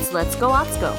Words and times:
It's 0.00 0.14
Let's 0.14 0.34
Go 0.34 0.48
Atsuko. 0.48 0.94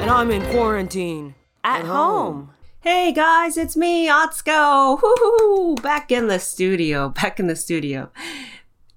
And 0.00 0.10
I'm 0.10 0.32
in 0.32 0.42
quarantine. 0.50 1.36
At, 1.62 1.84
home. 1.84 2.50
Hey 2.80 3.12
guys, 3.12 3.56
it's 3.56 3.76
me, 3.76 4.08
Atsuko. 4.08 5.00
Woo-hoo-hoo. 5.00 5.76
Back 5.76 6.10
in 6.10 6.26
the 6.26 6.40
studio. 6.40 7.10
Back 7.10 7.38
in 7.38 7.46
the 7.46 7.54
studio. 7.54 8.10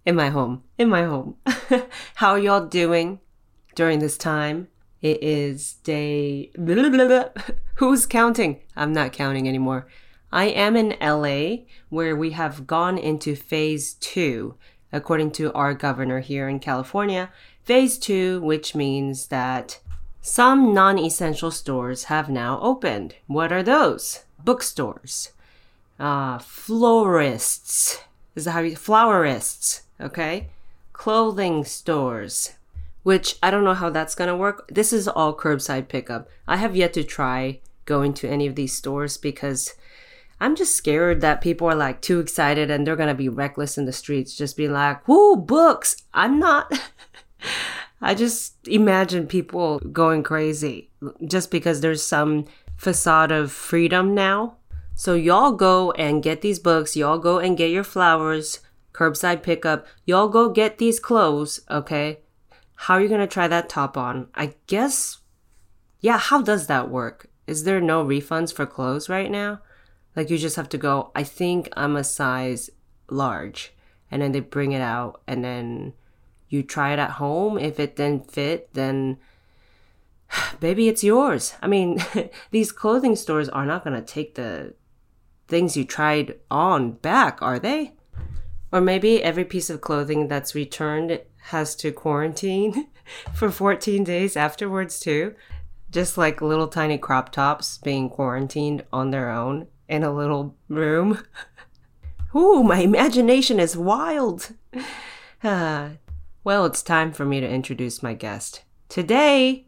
In 0.04 0.16
my 0.16 0.30
home. 0.30 0.64
In 0.80 0.90
my 0.90 1.04
home. 1.04 1.36
How 2.16 2.32
are 2.32 2.40
y'all 2.40 2.66
doing 2.66 3.20
during 3.76 4.00
this 4.00 4.18
time? 4.18 4.68
It 5.04 5.22
is 5.22 5.74
day. 5.84 6.50
Blah, 6.58 6.90
blah, 6.90 7.08
blah. 7.08 7.26
Who's 7.76 8.08
counting? 8.08 8.62
I'm 8.76 8.94
not 8.94 9.14
counting 9.14 9.48
anymore. 9.48 9.88
I 10.32 10.46
am 10.46 10.76
in 10.76 10.96
LA, 11.00 11.66
where 11.90 12.16
we 12.16 12.32
have 12.32 12.66
gone 12.66 12.98
into 12.98 13.36
phase 13.36 13.94
two, 13.94 14.56
according 14.92 15.30
to 15.34 15.54
our 15.54 15.76
governor 15.76 16.20
here 16.20 16.50
in 16.50 16.60
California. 16.60 17.30
Phase 17.70 18.00
two, 18.00 18.42
which 18.42 18.74
means 18.74 19.28
that 19.28 19.80
some 20.22 20.74
non 20.74 20.98
essential 20.98 21.52
stores 21.52 22.06
have 22.06 22.28
now 22.28 22.60
opened. 22.64 23.14
What 23.28 23.52
are 23.52 23.62
those? 23.62 24.24
Bookstores, 24.44 25.34
uh, 26.00 26.40
florists, 26.40 28.02
is 28.34 28.46
that 28.46 28.54
how 28.54 28.62
you, 28.62 28.76
flowerists, 28.76 29.82
okay? 30.02 30.48
Clothing 30.94 31.64
stores, 31.64 32.56
which 33.04 33.36
I 33.44 33.52
don't 33.52 33.64
know 33.64 33.76
how 33.76 33.92
that's 33.92 34.16
gonna 34.16 34.36
work. 34.36 34.68
This 34.70 34.92
is 34.92 35.08
all 35.08 35.38
curbside 35.38 35.90
pickup. 35.90 36.28
I 36.48 36.58
have 36.58 36.76
yet 36.76 36.92
to 36.94 37.04
try 37.04 37.60
going 37.86 38.16
to 38.16 38.28
any 38.28 38.48
of 38.48 38.56
these 38.56 38.76
stores 38.76 39.16
because 39.16 39.76
I'm 40.42 40.56
just 40.56 40.76
scared 40.76 41.22
that 41.22 41.40
people 41.40 41.68
are 41.68 41.76
like 41.76 42.02
too 42.02 42.20
excited 42.20 42.72
and 42.72 42.88
they're 42.88 42.96
gonna 42.96 43.14
be 43.14 43.30
reckless 43.30 43.78
in 43.78 43.86
the 43.86 43.94
streets, 43.94 44.36
just 44.36 44.58
be 44.58 44.68
like, 44.68 45.08
whoo, 45.08 45.36
books. 45.36 45.98
I'm 46.16 46.40
not. 46.40 46.72
I 48.02 48.16
just 48.16 48.68
imagine 48.68 49.28
people 49.28 49.80
going 49.80 50.24
crazy 50.24 50.90
just 51.26 51.52
because 51.52 51.82
there's 51.82 52.04
some 52.04 52.46
facade 52.78 53.32
of 53.32 53.52
freedom 53.52 54.14
now. 54.14 54.56
So 54.96 55.14
y'all 55.14 55.52
go 55.52 55.92
and 55.92 56.24
get 56.24 56.42
these 56.42 56.60
books, 56.60 56.96
y'all 56.96 57.20
go 57.20 57.40
and 57.40 57.58
get 57.58 57.72
your 57.72 57.84
flowers, 57.84 58.60
curbside 58.94 59.44
pickup, 59.44 59.86
y'all 60.06 60.28
go 60.28 60.50
get 60.50 60.78
these 60.78 61.00
clothes, 61.00 61.62
okay? 61.70 62.20
How 62.76 62.96
are 62.96 63.02
you 63.02 63.10
gonna 63.10 63.28
try 63.28 63.48
that 63.48 63.70
top 63.70 63.98
on? 63.98 64.28
I 64.36 64.56
guess, 64.68 65.20
yeah, 66.00 66.18
how 66.18 66.42
does 66.42 66.68
that 66.68 66.90
work? 66.90 67.30
Is 67.48 67.64
there 67.64 67.82
no 67.82 68.06
refunds 68.06 68.54
for 68.54 68.66
clothes 68.66 69.10
right 69.10 69.32
now? 69.32 69.62
Like 70.16 70.30
you 70.30 70.38
just 70.38 70.56
have 70.56 70.70
to 70.70 70.78
go, 70.78 71.12
I 71.16 71.24
think 71.24 71.70
I'm 71.74 71.96
a 71.96 72.04
size 72.04 72.70
large. 73.10 73.74
And 74.12 74.22
then 74.22 74.32
they 74.32 74.40
bring 74.40 74.72
it 74.72 74.82
out 74.82 75.22
and 75.28 75.44
then 75.44 75.94
you 76.50 76.64
try 76.64 76.94
it 76.94 77.00
at 77.00 77.12
home. 77.12 77.58
If 77.58 77.80
it 77.80 77.96
didn't 77.96 78.32
fit, 78.32 78.74
then 78.74 79.18
baby, 80.60 80.88
it's 80.88 81.04
yours. 81.04 81.54
I 81.62 81.68
mean, 81.68 82.04
these 82.52 82.72
clothing 82.72 83.16
stores 83.16 83.50
are 83.50 83.66
not 83.66 83.84
going 83.84 84.00
to 84.00 84.06
take 84.06 84.36
the 84.36 84.74
things 85.48 85.76
you 85.76 85.84
tried 85.84 86.36
on 86.52 86.92
back, 86.92 87.42
are 87.42 87.60
they? 87.60 87.94
Or 88.72 88.82
maybe 88.82 89.24
every 89.24 89.46
piece 89.46 89.70
of 89.70 89.82
clothing 89.82 90.28
that's 90.28 90.54
returned 90.54 91.22
has 91.46 91.76
to 91.78 91.92
quarantine 91.92 92.88
for 93.34 93.50
14 93.50 94.04
days 94.04 94.38
afterwards, 94.38 95.00
too. 95.00 95.36
Just 95.92 96.20
like 96.20 96.40
little 96.42 96.68
tiny 96.68 97.00
crop 97.00 97.32
tops 97.32 97.80
being 97.80 98.10
quarantined 98.10 98.86
on 98.94 99.10
their 99.10 99.32
own 99.32 99.68
in 99.88 100.04
a 100.04 100.14
little 100.14 100.56
room. 100.68 101.24
Ooh, 102.36 102.62
my 102.62 102.80
imagination 102.80 103.60
is 103.60 103.76
wild. 103.76 104.54
Ah, 105.42 105.92
well, 106.44 106.66
it's 106.66 106.82
time 106.82 107.12
for 107.12 107.26
me 107.26 107.40
to 107.40 107.50
introduce 107.50 108.02
my 108.02 108.14
guest. 108.14 108.64
Today, 108.88 109.68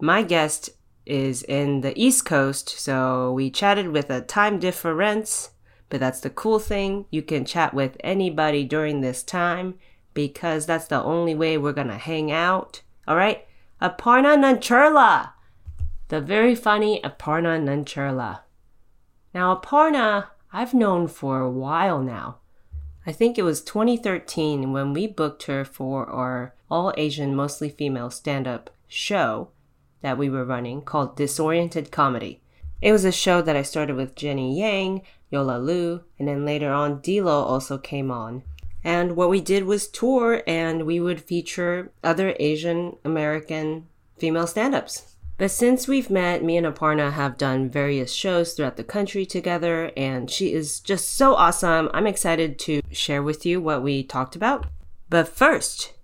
my 0.00 0.22
guest 0.22 0.70
is 1.06 1.42
in 1.44 1.82
the 1.82 1.98
East 2.00 2.24
Coast, 2.24 2.68
so 2.68 3.32
we 3.32 3.50
chatted 3.50 3.88
with 3.88 4.10
a 4.10 4.20
time 4.20 4.58
difference, 4.58 5.50
but 5.88 6.00
that's 6.00 6.20
the 6.20 6.30
cool 6.30 6.58
thing. 6.58 7.06
You 7.10 7.22
can 7.22 7.44
chat 7.44 7.74
with 7.74 7.96
anybody 8.00 8.64
during 8.64 9.00
this 9.00 9.22
time 9.22 9.74
because 10.14 10.66
that's 10.66 10.86
the 10.86 11.02
only 11.02 11.34
way 11.34 11.58
we're 11.58 11.72
gonna 11.72 11.98
hang 11.98 12.32
out. 12.32 12.82
All 13.06 13.16
right? 13.16 13.46
Aparna 13.80 14.36
Nancherla! 14.36 15.32
The 16.08 16.20
very 16.20 16.54
funny 16.54 17.00
Aparna 17.02 17.60
Nancherla. 17.62 18.40
Now, 19.32 19.54
Aparna, 19.56 20.28
I've 20.52 20.74
known 20.74 21.08
for 21.08 21.40
a 21.40 21.50
while 21.50 22.00
now. 22.00 22.38
I 23.06 23.12
think 23.12 23.38
it 23.38 23.42
was 23.42 23.60
2013 23.60 24.72
when 24.72 24.94
we 24.94 25.06
booked 25.06 25.42
her 25.44 25.64
for 25.64 26.06
our 26.06 26.54
all 26.70 26.92
Asian, 26.96 27.36
mostly 27.36 27.68
female 27.68 28.10
stand 28.10 28.46
up 28.46 28.70
show 28.88 29.48
that 30.00 30.16
we 30.16 30.30
were 30.30 30.44
running 30.44 30.80
called 30.80 31.16
Disoriented 31.16 31.90
Comedy. 31.90 32.40
It 32.80 32.92
was 32.92 33.04
a 33.04 33.12
show 33.12 33.42
that 33.42 33.56
I 33.56 33.62
started 33.62 33.96
with 33.96 34.14
Jenny 34.14 34.58
Yang, 34.58 35.02
Yola 35.30 35.58
Lu, 35.58 36.02
and 36.18 36.28
then 36.28 36.44
later 36.44 36.72
on 36.72 37.00
D'Lo 37.00 37.42
also 37.42 37.78
came 37.78 38.10
on. 38.10 38.42
And 38.82 39.16
what 39.16 39.30
we 39.30 39.40
did 39.40 39.64
was 39.64 39.88
tour 39.88 40.42
and 40.46 40.84
we 40.84 41.00
would 41.00 41.20
feature 41.20 41.92
other 42.02 42.34
Asian 42.38 42.96
American 43.04 43.86
female 44.18 44.46
stand 44.46 44.74
ups. 44.74 45.13
But 45.36 45.50
since 45.50 45.88
we've 45.88 46.10
met, 46.10 46.44
me 46.44 46.56
and 46.56 46.66
Aparna 46.66 47.12
have 47.12 47.36
done 47.36 47.68
various 47.68 48.12
shows 48.12 48.52
throughout 48.52 48.76
the 48.76 48.84
country 48.84 49.26
together, 49.26 49.90
and 49.96 50.30
she 50.30 50.52
is 50.52 50.78
just 50.78 51.16
so 51.16 51.34
awesome. 51.34 51.90
I'm 51.92 52.06
excited 52.06 52.58
to 52.60 52.82
share 52.92 53.22
with 53.22 53.44
you 53.44 53.60
what 53.60 53.82
we 53.82 54.04
talked 54.04 54.36
about. 54.36 54.66
But 55.10 55.26
first, 55.26 55.94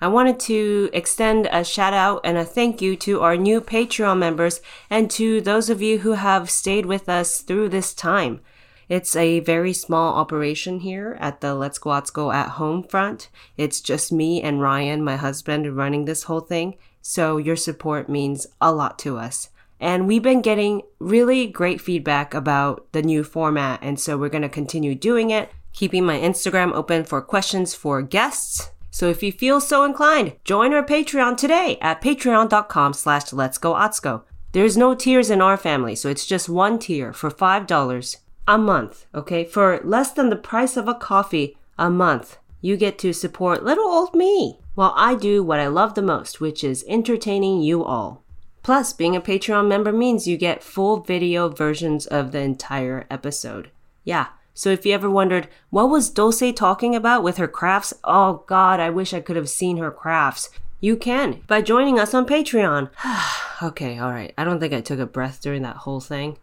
I 0.00 0.08
wanted 0.08 0.40
to 0.40 0.90
extend 0.92 1.46
a 1.52 1.62
shout 1.62 1.92
out 1.92 2.22
and 2.24 2.36
a 2.36 2.44
thank 2.44 2.82
you 2.82 2.96
to 2.96 3.20
our 3.20 3.36
new 3.36 3.60
Patreon 3.60 4.18
members 4.18 4.60
and 4.88 5.08
to 5.12 5.40
those 5.40 5.70
of 5.70 5.80
you 5.80 5.98
who 5.98 6.12
have 6.12 6.50
stayed 6.50 6.86
with 6.86 7.08
us 7.08 7.42
through 7.42 7.68
this 7.68 7.94
time. 7.94 8.40
It's 8.88 9.14
a 9.14 9.38
very 9.38 9.72
small 9.72 10.14
operation 10.14 10.80
here 10.80 11.16
at 11.20 11.40
the 11.40 11.54
Let's 11.54 11.78
Go 11.78 11.90
Let's 11.90 12.10
Go 12.10 12.32
at 12.32 12.48
Home 12.50 12.82
front. 12.82 13.28
It's 13.56 13.80
just 13.80 14.10
me 14.10 14.42
and 14.42 14.60
Ryan, 14.60 15.04
my 15.04 15.14
husband, 15.14 15.76
running 15.76 16.06
this 16.06 16.24
whole 16.24 16.40
thing. 16.40 16.76
So 17.02 17.36
your 17.36 17.56
support 17.56 18.08
means 18.08 18.46
a 18.60 18.72
lot 18.72 18.98
to 19.00 19.16
us. 19.16 19.50
And 19.80 20.06
we've 20.06 20.22
been 20.22 20.42
getting 20.42 20.82
really 20.98 21.46
great 21.46 21.80
feedback 21.80 22.34
about 22.34 22.86
the 22.92 23.02
new 23.02 23.24
format. 23.24 23.80
And 23.82 23.98
so 23.98 24.18
we're 24.18 24.28
going 24.28 24.42
to 24.42 24.48
continue 24.48 24.94
doing 24.94 25.30
it, 25.30 25.50
keeping 25.72 26.04
my 26.04 26.18
Instagram 26.18 26.72
open 26.72 27.04
for 27.04 27.22
questions 27.22 27.74
for 27.74 28.02
guests. 28.02 28.70
So 28.90 29.08
if 29.08 29.22
you 29.22 29.32
feel 29.32 29.60
so 29.60 29.84
inclined, 29.84 30.34
join 30.44 30.74
our 30.74 30.84
Patreon 30.84 31.36
today 31.36 31.78
at 31.80 32.02
patreon.com 32.02 32.92
slash 32.92 33.32
let's 33.32 33.56
go 33.56 33.72
Atsuko. 33.72 34.22
There's 34.52 34.76
no 34.76 34.94
tiers 34.94 35.30
in 35.30 35.40
our 35.40 35.56
family, 35.56 35.94
so 35.94 36.08
it's 36.08 36.26
just 36.26 36.48
one 36.48 36.78
tier 36.80 37.12
for 37.12 37.30
$5 37.30 38.16
a 38.48 38.58
month, 38.58 39.06
okay? 39.14 39.44
For 39.44 39.80
less 39.84 40.10
than 40.10 40.28
the 40.28 40.36
price 40.36 40.76
of 40.76 40.88
a 40.88 40.94
coffee 40.94 41.56
a 41.78 41.88
month, 41.88 42.38
you 42.60 42.76
get 42.76 42.98
to 42.98 43.12
support 43.12 43.62
little 43.62 43.84
old 43.84 44.12
me 44.12 44.58
while 44.80 44.94
I 44.96 45.14
do 45.14 45.42
what 45.42 45.60
I 45.60 45.66
love 45.66 45.92
the 45.92 46.00
most, 46.00 46.40
which 46.40 46.64
is 46.64 46.86
entertaining 46.88 47.60
you 47.60 47.84
all. 47.84 48.24
Plus, 48.62 48.94
being 48.94 49.14
a 49.14 49.20
Patreon 49.20 49.68
member 49.68 49.92
means 49.92 50.26
you 50.26 50.38
get 50.38 50.62
full 50.62 51.00
video 51.00 51.50
versions 51.50 52.06
of 52.06 52.32
the 52.32 52.38
entire 52.38 53.06
episode. 53.10 53.70
Yeah, 54.04 54.28
so 54.54 54.70
if 54.70 54.86
you 54.86 54.94
ever 54.94 55.10
wondered, 55.10 55.48
what 55.68 55.90
was 55.90 56.08
Dulce 56.08 56.54
talking 56.56 56.94
about 56.94 57.22
with 57.22 57.36
her 57.36 57.46
crafts? 57.46 57.92
Oh 58.04 58.42
god, 58.46 58.80
I 58.80 58.88
wish 58.88 59.12
I 59.12 59.20
could 59.20 59.36
have 59.36 59.50
seen 59.50 59.76
her 59.76 59.90
crafts. 59.90 60.48
You 60.80 60.96
can 60.96 61.42
by 61.46 61.60
joining 61.60 61.98
us 61.98 62.14
on 62.14 62.24
Patreon. 62.24 62.88
okay, 63.62 64.00
alright. 64.00 64.32
I 64.38 64.44
don't 64.44 64.60
think 64.60 64.72
I 64.72 64.80
took 64.80 64.98
a 64.98 65.04
breath 65.04 65.42
during 65.42 65.60
that 65.60 65.76
whole 65.76 66.00
thing. 66.00 66.38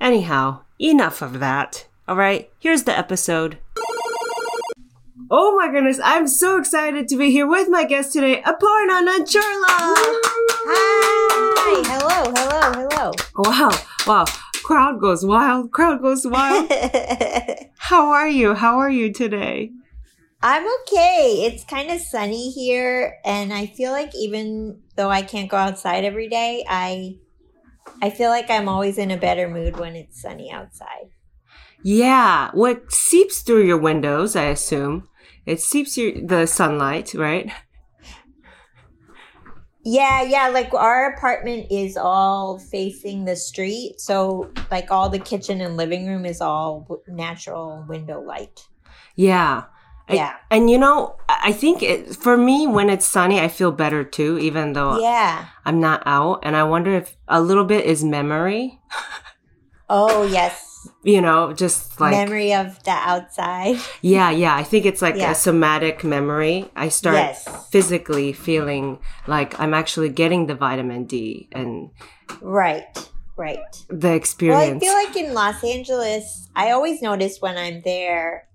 Anyhow, 0.00 0.62
enough 0.80 1.22
of 1.22 1.38
that. 1.38 1.86
Alright, 2.08 2.50
here's 2.58 2.82
the 2.82 2.98
episode. 2.98 3.58
Oh 5.30 5.56
my 5.56 5.72
goodness, 5.72 5.98
I'm 6.04 6.28
so 6.28 6.58
excited 6.58 7.08
to 7.08 7.16
be 7.16 7.30
here 7.30 7.48
with 7.48 7.68
my 7.68 7.84
guest 7.84 8.12
today, 8.12 8.42
Aparna 8.42 9.02
Nancherla. 9.02 9.94
Hi. 10.68 11.82
Hello, 11.88 12.32
hello, 12.36 12.88
hello. 12.88 13.12
Wow, 13.36 13.70
wow. 14.06 14.24
Crowd 14.62 15.00
goes 15.00 15.24
wild. 15.24 15.72
Crowd 15.72 16.02
goes 16.02 16.26
wild. 16.26 16.70
How 17.78 18.10
are 18.10 18.28
you? 18.28 18.54
How 18.54 18.78
are 18.78 18.90
you 18.90 19.12
today? 19.12 19.70
I'm 20.42 20.64
okay. 20.82 21.44
It's 21.46 21.64
kind 21.64 21.90
of 21.90 22.00
sunny 22.00 22.50
here, 22.50 23.16
and 23.24 23.52
I 23.52 23.66
feel 23.66 23.92
like 23.92 24.14
even 24.14 24.80
though 24.96 25.10
I 25.10 25.22
can't 25.22 25.50
go 25.50 25.56
outside 25.56 26.04
every 26.04 26.28
day, 26.28 26.64
I 26.68 27.16
I 28.02 28.10
feel 28.10 28.30
like 28.30 28.50
I'm 28.50 28.68
always 28.68 28.98
in 28.98 29.10
a 29.10 29.16
better 29.16 29.48
mood 29.48 29.78
when 29.78 29.96
it's 29.96 30.20
sunny 30.20 30.52
outside. 30.52 31.10
Yeah, 31.82 32.50
what 32.52 32.90
seeps 32.92 33.42
through 33.42 33.64
your 33.66 33.78
windows, 33.78 34.34
I 34.36 34.44
assume. 34.44 35.08
It 35.44 35.60
seeps 35.60 35.96
your 35.96 36.12
the 36.26 36.46
sunlight, 36.46 37.14
right? 37.14 37.50
Yeah, 39.84 40.22
yeah. 40.22 40.48
Like 40.48 40.74
our 40.74 41.12
apartment 41.14 41.66
is 41.70 41.96
all 41.96 42.58
facing 42.58 43.24
the 43.24 43.36
street, 43.36 44.00
so 44.00 44.50
like 44.70 44.90
all 44.90 45.08
the 45.08 45.20
kitchen 45.20 45.60
and 45.60 45.76
living 45.76 46.06
room 46.08 46.26
is 46.26 46.40
all 46.40 47.00
natural 47.06 47.84
window 47.88 48.20
light. 48.20 48.66
Yeah. 49.14 49.64
I- 50.08 50.14
Yeah. 50.14 50.34
and 50.50 50.68
you 50.70 50.78
know, 50.78 51.16
I 51.28 51.36
I 51.48 51.52
think 51.52 51.82
it, 51.82 52.16
for 52.16 52.36
me, 52.36 52.66
when 52.66 52.90
it's 52.90 53.06
sunny, 53.06 53.38
I 53.40 53.46
feel 53.48 53.70
better 53.70 54.02
too, 54.02 54.38
even 54.38 54.72
though 54.72 54.98
Yeah. 54.98 55.46
I'm 55.64 55.78
not 55.80 56.02
out. 56.06 56.40
And 56.42 56.56
I 56.56 56.64
wonder 56.64 56.92
if 56.94 57.16
a 57.28 57.40
little 57.40 57.64
bit 57.64 57.84
is 57.84 58.02
memory, 58.02 58.80
Oh 59.88 60.24
yes. 60.26 60.65
You 61.06 61.20
know, 61.22 61.52
just 61.54 62.00
like, 62.00 62.10
Memory 62.10 62.52
of 62.52 62.82
the 62.82 62.90
outside. 62.90 63.78
yeah, 64.02 64.30
yeah. 64.30 64.56
I 64.56 64.64
think 64.64 64.84
it's 64.86 65.00
like 65.00 65.14
Yeah. 65.14 65.30
a 65.30 65.34
somatic 65.36 66.02
memory. 66.02 66.68
I 66.74 66.88
start 66.90 67.14
Yes. 67.14 67.46
physically 67.70 68.32
feeling 68.34 68.98
like 69.28 69.54
I'm 69.60 69.72
actually 69.72 70.08
getting 70.10 70.46
the 70.50 70.56
vitamin 70.56 71.04
D 71.06 71.48
and 71.52 71.90
Right. 72.42 72.84
Right. 73.36 73.62
the 73.88 74.14
experience. 74.14 74.82
Well, 74.82 74.96
I 74.98 75.04
feel 75.06 75.10
like 75.10 75.16
in 75.28 75.34
Los 75.34 75.62
Angeles, 75.62 76.48
I 76.56 76.72
always 76.72 77.00
notice 77.02 77.38
when 77.40 77.56
I'm 77.56 77.82
there, 77.84 78.48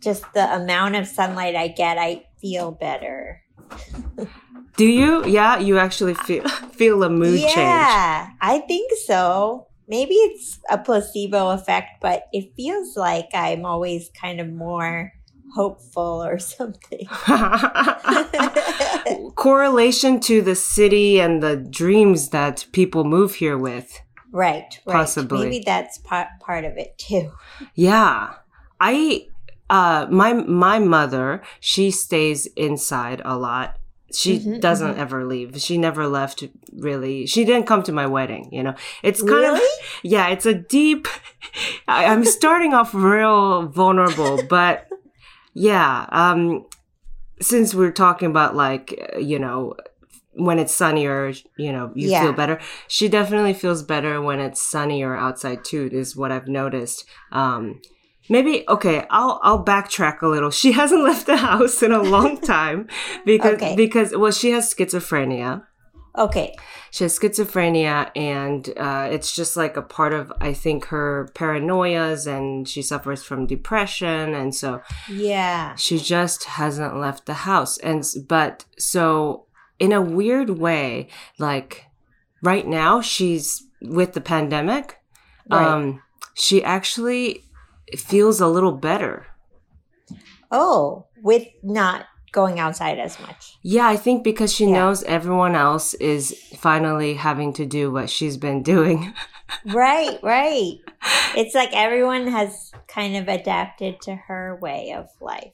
just 0.00 0.22
the 0.34 0.54
amount 0.54 0.94
of 0.94 1.08
sunlight 1.08 1.56
I 1.56 1.66
get, 1.68 1.98
I 1.98 2.26
feel 2.40 2.70
better. 2.70 3.42
Do 4.76 4.86
you? 4.86 5.24
Yeah, 5.26 5.58
you 5.58 5.78
actually 5.78 6.14
feel 6.14 6.46
feel 6.78 7.02
a 7.02 7.10
mood 7.10 7.40
change. 7.40 7.56
yeah, 7.56 8.30
I 8.40 8.58
think 8.60 8.92
so. 9.06 9.66
Maybe 9.92 10.14
it's 10.14 10.58
a 10.70 10.78
placebo 10.78 11.50
effect, 11.50 12.00
but 12.00 12.28
it 12.32 12.54
feels 12.56 12.96
like 12.96 13.28
I'm 13.34 13.66
always 13.66 14.10
kind 14.18 14.40
of 14.40 14.50
more 14.50 15.12
hopeful 15.54 16.24
or 16.24 16.38
something. 16.54 17.06
Correlation 19.34 20.18
to 20.20 20.40
the 20.40 20.54
city 20.54 21.20
and 21.20 21.42
the 21.42 21.56
dreams 21.56 22.30
that 22.30 22.64
people 22.72 23.04
move 23.04 23.34
here 23.34 23.58
with. 23.58 24.00
right, 24.32 24.80
right. 24.86 24.94
Possibly. 24.94 25.44
Maybe 25.44 25.62
that's 25.62 25.98
part 25.98 26.28
part 26.40 26.64
of 26.64 26.78
it 26.78 26.96
too. 26.96 27.30
Yeah. 27.74 28.32
I 28.80 29.26
uh 29.68 30.06
my 30.10 30.32
my 30.32 30.78
mother, 30.78 31.42
she 31.60 31.90
stays 31.90 32.46
inside 32.56 33.20
a 33.26 33.36
lot. 33.36 33.76
She 34.14 34.38
Mhm, 34.38 34.60
doesn't 34.60 34.98
ever 34.98 35.24
leave. 35.24 35.60
She 35.60 35.78
never 35.78 36.06
left 36.06 36.44
really. 36.76 37.26
She 37.26 37.44
didn't 37.44 37.66
come 37.66 37.82
to 37.84 37.92
my 37.92 38.06
wedding, 38.06 38.48
you 38.52 38.62
know. 38.62 38.74
It's 39.02 39.20
kind 39.22 39.44
Really? 39.44 39.60
of 39.60 39.66
yeah, 40.02 40.28
it's 40.28 40.46
a 40.46 40.54
deep 40.54 41.08
I, 41.88 42.06
I'm 42.06 42.24
starting 42.24 42.74
off 42.74 42.94
real 42.94 43.66
vulnerable, 43.68 44.38
but 44.48 44.86
yeah, 45.54 46.06
um 46.10 46.66
since 47.40 47.74
we're 47.74 47.90
talking 47.92 48.30
about 48.30 48.54
like, 48.54 49.14
you 49.18 49.38
know, 49.38 49.74
when 50.34 50.58
it's 50.58 50.72
sunnier, 50.74 51.32
you 51.56 51.72
know, 51.72 51.90
you 51.94 52.08
Yeah. 52.08 52.22
feel 52.22 52.32
better. 52.32 52.60
She 52.88 53.08
definitely 53.08 53.52
feels 53.54 53.82
better 53.82 54.20
when 54.22 54.40
it's 54.40 54.62
sunnier 54.62 55.16
outside 55.16 55.64
too, 55.64 55.88
is 55.92 56.16
what 56.16 56.32
I've 56.32 56.48
noticed. 56.48 57.04
Um, 57.32 57.82
maybe 58.28 58.64
okay, 58.68 59.06
I'll 59.10 59.38
I'll 59.42 59.64
backtrack 59.64 60.22
a 60.22 60.28
little. 60.28 60.50
She 60.50 60.72
hasn't 60.80 61.02
left 61.02 61.26
the 61.26 61.36
house 61.38 61.82
in 61.82 61.92
a 61.92 62.02
long 62.02 62.40
time 62.56 62.88
because 63.24 63.54
Okay. 63.54 63.76
because 63.76 64.14
well, 64.16 64.32
she 64.32 64.50
has 64.50 64.72
schizophrenia. 64.72 65.64
Okay. 66.18 66.54
She 66.90 67.04
has 67.04 67.18
schizophrenia, 67.18 68.10
and 68.14 68.68
uh, 68.76 69.08
it's 69.10 69.34
just 69.34 69.56
like 69.56 69.78
a 69.78 69.82
part 69.82 70.12
of 70.12 70.30
I 70.42 70.52
think 70.52 70.86
her 70.86 71.30
paranoias, 71.34 72.26
and 72.26 72.68
she 72.68 72.82
suffers 72.82 73.22
from 73.22 73.46
depression, 73.46 74.34
and 74.34 74.54
so 74.54 74.82
Yeah. 75.08 75.74
she 75.76 75.98
just 75.98 76.44
hasn't 76.44 76.96
left 76.98 77.24
the 77.24 77.34
house 77.48 77.78
and 77.78 78.04
but 78.28 78.66
so 78.78 79.46
in 79.78 79.90
a 79.92 80.02
weird 80.02 80.50
way 80.50 81.08
like 81.38 81.86
right 82.42 82.66
now 82.66 83.00
she's 83.00 83.66
with 83.80 84.12
the 84.12 84.20
pandemic 84.20 84.98
Right. 85.50 85.66
um 85.66 86.02
she 86.34 86.62
actually 86.62 87.42
feels 88.00 88.40
a 88.40 88.46
little 88.48 88.72
better 88.72 89.26
Oh, 90.50 91.06
with 91.22 91.46
not 91.62 92.06
going 92.32 92.58
outside 92.58 92.98
as 92.98 93.20
much. 93.20 93.58
yeah 93.62 93.86
i 93.86 93.94
think 93.96 94.24
because 94.24 94.50
she 94.52 94.64
Yeah. 94.64 94.72
knows 94.72 95.02
everyone 95.04 95.54
else 95.54 95.92
is 95.94 96.34
finally 96.56 97.12
having 97.14 97.52
to 97.54 97.66
do 97.66 97.90
what 97.92 98.08
she's 98.08 98.36
been 98.38 98.62
doing 98.62 99.12
Right, 99.66 100.18
right. 100.22 100.78
It's 101.36 101.54
like 101.54 101.74
everyone 101.74 102.26
has 102.28 102.72
kind 102.88 103.16
of 103.16 103.28
adapted 103.28 104.00
to 104.02 104.14
her 104.16 104.58
way 104.62 104.94
of 104.96 105.08
life. 105.20 105.52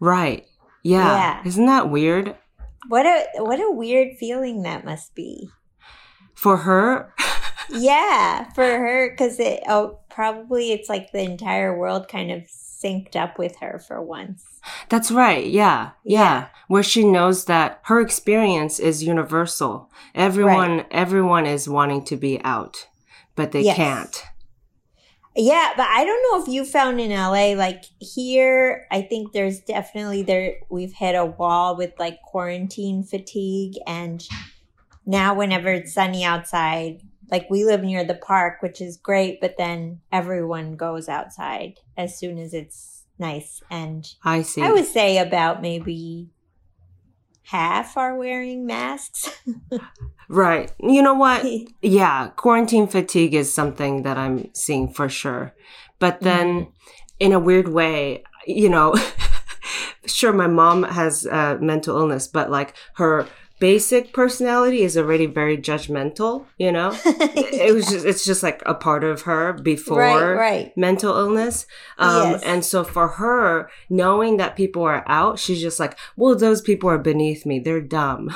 right 0.00 0.46
yeah. 0.82 1.14
Yeah. 1.14 1.42
isn't 1.44 1.66
that 1.66 1.90
weird 1.90 2.34
What 2.88 3.04
a 3.04 3.26
what 3.42 3.60
a 3.60 3.70
weird 3.70 4.16
feeling 4.18 4.62
that 4.62 4.84
must 4.84 5.14
be. 5.14 5.50
for 6.34 6.56
her 6.58 7.12
Yeah, 7.70 8.50
for 8.52 8.64
her 8.64 9.10
because 9.10 9.38
it 9.40 9.62
oh 9.68 9.98
probably 10.10 10.72
it's 10.72 10.88
like 10.88 11.12
the 11.12 11.22
entire 11.22 11.76
world 11.76 12.08
kind 12.08 12.30
of 12.30 12.42
synced 12.44 13.16
up 13.16 13.38
with 13.38 13.56
her 13.60 13.78
for 13.78 14.02
once. 14.02 14.44
That's 14.88 15.10
right. 15.10 15.46
Yeah, 15.46 15.90
yeah. 16.04 16.20
Yeah. 16.20 16.46
Where 16.68 16.82
she 16.82 17.04
knows 17.04 17.46
that 17.46 17.80
her 17.84 18.00
experience 18.00 18.78
is 18.78 19.02
universal. 19.02 19.90
Everyone, 20.14 20.84
everyone 20.90 21.46
is 21.46 21.68
wanting 21.68 22.04
to 22.06 22.16
be 22.16 22.40
out, 22.44 22.86
but 23.34 23.52
they 23.52 23.62
Yes. 23.62 23.76
can't. 23.76 24.22
Yeah, 25.36 25.72
but 25.76 25.86
I 25.88 26.04
don't 26.04 26.22
know 26.30 26.42
if 26.42 26.48
you 26.48 26.64
found 26.64 27.00
in 27.00 27.10
LA 27.10 27.54
like 27.56 27.82
here 27.98 28.86
I 28.92 29.02
think 29.02 29.32
there's 29.32 29.60
definitely 29.60 30.22
there 30.22 30.54
we've 30.70 30.92
hit 30.92 31.14
a 31.16 31.24
wall 31.24 31.76
with 31.76 31.92
like 31.98 32.22
quarantine 32.22 33.02
fatigue 33.02 33.74
and 33.86 34.24
now 35.04 35.34
whenever 35.34 35.70
it's 35.70 35.92
sunny 35.92 36.22
outside 36.24 37.00
like 37.30 37.48
we 37.50 37.64
live 37.64 37.82
near 37.82 38.04
the 38.04 38.14
park 38.14 38.62
which 38.62 38.80
is 38.80 38.96
great 38.96 39.40
but 39.40 39.56
then 39.58 40.00
everyone 40.12 40.76
goes 40.76 41.08
outside 41.08 41.74
as 41.96 42.18
soon 42.18 42.38
as 42.38 42.52
it's 42.54 43.04
nice 43.18 43.62
and 43.70 44.14
I 44.24 44.42
see. 44.42 44.60
I 44.62 44.72
would 44.72 44.86
say 44.86 45.18
about 45.18 45.62
maybe 45.62 46.30
half 47.44 47.96
are 47.96 48.16
wearing 48.16 48.66
masks. 48.66 49.30
right. 50.28 50.72
You 50.80 51.02
know 51.02 51.14
what? 51.14 51.44
Yeah, 51.82 52.28
quarantine 52.36 52.86
fatigue 52.88 53.34
is 53.34 53.52
something 53.54 54.02
that 54.02 54.16
I'm 54.16 54.50
seeing 54.54 54.92
for 54.92 55.08
sure. 55.08 55.54
But 55.98 56.20
then, 56.20 56.46
Mm-hmm. 56.46 56.70
in 57.20 57.32
a 57.32 57.38
weird 57.38 57.68
way, 57.68 58.24
you 58.46 58.68
know, 58.68 58.94
sure, 60.06 60.32
my 60.32 60.46
mom 60.48 60.82
has 60.82 61.26
uh, 61.26 61.58
mental 61.60 61.96
illness, 61.98 62.26
but 62.26 62.50
like 62.50 62.74
her 62.96 63.26
basic 63.60 64.12
personality 64.12 64.82
is 64.82 64.96
already 64.96 65.26
very 65.26 65.56
judgmental. 65.56 66.46
You 66.58 66.72
know, 66.72 66.92
it 67.04 67.74
was 67.74 67.86
just 67.88 68.04
it's 68.04 68.24
just 68.24 68.42
like 68.42 68.62
a 68.66 68.74
part 68.74 69.04
of 69.04 69.22
her 69.22 69.52
before 69.52 69.98
Right, 69.98 70.32
right. 70.34 70.76
mental 70.76 71.16
illness 71.16 71.66
um 71.98 72.32
Yes. 72.32 72.42
and 72.42 72.64
so 72.64 72.84
for 72.84 73.08
her 73.08 73.70
knowing 73.88 74.36
that 74.38 74.56
people 74.56 74.82
are 74.82 75.04
out 75.06 75.38
she's 75.38 75.60
just 75.62 75.78
like 75.80 75.96
well 76.16 76.34
those 76.36 76.60
people 76.60 76.90
are 76.90 76.98
beneath 76.98 77.46
me 77.46 77.58
they're 77.60 77.80
dumb 77.80 78.34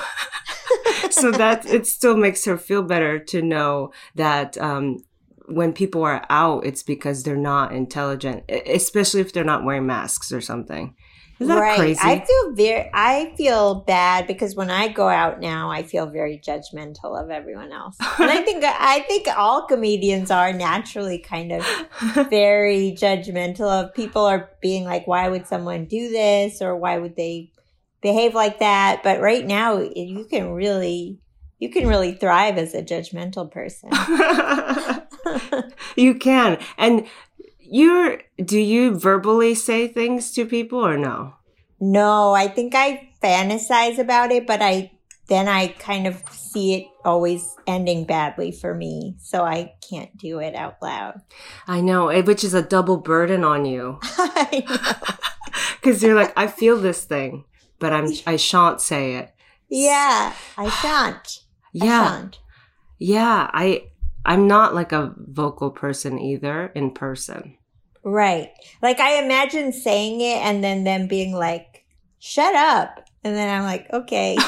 so 1.10 1.30
that 1.30 1.66
it 1.66 1.86
still 1.86 2.16
makes 2.16 2.44
her 2.44 2.56
feel 2.56 2.82
better 2.82 3.18
to 3.18 3.42
know 3.42 3.90
that 4.14 4.56
um 4.58 4.98
when 5.46 5.72
people 5.72 6.02
are 6.02 6.24
out 6.30 6.64
it's 6.66 6.82
because 6.82 7.22
they're 7.22 7.36
not 7.36 7.72
intelligent 7.72 8.44
especially 8.66 9.20
if 9.20 9.32
they're 9.32 9.44
not 9.44 9.64
wearing 9.64 9.86
masks 9.86 10.30
or 10.30 10.40
something 10.40 10.94
is 11.40 11.48
that 11.48 11.60
right. 11.60 11.78
crazy 11.78 12.00
I 12.02 12.24
feel 12.24 12.54
very 12.54 12.90
I 12.92 13.32
feel 13.36 13.76
bad 13.76 14.26
because 14.26 14.56
when 14.56 14.70
I 14.70 14.88
go 14.88 15.08
out 15.08 15.40
now 15.40 15.70
I 15.70 15.82
feel 15.82 16.06
very 16.06 16.38
judgmental 16.38 17.22
of 17.22 17.30
everyone 17.30 17.72
else. 17.72 17.96
And 18.18 18.30
I 18.30 18.42
think 18.42 18.64
I 18.64 19.00
think 19.00 19.28
all 19.36 19.66
comedians 19.66 20.30
are 20.30 20.52
naturally 20.52 21.18
kind 21.18 21.52
of 21.52 21.64
very 22.30 22.96
judgmental 22.98 23.68
of 23.68 23.94
people 23.94 24.22
are 24.22 24.50
being 24.60 24.84
like 24.84 25.06
why 25.06 25.28
would 25.28 25.46
someone 25.46 25.84
do 25.84 26.10
this 26.10 26.60
or 26.60 26.76
why 26.76 26.98
would 26.98 27.16
they 27.16 27.52
behave 28.00 28.34
like 28.34 28.58
that? 28.58 29.02
But 29.02 29.20
right 29.20 29.46
now 29.46 29.78
you 29.78 30.24
can 30.24 30.52
really 30.52 31.20
you 31.58 31.70
can 31.70 31.88
really 31.88 32.12
thrive 32.12 32.56
as 32.56 32.74
a 32.74 32.82
judgmental 32.82 33.50
person. 33.50 33.90
you 35.96 36.14
can 36.14 36.58
and 36.76 37.06
you're 37.70 38.18
do 38.44 38.58
you 38.58 38.94
verbally 38.98 39.54
say 39.54 39.88
things 39.88 40.32
to 40.32 40.44
people 40.46 40.78
or 40.84 40.96
no 40.96 41.34
No, 41.80 42.32
I 42.34 42.48
think 42.48 42.74
I 42.74 43.10
fantasize 43.22 43.98
about 43.98 44.32
it, 44.32 44.46
but 44.46 44.60
I 44.62 44.90
then 45.28 45.46
I 45.46 45.68
kind 45.68 46.06
of 46.06 46.22
see 46.30 46.74
it 46.74 46.86
always 47.04 47.54
ending 47.66 48.04
badly 48.06 48.50
for 48.50 48.74
me, 48.74 49.14
so 49.20 49.44
I 49.44 49.74
can't 49.88 50.16
do 50.16 50.38
it 50.40 50.54
out 50.54 50.76
loud. 50.80 51.20
I 51.66 51.82
know, 51.82 52.08
which 52.22 52.42
is 52.42 52.54
a 52.54 52.62
double 52.62 52.96
burden 52.96 53.44
on 53.44 53.64
you. 53.66 54.00
Because 55.80 56.02
you're 56.02 56.14
like, 56.14 56.32
I 56.36 56.46
feel 56.46 56.78
this 56.80 57.04
thing, 57.04 57.44
but 57.78 57.92
I'm 57.92 58.08
I 58.26 58.36
shan't 58.36 58.80
say 58.80 59.16
it. 59.16 59.34
Yeah, 59.68 60.32
I 60.56 60.68
shan't. 60.70 61.28
I 61.28 61.68
Yeah. 61.72 62.08
shan't. 62.08 62.38
Yeah, 62.98 63.50
I 63.52 63.90
I'm 64.24 64.46
not 64.48 64.74
like 64.74 64.92
a 64.92 65.14
vocal 65.18 65.70
person 65.70 66.18
either 66.18 66.72
in 66.74 66.90
person. 66.92 67.57
Right. 68.04 68.50
Like 68.82 69.00
I 69.00 69.22
imagine 69.22 69.72
saying 69.72 70.20
it 70.20 70.38
and 70.44 70.62
then 70.64 70.84
them 70.84 71.06
being 71.08 71.32
like, 71.34 71.84
shut 72.18 72.54
up. 72.54 73.04
And 73.24 73.34
then 73.36 73.52
I'm 73.54 73.64
like, 73.64 73.86
okay. 73.92 74.36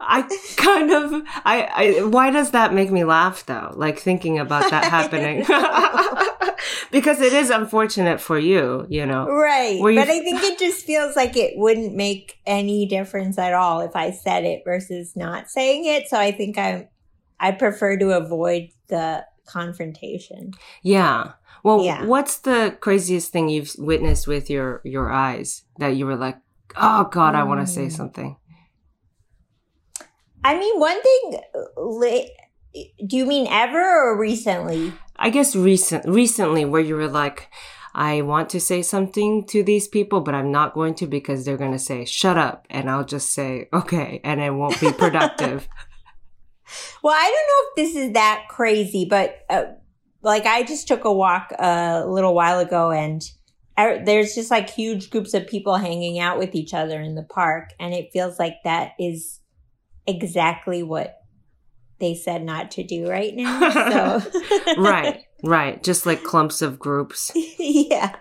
I 0.00 0.22
kind 0.56 0.90
of 0.90 1.12
I, 1.44 1.68
I 2.00 2.02
why 2.04 2.30
does 2.30 2.52
that 2.52 2.72
make 2.72 2.90
me 2.90 3.04
laugh 3.04 3.44
though? 3.46 3.72
Like 3.74 3.98
thinking 3.98 4.38
about 4.38 4.70
that 4.70 4.84
happening. 4.84 5.40
because 6.90 7.20
it 7.20 7.32
is 7.32 7.50
unfortunate 7.50 8.20
for 8.20 8.38
you, 8.38 8.86
you 8.88 9.04
know. 9.06 9.26
right. 9.28 9.76
You- 9.76 9.82
But 9.94 10.08
I 10.08 10.20
think 10.20 10.42
it 10.42 10.58
just 10.58 10.84
feels 10.84 11.16
like 11.16 11.36
it 11.36 11.54
wouldn't 11.56 11.94
make 11.94 12.38
any 12.46 12.86
difference 12.86 13.38
at 13.38 13.54
all 13.54 13.80
if 13.80 13.94
I 13.96 14.10
said 14.12 14.44
it 14.44 14.62
versus 14.64 15.14
not 15.16 15.50
saying 15.50 15.84
it. 15.84 16.08
So 16.08 16.18
I 16.18 16.32
think 16.32 16.56
I'm, 16.58 16.88
I 17.40 17.52
prefer 17.52 17.96
to 17.98 18.16
avoid 18.16 18.70
the 18.88 19.24
confrontation. 19.46 20.52
Yeah. 20.82 21.32
Well, 21.64 21.82
Yeah. 21.82 22.04
what's 22.04 22.38
the 22.38 22.76
craziest 22.80 23.32
thing 23.32 23.48
you've 23.48 23.74
witnessed 23.78 24.26
with 24.26 24.48
your 24.50 24.80
your 24.84 25.10
eyes 25.10 25.62
that 25.78 25.96
you 25.96 26.06
were 26.06 26.16
like, 26.16 26.36
"Oh 26.76 27.04
god, 27.10 27.34
I 27.34 27.42
want 27.44 27.60
to 27.60 27.66
say 27.66 27.86
Mm. 27.86 27.92
something." 27.92 28.36
I 30.44 30.58
mean, 30.58 30.78
one 30.78 31.00
thing, 31.02 31.40
do 33.06 33.16
you 33.16 33.26
mean 33.26 33.46
ever 33.50 33.80
or 33.80 34.16
recently? 34.18 34.92
I 35.16 35.30
guess 35.30 35.56
recent 35.56 36.04
recently 36.06 36.64
where 36.64 36.80
you 36.80 36.94
were 36.94 37.08
like, 37.08 37.48
I 37.94 38.22
want 38.22 38.48
to 38.50 38.60
say 38.60 38.82
something 38.82 39.44
to 39.48 39.64
these 39.64 39.88
people, 39.88 40.20
but 40.20 40.34
I'm 40.34 40.52
not 40.52 40.74
going 40.74 40.94
to 40.96 41.06
because 41.06 41.44
they're 41.44 41.56
going 41.56 41.72
to 41.72 41.78
say, 41.78 42.04
shut 42.04 42.38
up. 42.38 42.66
And 42.70 42.88
I'll 42.88 43.04
just 43.04 43.32
say, 43.32 43.68
okay. 43.72 44.20
And 44.22 44.40
it 44.40 44.50
won't 44.50 44.80
be 44.80 44.92
productive. 45.04 45.68
Well, 47.02 47.14
I 47.14 47.24
don't 47.24 47.32
know 47.32 47.70
if 47.84 47.94
this 47.94 48.02
is 48.02 48.12
that 48.12 48.46
crazy, 48.48 49.04
but 49.04 49.38
uh, 49.48 49.64
like 50.22 50.46
I 50.46 50.62
just 50.62 50.88
took 50.88 51.04
a 51.04 51.12
walk 51.12 51.52
a 51.58 52.04
little 52.06 52.34
while 52.34 52.58
ago 52.58 52.90
and 52.90 53.22
I, 53.76 53.98
there's 53.98 54.34
just 54.34 54.50
like 54.50 54.68
huge 54.68 55.08
groups 55.08 55.34
of 55.34 55.46
people 55.46 55.76
hanging 55.76 56.18
out 56.18 56.38
with 56.38 56.56
each 56.56 56.74
other 56.74 57.00
in 57.00 57.14
the 57.14 57.22
park. 57.22 57.70
And 57.78 57.94
it 57.94 58.10
feels 58.12 58.38
like 58.38 58.56
that 58.64 58.92
is 58.98 59.38
exactly 60.06 60.82
what 60.82 61.14
they 62.00 62.14
said 62.14 62.42
not 62.42 62.72
to 62.72 62.82
do 62.82 63.08
right 63.08 63.34
now. 63.34 64.20
So, 64.20 64.22
right. 64.78 65.22
Right. 65.44 65.80
Just 65.82 66.06
like 66.06 66.24
clumps 66.24 66.60
of 66.60 66.80
groups 66.80 67.30
yeah. 67.58 68.16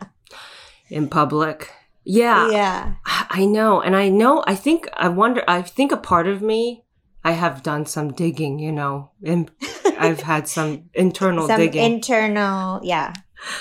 in 0.90 1.10
public. 1.10 1.72
Yeah. 2.04 2.52
Yeah. 2.52 2.94
I 3.06 3.46
know. 3.46 3.82
And 3.82 3.96
I 3.96 4.10
know, 4.10 4.44
I 4.46 4.54
think, 4.54 4.88
I 4.94 5.10
wonder, 5.10 5.44
I 5.48 5.64
think 5.64 5.92
a 5.92 5.98
part 5.98 6.28
of 6.28 6.44
me, 6.44 6.86
I 7.28 7.32
have 7.32 7.62
done 7.62 7.86
some 7.86 8.14
digging, 8.14 8.58
you 8.58 8.72
know, 8.72 9.12
and 9.22 9.52
I've 10.00 10.22
had 10.22 10.48
some 10.48 10.90
internal 10.94 11.46
Some 11.46 11.60
digging 11.60 11.96
internal, 11.96 12.80
yeah. 12.84 13.12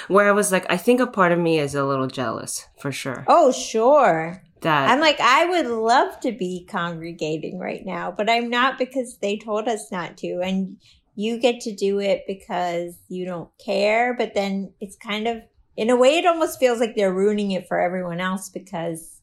where 0.07 0.29
I 0.29 0.31
was 0.31 0.53
like, 0.53 0.67
I 0.71 0.77
think 0.77 1.01
a 1.01 1.07
part 1.09 1.33
of 1.33 1.41
me 1.41 1.59
is 1.59 1.75
a 1.75 1.85
little 1.85 2.07
jealous 2.07 2.69
for 2.79 2.93
sure. 2.93 3.25
Oh, 3.27 3.51
sure. 3.51 4.41
That 4.61 4.89
I'm 4.89 5.01
like, 5.01 5.19
I 5.19 5.47
would 5.47 5.67
love 5.67 6.21
to 6.21 6.31
be 6.31 6.65
congregating 6.71 7.59
right 7.59 7.85
now, 7.85 8.13
but 8.17 8.31
I'm 8.31 8.49
not 8.51 8.79
because 8.79 9.19
they 9.19 9.37
told 9.37 9.67
us 9.67 9.91
not 9.91 10.17
to. 10.19 10.41
And 10.45 10.77
you 11.17 11.41
get 11.41 11.61
to 11.63 11.75
do 11.75 11.99
it 11.99 12.23
because 12.29 12.95
you 13.09 13.25
don't 13.27 13.51
care. 13.59 14.15
But 14.15 14.35
then 14.35 14.75
it's 14.81 14.97
kind 14.97 15.27
of, 15.27 15.39
in 15.77 15.91
a 15.91 15.97
way, 15.97 16.19
it 16.19 16.27
almost 16.27 16.61
feels 16.61 16.79
like 16.79 16.95
they're 16.95 17.13
ruining 17.13 17.51
it 17.51 17.67
for 17.67 17.81
everyone 17.81 18.21
else 18.21 18.49
because 18.49 19.21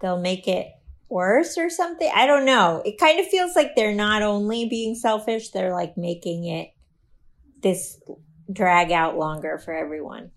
they'll 0.00 0.20
make 0.20 0.46
it 0.46 0.68
worse 1.10 1.58
or 1.58 1.68
something. 1.68 2.10
I 2.14 2.26
don't 2.26 2.44
know. 2.44 2.82
It 2.84 2.98
kind 2.98 3.18
of 3.20 3.26
feels 3.26 3.56
like 3.56 3.74
they're 3.76 3.94
not 3.94 4.22
only 4.22 4.66
being 4.68 4.94
selfish, 4.94 5.50
they're 5.50 5.72
like 5.74 5.96
making 5.96 6.44
it 6.46 6.70
this 7.62 7.98
drag 8.52 8.90
out 8.92 9.16
longer 9.18 9.58
for 9.58 9.72
everyone. 9.74 10.30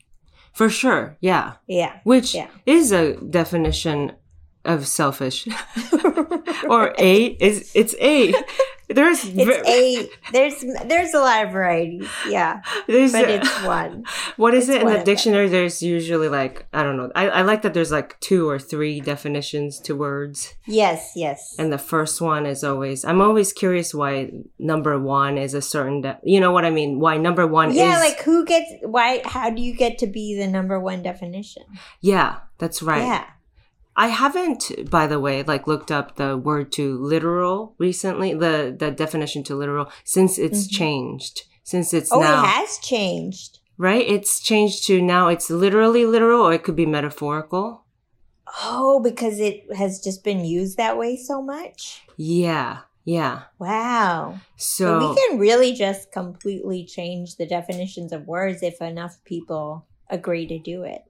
for 0.54 0.70
sure. 0.70 1.18
Yeah. 1.22 1.54
Yeah. 1.68 2.00
which 2.04 2.36
Yeah. 2.36 2.50
is 2.66 2.92
a 2.92 3.16
definition 3.18 4.12
of 4.66 4.88
selfish 4.88 5.48
or 6.70 6.94
a 6.98 7.26
is 7.26 7.72
it's 7.76 7.96
a 8.00 8.34
there's 8.90 9.24
It's 9.26 9.68
a 9.68 10.10
there's 10.32 10.64
there's 10.86 11.14
a 11.14 11.20
lot 11.20 11.46
of 11.46 11.52
varieties, 11.52 12.08
yeah, 12.30 12.62
there's 12.88 13.12
but 13.12 13.30
it's 13.30 13.64
one. 13.64 14.06
what 14.38 14.54
is 14.54 14.70
it's 14.70 14.78
it 14.78 14.82
in 14.82 14.88
the 14.94 15.04
dictionary 15.04 15.48
there's 15.50 15.82
usually 15.82 16.28
like 16.28 16.66
i 16.74 16.84
don't 16.84 16.98
know 16.98 17.12
I, 17.16 17.30
I 17.30 17.42
like 17.44 17.62
that 17.62 17.74
there's 17.74 17.92
like 17.92 18.20
two 18.20 18.50
or 18.50 18.60
three 18.60 19.00
definitions 19.02 19.80
to 19.82 19.96
words 19.96 20.54
Yes, 20.66 21.12
yes. 21.16 21.56
and 21.58 21.72
the 21.72 21.78
first 21.78 22.22
one 22.22 22.46
is 22.46 22.64
always 22.64 23.06
i'm 23.06 23.22
always 23.22 23.54
curious 23.54 23.94
why 23.94 24.32
number 24.60 25.00
one 25.00 25.38
is 25.38 25.54
a 25.54 25.62
certain 25.62 26.02
de- 26.02 26.20
you 26.24 26.40
know 26.40 26.52
what 26.52 26.66
i 26.66 26.70
mean 26.70 27.00
why 27.00 27.18
number 27.18 27.46
one 27.48 27.74
yeah, 27.74 27.96
is 27.96 28.00
like 28.00 28.22
who 28.24 28.46
gets 28.46 28.70
why? 28.84 29.22
How 29.26 29.50
do 29.50 29.62
you 29.62 29.74
get 29.74 29.98
to 30.00 30.08
be 30.08 30.36
the 30.38 30.48
number 30.48 30.80
one 30.80 31.02
definition? 31.04 31.64
yeah 32.02 32.40
that's 32.58 32.82
right 32.82 33.04
Yeah. 33.04 33.26
I 33.96 34.08
haven't, 34.08 34.90
by 34.90 35.08
the 35.08 35.20
way, 35.20 35.44
like 35.44 35.68
looked 35.68 35.92
up 35.92 36.16
the 36.16 36.36
word 36.38 36.72
to 36.74 36.98
literal 36.98 37.76
recently, 37.78 38.34
the 38.34 38.76
the 38.78 38.92
definition 38.92 39.44
to 39.44 39.56
literal 39.56 39.88
since 40.04 40.38
it's 40.40 40.68
Mhm. 40.68 40.72
changed. 40.72 41.42
Since 41.64 41.94
it's 41.94 42.12
Oh, 42.12 42.20
now 42.20 42.44
it 42.44 42.48
has 42.48 42.78
changed. 42.80 43.60
right, 43.78 44.06
it's 44.08 44.40
changed 44.40 44.86
to 44.88 45.02
now 45.02 45.28
it's 45.30 45.50
literally 45.50 46.06
literal, 46.06 46.42
or 46.48 46.54
it 46.54 46.64
could 46.64 46.76
be 46.76 46.86
metaphorical. 46.86 47.84
Oh, 48.66 49.00
because 49.02 49.40
it 49.40 49.74
has 49.76 50.00
just 50.02 50.24
been 50.24 50.44
used 50.44 50.78
that 50.78 50.98
way 50.98 51.16
so 51.16 51.42
much. 51.42 52.02
Yeah, 52.18 52.80
yeah. 53.06 53.44
Wow. 53.60 54.40
So, 54.58 55.00
So, 55.00 55.10
we 55.10 55.16
can 55.16 55.40
really 55.40 55.74
just 55.74 56.12
completely 56.12 56.86
change 56.86 57.38
the 57.38 57.46
definitions 57.46 58.12
of 58.12 58.28
words 58.28 58.62
if 58.64 58.82
enough 58.82 59.18
people 59.24 59.86
agree 60.10 60.46
to 60.48 60.60
do 60.60 60.84
it. 60.84 61.04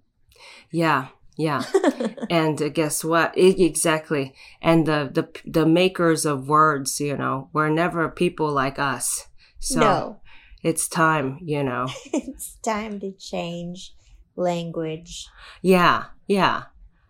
yeah, 0.71 1.07
yeah. 1.37 1.63
and 2.29 2.61
uh, 2.61 2.69
guess 2.69 3.03
what? 3.03 3.37
Exactly. 3.37 4.33
And 4.61 4.85
the 4.85 5.09
the 5.13 5.27
the 5.45 5.65
makers 5.65 6.25
of 6.25 6.47
words, 6.47 6.99
you 6.99 7.17
know, 7.17 7.49
were 7.53 7.69
never 7.69 8.09
people 8.09 8.51
like 8.51 8.79
us. 8.79 9.27
So 9.59 9.79
no, 9.79 10.21
it's 10.63 10.87
time, 10.87 11.39
you 11.41 11.63
know. 11.63 11.87
it's 12.13 12.57
time 12.63 12.99
to 12.99 13.11
change 13.13 13.93
language. 14.35 15.27
Yeah, 15.61 16.05
yeah. 16.27 16.63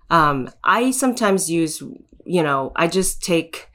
Um, 0.10 0.50
I 0.64 0.92
sometimes 0.92 1.50
use, 1.50 1.82
you 2.26 2.44
know, 2.44 2.72
I 2.76 2.88
just 2.88 3.24
take, 3.24 3.70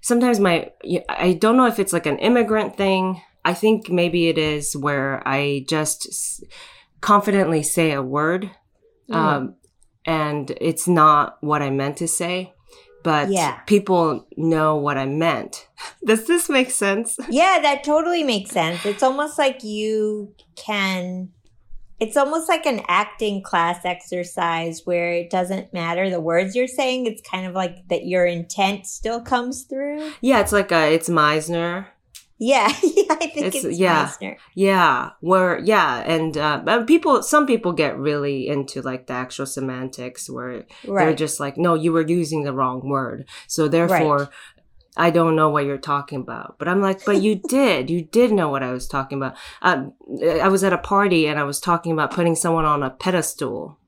sometimes 0.00 0.40
my, 0.40 0.70
I 1.08 1.34
don't 1.34 1.56
know 1.56 1.66
if 1.66 1.78
it's 1.78 1.92
like 1.92 2.06
an 2.06 2.18
immigrant 2.18 2.76
thing. 2.76 3.22
I 3.44 3.54
think 3.54 3.88
maybe 3.88 4.28
it 4.28 4.38
is 4.38 4.76
where 4.76 5.22
I 5.26 5.64
just 5.68 6.06
s- 6.08 6.42
confidently 7.00 7.62
say 7.62 7.92
a 7.92 8.02
word, 8.02 8.50
um, 9.12 9.54
and 10.06 10.50
it's 10.60 10.86
not 10.88 11.36
what 11.42 11.62
I 11.62 11.70
meant 11.70 11.96
to 11.98 12.08
say, 12.08 12.54
but 13.02 13.28
Yeah. 13.30 13.58
people 13.66 14.26
know 14.36 14.76
what 14.76 14.96
I 14.96 15.06
meant. 15.06 15.68
Does 16.04 16.26
this 16.26 16.48
make 16.48 16.70
sense? 16.70 17.18
Yeah, 17.30 17.58
that 17.62 17.84
totally 17.84 18.22
makes 18.22 18.50
sense. 18.50 18.86
It's 18.86 19.02
almost 19.02 19.38
like 19.38 19.62
you 19.64 20.34
can 20.56 21.30
it's 21.98 22.16
almost 22.18 22.46
like 22.46 22.66
an 22.66 22.82
acting 22.88 23.42
class 23.42 23.82
exercise 23.86 24.82
where 24.84 25.12
it 25.14 25.30
doesn't 25.30 25.72
matter 25.72 26.10
the 26.10 26.20
words 26.20 26.54
you're 26.54 26.66
saying. 26.66 27.06
It's 27.06 27.22
kind 27.22 27.46
of 27.46 27.54
like 27.54 27.88
that 27.88 28.04
your 28.04 28.26
intent 28.26 28.86
still 28.86 29.22
comes 29.22 29.62
through. 29.62 30.12
Yeah, 30.20 30.40
it's 30.40 30.52
like 30.52 30.70
a, 30.72 30.92
it's 30.92 31.08
Meisner. 31.08 31.86
Yeah, 32.38 32.68
yeah 32.82 33.04
I 33.10 33.16
think 33.16 33.36
It's- 33.36 33.64
it's, 33.64 33.78
yeah. 33.78 34.06
Meisner. 34.06 34.36
Yeah, 34.54 35.10
where 35.20 35.58
yeah, 35.58 35.98
and 36.00 36.36
uh, 36.36 36.84
people, 36.84 37.22
some 37.22 37.46
people 37.46 37.72
get 37.72 37.98
really 37.98 38.48
into 38.48 38.82
like 38.82 39.06
the 39.06 39.14
actual 39.14 39.46
semantics, 39.46 40.28
where 40.28 40.64
they're 40.84 41.14
just 41.14 41.40
like, 41.40 41.56
no, 41.56 41.74
you 41.74 41.92
were 41.92 42.06
using 42.06 42.44
the 42.44 42.52
wrong 42.52 42.88
word, 42.88 43.28
so 43.46 43.68
therefore, 43.68 44.28
I 44.96 45.10
don't 45.10 45.36
know 45.36 45.50
what 45.50 45.64
you're 45.66 45.76
talking 45.78 46.20
about. 46.20 46.56
But 46.58 46.68
I'm 46.68 46.80
like, 46.80 47.04
but 47.04 47.22
you 47.22 47.36
did, 47.48 47.90
you 47.90 48.02
did 48.02 48.32
know 48.32 48.48
what 48.48 48.62
I 48.62 48.72
was 48.72 48.88
talking 48.88 49.18
about. 49.18 49.36
Um, 49.62 49.92
I 50.22 50.48
was 50.48 50.64
at 50.64 50.72
a 50.72 50.78
party 50.78 51.26
and 51.26 51.38
I 51.38 51.44
was 51.44 51.60
talking 51.60 51.92
about 51.92 52.12
putting 52.12 52.34
someone 52.34 52.64
on 52.64 52.82
a 52.82 52.90
pedestal, 52.90 53.78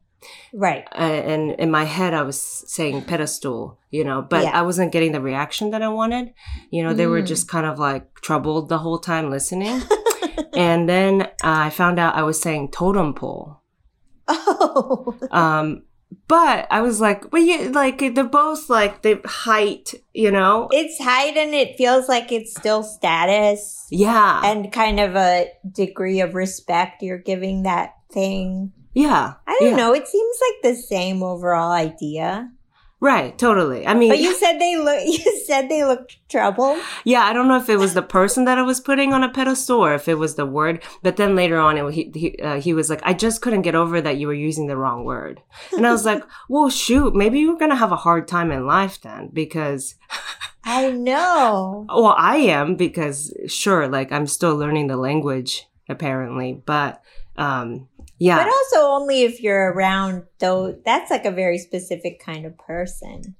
right. 0.53 0.85
uh, 0.93 0.99
and 1.03 1.53
in 1.53 1.71
my 1.71 1.85
head 1.85 2.15
I 2.15 2.23
was 2.23 2.41
saying 2.41 3.03
pedestal, 3.05 3.79
you 3.91 4.05
know, 4.05 4.23
but 4.23 4.43
Yeah. 4.45 4.59
I 4.59 4.63
wasn't 4.63 4.93
getting 4.93 5.13
the 5.13 5.21
reaction 5.21 5.71
that 5.71 5.83
I 5.83 5.89
wanted. 5.89 6.33
You 6.71 6.83
know, 6.83 6.93
they 6.95 7.07
were 7.07 7.23
Mm. 7.23 7.27
just 7.27 7.49
kind 7.49 7.67
of 7.67 7.79
like 7.79 8.15
troubled 8.21 8.69
the 8.69 8.79
whole 8.79 8.99
time 8.99 9.31
listening. 9.31 9.81
and 10.55 10.89
then 10.89 11.23
uh, 11.23 11.27
I 11.43 11.71
found 11.71 11.99
out 11.99 12.15
I 12.17 12.23
was 12.23 12.41
saying 12.41 12.71
totem 12.71 13.15
pole. 13.15 13.63
Oh. 14.29 15.15
Um, 15.31 15.83
but 16.27 16.67
I 16.71 16.81
was 16.81 17.01
like, 17.03 17.33
well, 17.33 17.43
yeah, 17.43 17.69
like 17.71 17.99
they're 18.15 18.25
both 18.25 18.71
like 18.71 19.03
the 19.03 19.21
height, 19.27 19.93
you 20.15 20.31
know? 20.31 20.69
It's 20.73 20.99
height 21.03 21.37
and 21.37 21.55
it 21.55 21.77
feels 21.77 22.09
like 22.09 22.33
it's 22.33 22.55
still 22.57 22.83
status 22.83 23.87
Yeah. 23.91 24.41
and 24.45 24.73
kind 24.73 25.01
of 25.01 25.17
a 25.17 25.49
degree 25.71 26.21
of 26.21 26.35
respect 26.35 27.03
you're 27.03 27.19
giving 27.19 27.63
that 27.65 27.95
thing. 28.13 28.73
Yeah. 28.99 29.35
I 29.47 29.57
don't 29.61 29.71
yeah. 29.71 29.77
know. 29.77 29.95
It 29.95 30.09
seems 30.09 30.37
like 30.41 30.75
the 30.75 30.81
same 30.81 31.23
overall 31.23 31.71
idea. 31.71 32.51
Right. 33.01 33.39
Totally. 33.39 33.87
I 33.87 33.95
mean, 33.95 34.09
But 34.09 34.19
you 34.19 34.35
said 34.35 34.59
they 34.59 34.77
look. 34.77 34.99
You 35.07 35.45
said 35.47 35.69
they 35.69 35.85
looked 35.85 36.19
troubled. 36.29 36.79
yeah, 37.05 37.23
I 37.23 37.33
don't 37.33 37.47
know 37.47 37.57
if 37.57 37.69
it 37.69 37.79
was 37.79 37.95
the 37.95 38.03
person 38.03 38.45
that 38.45 38.59
I 38.59 38.63
was 38.63 38.81
putting 38.81 39.13
on 39.13 39.23
a 39.23 39.31
pedestal 39.31 39.81
or 39.81 39.95
if 39.95 40.09
it 40.09 40.17
was 40.19 40.35
the 40.35 40.45
word. 40.45 40.83
But 41.03 41.17
then 41.17 41.37
later 41.37 41.59
on, 41.59 41.79
it, 41.79 41.95
he 41.95 42.11
he, 42.15 42.39
uh, 42.43 42.61
he 42.61 42.75
was 42.75 42.91
like, 42.91 43.01
I 43.05 43.15
just 43.15 43.41
couldn't 43.41 43.63
get 43.63 43.77
over 43.77 44.01
that 44.01 44.17
you 44.17 44.27
were 44.27 44.35
using 44.35 44.67
the 44.67 44.77
wrong 44.77 45.05
word, 45.05 45.41
and 45.73 45.87
I 45.87 45.93
was 45.93 46.05
like, 46.05 46.23
well, 46.49 46.69
shoot, 46.69 47.15
maybe 47.15 47.39
you're 47.39 47.57
gonna 47.57 47.77
have 47.77 47.93
a 47.93 47.97
hard 47.97 48.29
time 48.29 48.51
in 48.51 48.67
life 48.67 49.01
then 49.01 49.31
because 49.33 49.95
I 50.65 50.91
know. 50.91 51.87
well, 52.03 52.17
I 52.19 52.37
am 52.39 52.77
because 52.77 53.33
sure, 53.47 53.89
like 53.89 54.13
I'm 54.13 54.27
still 54.27 54.57
learning 54.57 54.89
the 54.89 54.97
language 54.97 55.67
apparently, 55.89 56.61
but 56.67 57.01
um, 57.37 57.89
yeah, 58.19 58.39
But 58.39 58.49
also 58.49 58.89
only 58.91 59.23
if 59.23 59.41
you're 59.41 59.73
around 59.73 60.25
though 60.39 60.79
that's 60.85 61.11
like 61.11 61.25
a 61.25 61.31
very 61.31 61.59
specific 61.59 62.21
kind 62.21 62.45
of 62.47 62.57
person. 62.59 63.37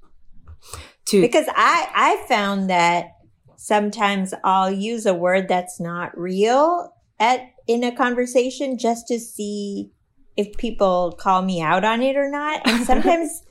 to 1.05 1.21
Because 1.21 1.45
I 1.49 1.89
I 1.93 2.25
found 2.27 2.69
that 2.69 3.11
sometimes 3.57 4.33
I'll 4.43 4.71
use 4.71 5.05
a 5.05 5.13
word 5.13 5.47
that's 5.47 5.79
not 5.79 6.17
real 6.17 6.93
at 7.19 7.41
in 7.67 7.83
a 7.83 7.95
conversation 7.95 8.77
just 8.77 9.07
to 9.07 9.19
see 9.19 9.91
if 10.37 10.55
people 10.57 11.11
call 11.19 11.41
me 11.41 11.61
out 11.61 11.83
on 11.83 12.01
it 12.01 12.15
or 12.15 12.29
not. 12.29 12.61
And 12.65 12.85
sometimes 12.91 13.43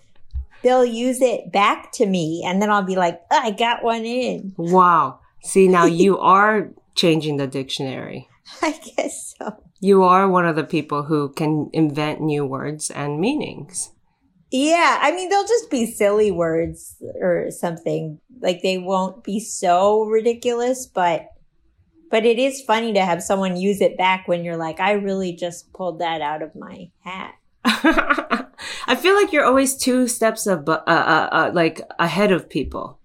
they'll 0.63 0.85
use 0.85 1.21
it 1.21 1.53
back 1.53 1.93
to 1.93 2.07
me 2.07 2.43
and 2.47 2.61
then 2.63 2.71
I'll 2.71 2.83
be 2.83 2.97
like, 2.97 3.21
oh, 3.31 3.41
I 3.43 3.51
got 3.51 3.85
one 3.85 4.05
in. 4.05 4.55
wow. 4.57 5.21
See, 5.45 5.69
now 5.69 5.85
you 6.03 6.19
are 6.19 6.71
changing 6.95 7.37
the 7.37 7.47
dictionary. 7.47 8.29
I 8.63 8.73
guess 8.97 9.35
so. 9.39 9.63
You 9.81 10.03
are 10.03 10.29
one 10.29 10.47
of 10.47 10.57
the 10.57 10.65
people 10.65 11.05
who 11.05 11.33
can 11.33 11.71
invent 11.73 12.21
new 12.21 12.45
words 12.45 12.91
and 12.91 13.21
meanings. 13.21 13.93
Yeah, 14.51 14.99
I 15.01 15.13
mean 15.13 15.29
they'll 15.29 15.47
just 15.47 15.71
be 15.71 15.87
silly 15.87 16.31
words 16.31 16.97
or 17.21 17.51
something. 17.51 18.19
Like 18.41 18.63
they 18.63 18.79
won't 18.79 19.23
be 19.23 19.41
so 19.41 20.05
ridiculous, 20.05 20.87
but 20.87 21.29
but 22.11 22.25
it 22.25 22.39
is 22.39 22.63
funny 22.63 22.95
to 22.95 23.05
have 23.05 23.23
someone 23.23 23.57
use 23.57 23.81
it 23.81 23.99
back 23.99 24.27
when 24.27 24.45
you're 24.45 24.57
like, 24.57 24.81
I 24.81 24.93
really 24.93 25.33
just 25.33 25.73
pulled 25.75 25.99
that 26.01 26.23
out 26.23 26.43
of 26.43 26.55
my 26.57 26.91
hat. 27.01 27.35
I 27.65 28.97
feel 28.97 29.15
like 29.15 29.33
you're 29.33 29.45
always 29.45 29.77
two 29.77 30.09
steps 30.09 30.47
ab- 30.47 30.69
uh, 30.69 30.83
uh, 30.87 31.29
uh, 31.31 31.51
like 31.53 31.83
ahead 31.99 32.33
of 32.33 32.49
people. 32.49 32.98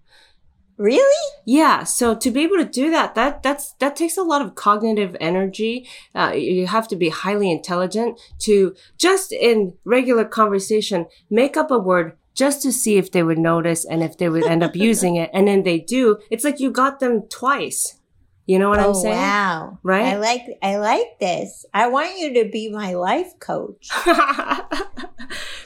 Really? 0.84 1.32
Yeah, 1.46 1.86
so 1.86 2.14
to 2.14 2.30
be 2.30 2.44
able 2.44 2.58
to 2.58 2.66
do 2.66 2.92
that, 2.92 3.16
that 3.16 3.42
that's 3.42 3.72
that 3.80 3.96
takes 3.96 4.18
a 4.18 4.22
lot 4.22 4.42
of 4.42 4.56
cognitive 4.56 5.16
energy. 5.22 5.88
Uh, 6.14 6.34
you 6.36 6.68
have 6.68 6.90
to 6.90 6.98
be 6.98 7.08
highly 7.08 7.50
intelligent 7.50 8.20
to 8.40 8.76
just 8.98 9.32
in 9.32 9.78
regular 9.86 10.26
conversation 10.26 11.06
make 11.30 11.56
up 11.56 11.72
a 11.72 11.80
word 11.80 12.18
just 12.34 12.62
to 12.64 12.74
see 12.74 12.98
if 12.98 13.14
they 13.14 13.24
would 13.24 13.38
notice 13.38 13.86
and 13.86 14.04
if 14.04 14.18
they 14.18 14.28
would 14.28 14.44
end 14.44 14.62
up 14.62 14.76
using 14.90 15.16
it, 15.16 15.30
and 15.34 15.48
then 15.48 15.64
they 15.64 15.80
do. 15.80 16.18
It's 16.30 16.44
like 16.44 16.60
you 16.60 16.70
got 16.70 17.00
them 17.00 17.30
twice. 17.30 18.02
You 18.46 18.60
know 18.60 18.68
what 18.68 18.80
I'm 18.80 18.90
oh 18.90 19.02
saying? 19.02 19.16
wow. 19.16 19.80
Right? 19.84 20.16
I 20.16 20.18
like 20.18 20.42
I 20.62 20.76
like 20.80 21.18
this. 21.18 21.66
I 21.74 21.88
want 21.88 22.20
you 22.20 22.44
to 22.44 22.50
be 22.50 22.70
my 22.70 22.94
life 22.96 23.40
coach. 23.40 23.88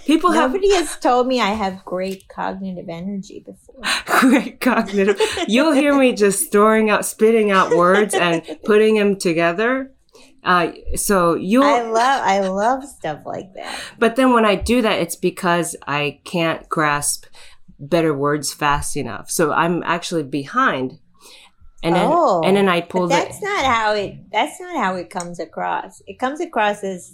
People 0.08 0.32
have 0.32 0.54
Nobody 0.54 0.74
has 0.74 0.98
told 0.98 1.28
me 1.28 1.42
I 1.42 1.50
have 1.50 1.84
great 1.84 2.30
cognitive 2.30 2.88
energy 2.88 3.44
before. 3.46 3.76
great 4.06 4.62
cognitive. 4.62 5.22
You'll 5.50 5.74
hear 5.74 5.94
me 5.94 6.14
just 6.14 6.50
throwing 6.50 6.90
out, 6.90 7.06
spitting 7.06 7.52
out 7.52 7.76
words 7.76 8.14
and 8.14 8.42
putting 8.64 8.96
them 8.96 9.18
together. 9.18 9.92
Uh, 10.46 10.72
so 10.96 11.36
you, 11.36 11.62
I 11.62 11.82
love 11.82 12.22
I 12.24 12.40
love 12.40 12.86
stuff 12.86 13.24
like 13.26 13.54
that. 13.56 13.78
but 14.00 14.16
then 14.16 14.32
when 14.32 14.46
I 14.46 14.56
do 14.56 14.82
that, 14.82 15.00
it's 15.00 15.18
because 15.18 15.76
I 15.86 16.22
can't 16.24 16.70
grasp 16.70 17.26
better 17.78 18.14
words 18.14 18.54
fast 18.54 18.96
enough. 18.96 19.30
So 19.30 19.52
I'm 19.52 19.84
actually 19.84 20.24
behind. 20.24 21.00
And 21.84 21.96
then, 21.96 22.10
oh, 22.10 22.44
and 22.46 22.56
then 22.56 22.70
I 22.70 22.80
pull 22.80 23.08
that's 23.08 23.42
the, 23.42 23.46
not 23.46 23.66
how 23.66 23.94
it. 23.94 24.32
That's 24.32 24.58
not 24.62 24.78
how 24.78 24.96
it 24.96 25.10
comes 25.10 25.42
across. 25.42 26.02
It 26.08 26.18
comes 26.18 26.40
across 26.40 26.82
as 26.82 27.14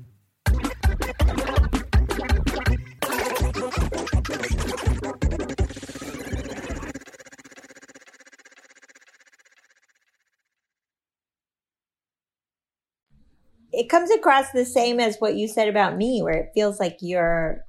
It 13.81 13.89
comes 13.89 14.11
across 14.11 14.51
the 14.51 14.63
same 14.63 14.99
as 14.99 15.17
what 15.17 15.35
you 15.35 15.47
said 15.47 15.67
about 15.67 15.97
me, 15.97 16.21
where 16.21 16.35
it 16.35 16.51
feels 16.53 16.79
like 16.79 16.97
you're 17.01 17.65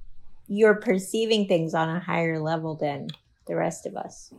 you're 0.47 0.75
perceiving 0.75 1.47
things 1.47 1.73
on 1.73 1.89
a 1.89 1.99
higher 1.99 2.39
level 2.39 2.75
than 2.75 3.07
the 3.47 3.55
rest 3.55 3.87
of 3.87 3.97
us. 3.97 4.31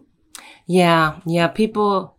yeah, 0.67 1.19
yeah, 1.27 1.49
people, 1.49 2.17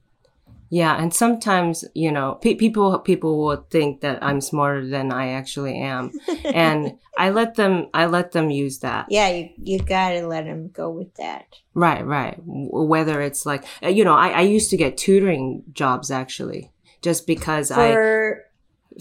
yeah. 0.70 1.02
And 1.02 1.14
sometimes, 1.14 1.86
you 1.94 2.12
know, 2.12 2.34
pe- 2.42 2.56
people, 2.56 3.00
people 3.00 3.42
will 3.42 3.66
think 3.70 4.02
that 4.02 4.22
I'm 4.22 4.42
smarter 4.42 4.86
than 4.86 5.14
I 5.14 5.30
actually 5.30 5.80
am. 5.80 6.12
and 6.44 6.98
I 7.18 7.30
let 7.30 7.56
them, 7.56 7.88
I 7.94 8.08
let 8.08 8.34
them 8.34 8.50
use 8.50 8.80
that. 8.80 9.06
Yeah, 9.10 9.30
you 9.30 9.50
you 9.64 9.80
gotta 9.80 10.28
let 10.28 10.44
them 10.44 10.68
go 10.68 10.90
with 10.90 11.14
that. 11.16 11.46
Right, 11.74 12.06
right. 12.06 12.36
Whether 12.44 13.22
it's 13.22 13.46
like, 13.46 13.64
uh, 13.82 13.88
you 13.88 14.04
know, 14.04 14.16
I, 14.16 14.30
I 14.30 14.42
used 14.42 14.70
to 14.72 14.78
get 14.78 14.98
tutoring 14.98 15.64
jobs 15.72 16.12
actually, 16.12 16.72
just 17.02 17.26
because 17.26 17.72
I, 17.72 17.94
For 17.94 18.45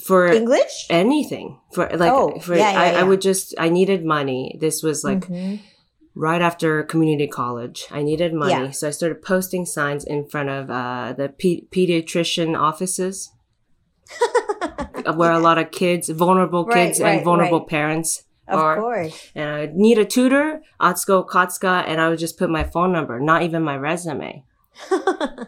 for 0.02 0.26
English, 0.26 0.86
anything, 0.90 1.58
for 1.72 1.88
like, 1.94 2.10
Oh, 2.12 2.38
for, 2.40 2.54
yeah, 2.56 2.72
yeah, 2.72 2.80
I, 2.80 3.00
I 3.00 3.02
would 3.04 3.20
just, 3.20 3.54
I 3.58 3.68
needed 3.68 4.04
money. 4.04 4.56
This 4.60 4.82
was 4.82 5.04
like 5.04 5.26
Mhm. 5.28 5.60
right 6.14 6.42
after 6.42 6.82
community 6.82 7.28
college. 7.28 7.86
I 7.90 8.02
needed 8.02 8.32
money. 8.34 8.52
Yeah. 8.52 8.70
So 8.70 8.88
I 8.88 8.90
started 8.90 9.22
posting 9.22 9.64
signs 9.66 10.04
in 10.04 10.26
front 10.28 10.48
of 10.48 10.70
uh, 10.70 11.12
the 11.16 11.28
pe- 11.28 11.66
pediatrician 11.70 12.58
offices 12.58 13.30
where 15.14 15.32
a 15.32 15.38
lot 15.38 15.58
of 15.58 15.70
kids, 15.70 16.08
vulnerable 16.08 16.64
kids 16.64 17.00
right, 17.00 17.16
and 17.16 17.24
vulnerable 17.24 17.60
right. 17.60 17.68
parents 17.68 18.24
of 18.48 18.58
are. 18.58 18.76
course. 18.76 19.30
And 19.34 19.48
I 19.48 19.70
need 19.74 19.98
a 19.98 20.04
tutor, 20.04 20.60
Atsuko 20.80 21.26
Okatsuka, 21.26 21.84
and 21.86 22.00
I 22.00 22.08
would 22.08 22.18
just 22.18 22.38
put 22.38 22.50
my 22.50 22.64
phone 22.64 22.92
number, 22.92 23.18
not 23.20 23.42
even 23.42 23.62
my 23.62 23.76
resume. 23.76 24.44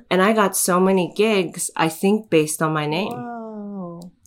And 0.08 0.22
I 0.22 0.32
got 0.32 0.56
so 0.56 0.78
many 0.78 1.12
gigs, 1.16 1.68
I 1.76 1.88
think 1.88 2.30
based 2.30 2.62
on 2.62 2.72
my 2.72 2.86
name. 2.86 3.10
Whoa. 3.12 3.35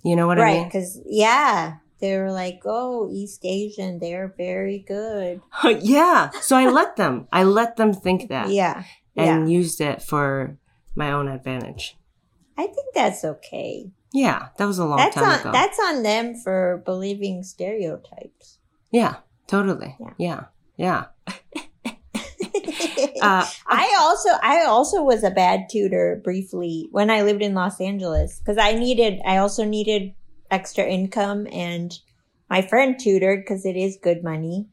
You 0.04 0.16
know 0.16 0.28
what 0.28 0.40
I 0.40 0.46
mean? 0.46 0.58
Right, 0.62 0.66
because 0.66 1.00
yeah, 1.06 1.78
they 2.00 2.18
were 2.18 2.32
like, 2.32 2.62
"Oh, 2.66 3.10
East 3.12 3.42
Asian, 3.44 4.00
they're 4.00 4.34
very 4.38 4.80
good." 4.80 5.42
yeah. 5.82 6.30
So 6.42 6.56
I 6.56 6.70
let 6.70 6.96
them. 6.96 7.28
I 7.32 7.44
let 7.44 7.76
them 7.76 7.94
think 7.94 8.30
that 8.30 8.50
Yeah, 8.50 8.84
and 9.16 9.50
yeah. 9.50 9.58
used 9.58 9.82
it 9.82 10.02
for 10.02 10.58
my 10.96 11.12
own 11.12 11.28
advantage. 11.28 11.98
I 12.58 12.68
think 12.68 12.94
that's 12.94 13.24
okay. 13.24 13.92
Yeah, 14.14 14.48
that 14.58 14.66
was 14.66 14.80
a 14.80 14.86
long 14.86 14.98
That's 14.98 15.16
time 15.16 15.30
on 15.30 15.40
ago. 15.40 15.52
that's 15.52 15.80
on 15.80 16.04
them 16.04 16.36
for 16.36 16.82
believing 16.86 17.44
stereotypes. 17.44 18.58
yeah, 18.92 19.18
totally. 19.48 19.96
Yeah. 20.00 20.14
Yeah, 20.18 20.44
yeah. 20.78 21.06
Uh, 23.22 23.46
I 23.68 23.96
also 24.00 24.30
I 24.42 24.66
also 24.66 25.04
was 25.04 25.24
a 25.24 25.32
bad 25.32 25.70
tutor 25.70 26.22
briefly 26.24 26.88
when 26.92 27.10
I 27.10 27.22
lived 27.22 27.42
in 27.42 27.54
Los 27.54 27.80
Angeles 27.80 28.40
because 28.40 28.58
I 28.58 28.74
needed 28.74 29.20
I 29.26 29.38
also 29.38 29.66
needed 29.66 30.14
extra 30.52 30.86
income 30.86 31.48
and 31.52 31.98
my 32.50 32.62
friend 32.62 33.00
tutored 33.00 33.42
because 33.42 33.66
it 33.66 33.76
is 33.76 34.00
good 34.02 34.24
money 34.24 34.68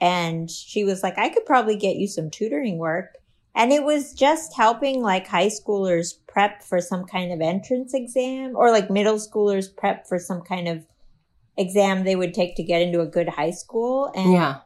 and 0.00 0.50
she 0.50 0.84
was 0.84 1.02
like 1.02 1.18
I 1.18 1.28
could 1.28 1.44
probably 1.44 1.76
get 1.76 1.96
you 1.96 2.08
some 2.08 2.30
tutoring 2.30 2.78
work 2.78 3.16
and 3.54 3.72
it 3.72 3.82
was 3.82 4.14
just 4.14 4.56
helping 4.56 5.02
like 5.02 5.26
high 5.26 5.48
schoolers 5.48 6.14
prep 6.28 6.62
for 6.62 6.80
some 6.80 7.04
kind 7.04 7.32
of 7.32 7.40
entrance 7.40 7.92
exam 7.92 8.52
or 8.54 8.70
like 8.70 8.90
middle 8.90 9.16
schoolers 9.16 9.74
prep 9.76 10.06
for 10.06 10.18
some 10.18 10.40
kind 10.42 10.68
of 10.68 10.86
exam 11.58 12.04
they 12.04 12.16
would 12.16 12.32
take 12.32 12.54
to 12.56 12.62
get 12.62 12.80
into 12.80 13.00
a 13.00 13.06
good 13.06 13.28
high 13.28 13.50
school. 13.50 14.10
And 14.14 14.32
Yeah. 14.32 14.60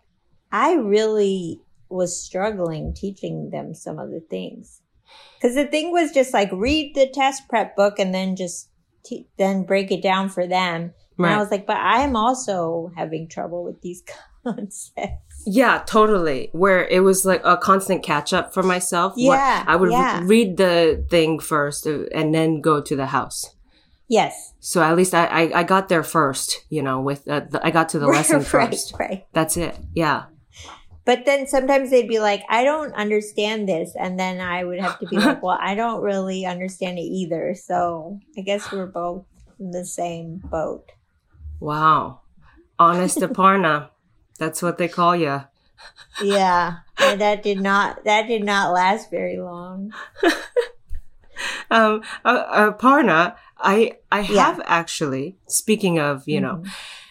I 0.52 0.74
really 0.74 1.60
was 1.92 2.22
struggling 2.22 2.94
teaching 2.94 3.50
them 3.50 3.74
some 3.74 3.98
of 3.98 4.10
the 4.10 4.20
things. 4.20 4.80
Cause 5.40 5.54
the 5.54 5.66
thing 5.66 5.92
was 5.92 6.12
just 6.12 6.32
like 6.32 6.50
read 6.52 6.94
the 6.94 7.08
test 7.08 7.48
prep 7.48 7.76
book 7.76 7.98
and 7.98 8.14
then 8.14 8.36
just 8.36 8.70
te- 9.04 9.28
then 9.36 9.64
break 9.64 9.90
it 9.90 10.02
down 10.02 10.28
for 10.28 10.46
them. 10.46 10.94
And 11.18 11.26
I 11.26 11.38
was 11.38 11.50
like, 11.50 11.66
but 11.66 11.76
I'm 11.76 12.16
also 12.16 12.90
having 12.96 13.28
trouble 13.28 13.62
with 13.62 13.80
these 13.80 14.02
concepts. 14.44 15.42
Yeah, 15.46 15.82
totally. 15.86 16.48
Where 16.52 16.84
it 16.86 17.00
was 17.00 17.24
like 17.24 17.42
a 17.44 17.56
constant 17.56 18.02
catch 18.02 18.32
up 18.32 18.52
for 18.54 18.62
myself. 18.62 19.14
Yeah, 19.16 19.64
I 19.66 19.76
would 19.76 19.90
re- 19.90 20.26
read 20.26 20.56
the 20.56 21.04
thing 21.10 21.38
first 21.38 21.86
uh, 21.86 22.04
and 22.14 22.34
then 22.34 22.60
go 22.60 22.80
to 22.80 22.96
the 22.96 23.06
house. 23.06 23.54
Yes. 24.08 24.52
So 24.60 24.82
at 24.82 24.96
least 24.96 25.14
I, 25.14 25.26
I, 25.26 25.60
I 25.60 25.62
got 25.62 25.88
there 25.88 26.02
first, 26.02 26.64
you 26.68 26.82
know, 26.82 27.00
with 27.00 27.26
uh, 27.28 27.40
the, 27.48 27.64
I 27.64 27.70
got 27.70 27.88
to 27.90 27.98
the 27.98 28.06
lesson 28.08 28.38
right, 28.38 28.46
first. 28.46 28.94
right. 28.98 29.26
That's 29.32 29.56
it. 29.56 29.76
Yeah. 29.94 30.24
But 31.04 31.24
then 31.24 31.46
sometimes 31.46 31.90
they'd 31.90 32.08
be 32.08 32.20
like, 32.20 32.42
I 32.48 32.64
don't 32.64 32.94
understand 32.94 33.68
this. 33.68 33.94
And 33.98 34.18
then 34.18 34.40
I 34.40 34.64
would 34.64 34.78
have 34.80 34.98
to 35.00 35.06
be 35.06 35.16
like, 35.16 35.42
well, 35.42 35.58
I 35.60 35.74
don't 35.74 36.02
really 36.02 36.46
understand 36.46 36.98
it 36.98 37.02
either. 37.02 37.54
So 37.54 38.20
I 38.38 38.42
guess 38.42 38.70
we're 38.72 38.86
both 38.86 39.24
in 39.58 39.72
the 39.72 39.84
same 39.84 40.38
boat. 40.44 40.92
Wow. 41.60 42.20
Honest 42.78 43.18
Aparna. 43.18 43.90
That's 44.38 44.62
what 44.62 44.78
they 44.78 44.88
call 44.88 45.16
you. 45.16 45.42
Yeah. 46.20 46.76
and 46.98 47.20
that 47.20 47.42
did 47.42 47.60
not, 47.60 48.04
that 48.04 48.28
did 48.28 48.44
not 48.44 48.72
last 48.72 49.10
very 49.10 49.38
long. 49.38 49.92
Um, 51.70 52.02
uh, 52.24 52.72
Aparna, 52.72 53.34
I, 53.58 53.96
I 54.12 54.20
Yeah. 54.20 54.44
have 54.44 54.60
actually, 54.66 55.36
speaking 55.46 55.98
of, 55.98 56.28
you 56.28 56.40
know, 56.40 56.62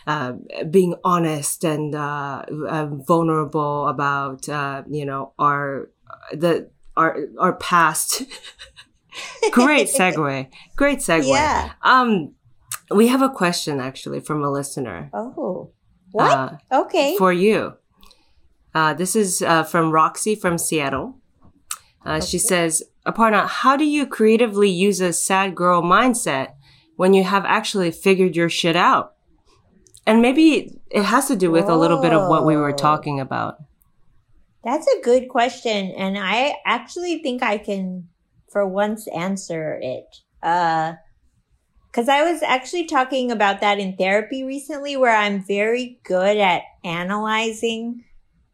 uh, 0.07 0.33
being 0.69 0.95
honest 1.03 1.63
and 1.63 1.95
uh, 1.95 2.43
uh, 2.67 2.87
vulnerable 2.87 3.87
about 3.87 4.47
uh, 4.49 4.83
you 4.89 5.05
know 5.05 5.33
our 5.39 5.89
the 6.31 6.69
our 6.97 7.17
our 7.39 7.53
past. 7.53 8.23
Great 9.51 9.87
segue. 9.87 10.47
Great 10.75 10.99
segue. 10.99 11.27
Yeah. 11.27 11.71
Um, 11.83 12.33
we 12.89 13.07
have 13.07 13.21
a 13.21 13.29
question 13.29 13.79
actually 13.79 14.19
from 14.19 14.43
a 14.43 14.51
listener. 14.51 15.09
Oh. 15.13 15.71
What? 16.11 16.31
Uh, 16.31 16.57
okay. 16.83 17.15
for 17.17 17.31
you. 17.31 17.73
Uh, 18.73 18.93
this 18.93 19.15
is 19.15 19.41
uh, 19.41 19.63
from 19.63 19.91
Roxy 19.91 20.35
from 20.35 20.57
Seattle. 20.57 21.17
Uh, 22.05 22.19
She 22.21 22.37
says, 22.37 22.83
Aparna, 23.05 23.47
how 23.47 23.75
do 23.77 23.85
you 23.85 24.05
creatively 24.05 24.69
use 24.69 25.01
a 25.01 25.13
sad 25.13 25.55
girl 25.55 25.81
mindset 25.81 26.53
when 26.95 27.13
you 27.13 27.23
have 27.23 27.45
actually 27.45 27.91
figured 27.91 28.35
your 28.35 28.49
shit 28.49 28.75
out? 28.75 29.13
And 30.05 30.21
maybe 30.21 30.79
it 30.89 31.03
has 31.03 31.27
to 31.27 31.35
do 31.35 31.51
with 31.51 31.69
a 31.69 31.75
little 31.75 32.01
bit 32.01 32.13
of 32.13 32.27
what 32.27 32.45
we 32.45 32.55
were 32.55 32.73
talking 32.73 33.19
about. 33.19 33.57
That's 34.63 34.87
a 34.87 35.01
good 35.01 35.29
question. 35.29 35.91
And 35.91 36.17
I 36.17 36.55
actually 36.65 37.21
think 37.21 37.43
I 37.43 37.57
can, 37.57 38.09
for 38.51 38.67
once, 38.67 39.07
answer 39.07 39.79
it. 39.81 40.17
Uh, 40.41 40.93
cause 41.91 42.09
I 42.09 42.31
was 42.31 42.41
actually 42.41 42.85
talking 42.85 43.31
about 43.31 43.61
that 43.61 43.79
in 43.79 43.95
therapy 43.95 44.43
recently 44.43 44.97
where 44.97 45.15
I'm 45.15 45.43
very 45.43 45.99
good 46.03 46.37
at 46.37 46.63
analyzing 46.83 48.03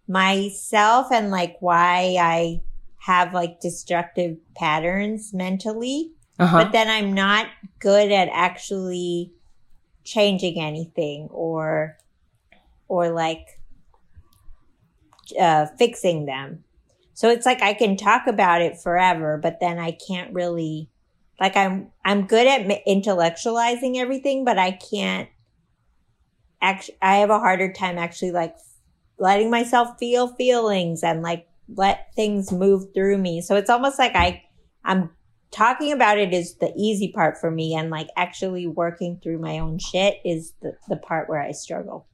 myself 0.07 1.11
and 1.11 1.31
like 1.31 1.57
why 1.59 2.17
I 2.19 2.61
have 2.99 3.33
like 3.33 3.59
destructive 3.61 4.37
patterns 4.55 5.33
mentally. 5.33 6.11
Uh-huh. 6.39 6.65
but 6.65 6.71
then 6.71 6.87
I'm 6.87 7.13
not 7.13 7.47
good 7.79 8.11
at 8.11 8.29
actually 8.31 9.33
changing 10.07 10.59
anything 10.59 11.27
or 11.31 11.97
or 12.87 13.09
like 13.09 13.59
uh, 15.39 15.67
fixing 15.77 16.25
them. 16.25 16.63
So 17.13 17.29
it's 17.29 17.45
like 17.45 17.61
I 17.61 17.73
can 17.73 17.97
talk 17.97 18.27
about 18.27 18.61
it 18.61 18.79
forever, 18.79 19.37
but 19.37 19.59
then 19.59 19.79
I 19.79 19.91
can't 19.91 20.33
really 20.33 20.89
like 21.39 21.55
I'm 21.55 21.91
I'm 22.05 22.25
good 22.25 22.47
at 22.47 22.85
intellectualizing 22.87 23.97
everything, 23.97 24.45
but 24.45 24.57
I 24.57 24.71
can't 24.71 25.29
actually 26.61 26.97
I 27.01 27.17
have 27.17 27.29
a 27.29 27.39
harder 27.39 27.73
time 27.73 27.97
actually 27.97 28.31
like 28.31 28.55
letting 29.19 29.49
myself 29.49 29.97
feel 29.99 30.27
feelings 30.35 31.03
and 31.03 31.21
like 31.21 31.47
let 31.75 32.13
things 32.15 32.51
move 32.51 32.93
through 32.93 33.17
me. 33.17 33.41
So 33.41 33.55
it's 33.55 33.69
almost 33.69 33.99
like 33.99 34.15
I 34.15 34.43
I'm 34.85 35.09
talking 35.51 35.91
about 35.91 36.17
it 36.17 36.33
is 36.33 36.55
the 36.55 36.73
easy 36.75 37.11
part 37.11 37.37
for 37.37 37.49
me 37.51 37.73
and 37.75 37.89
like 37.89 38.07
actually 38.17 38.67
working 38.67 39.19
through 39.21 39.39
my 39.39 39.59
own 39.59 39.79
shit 39.79 40.15
is 40.25 40.53
the, 40.61 40.73
the 40.89 40.97
part 40.97 41.29
where 41.29 41.41
I 41.41 41.51
struggle. 41.51 42.07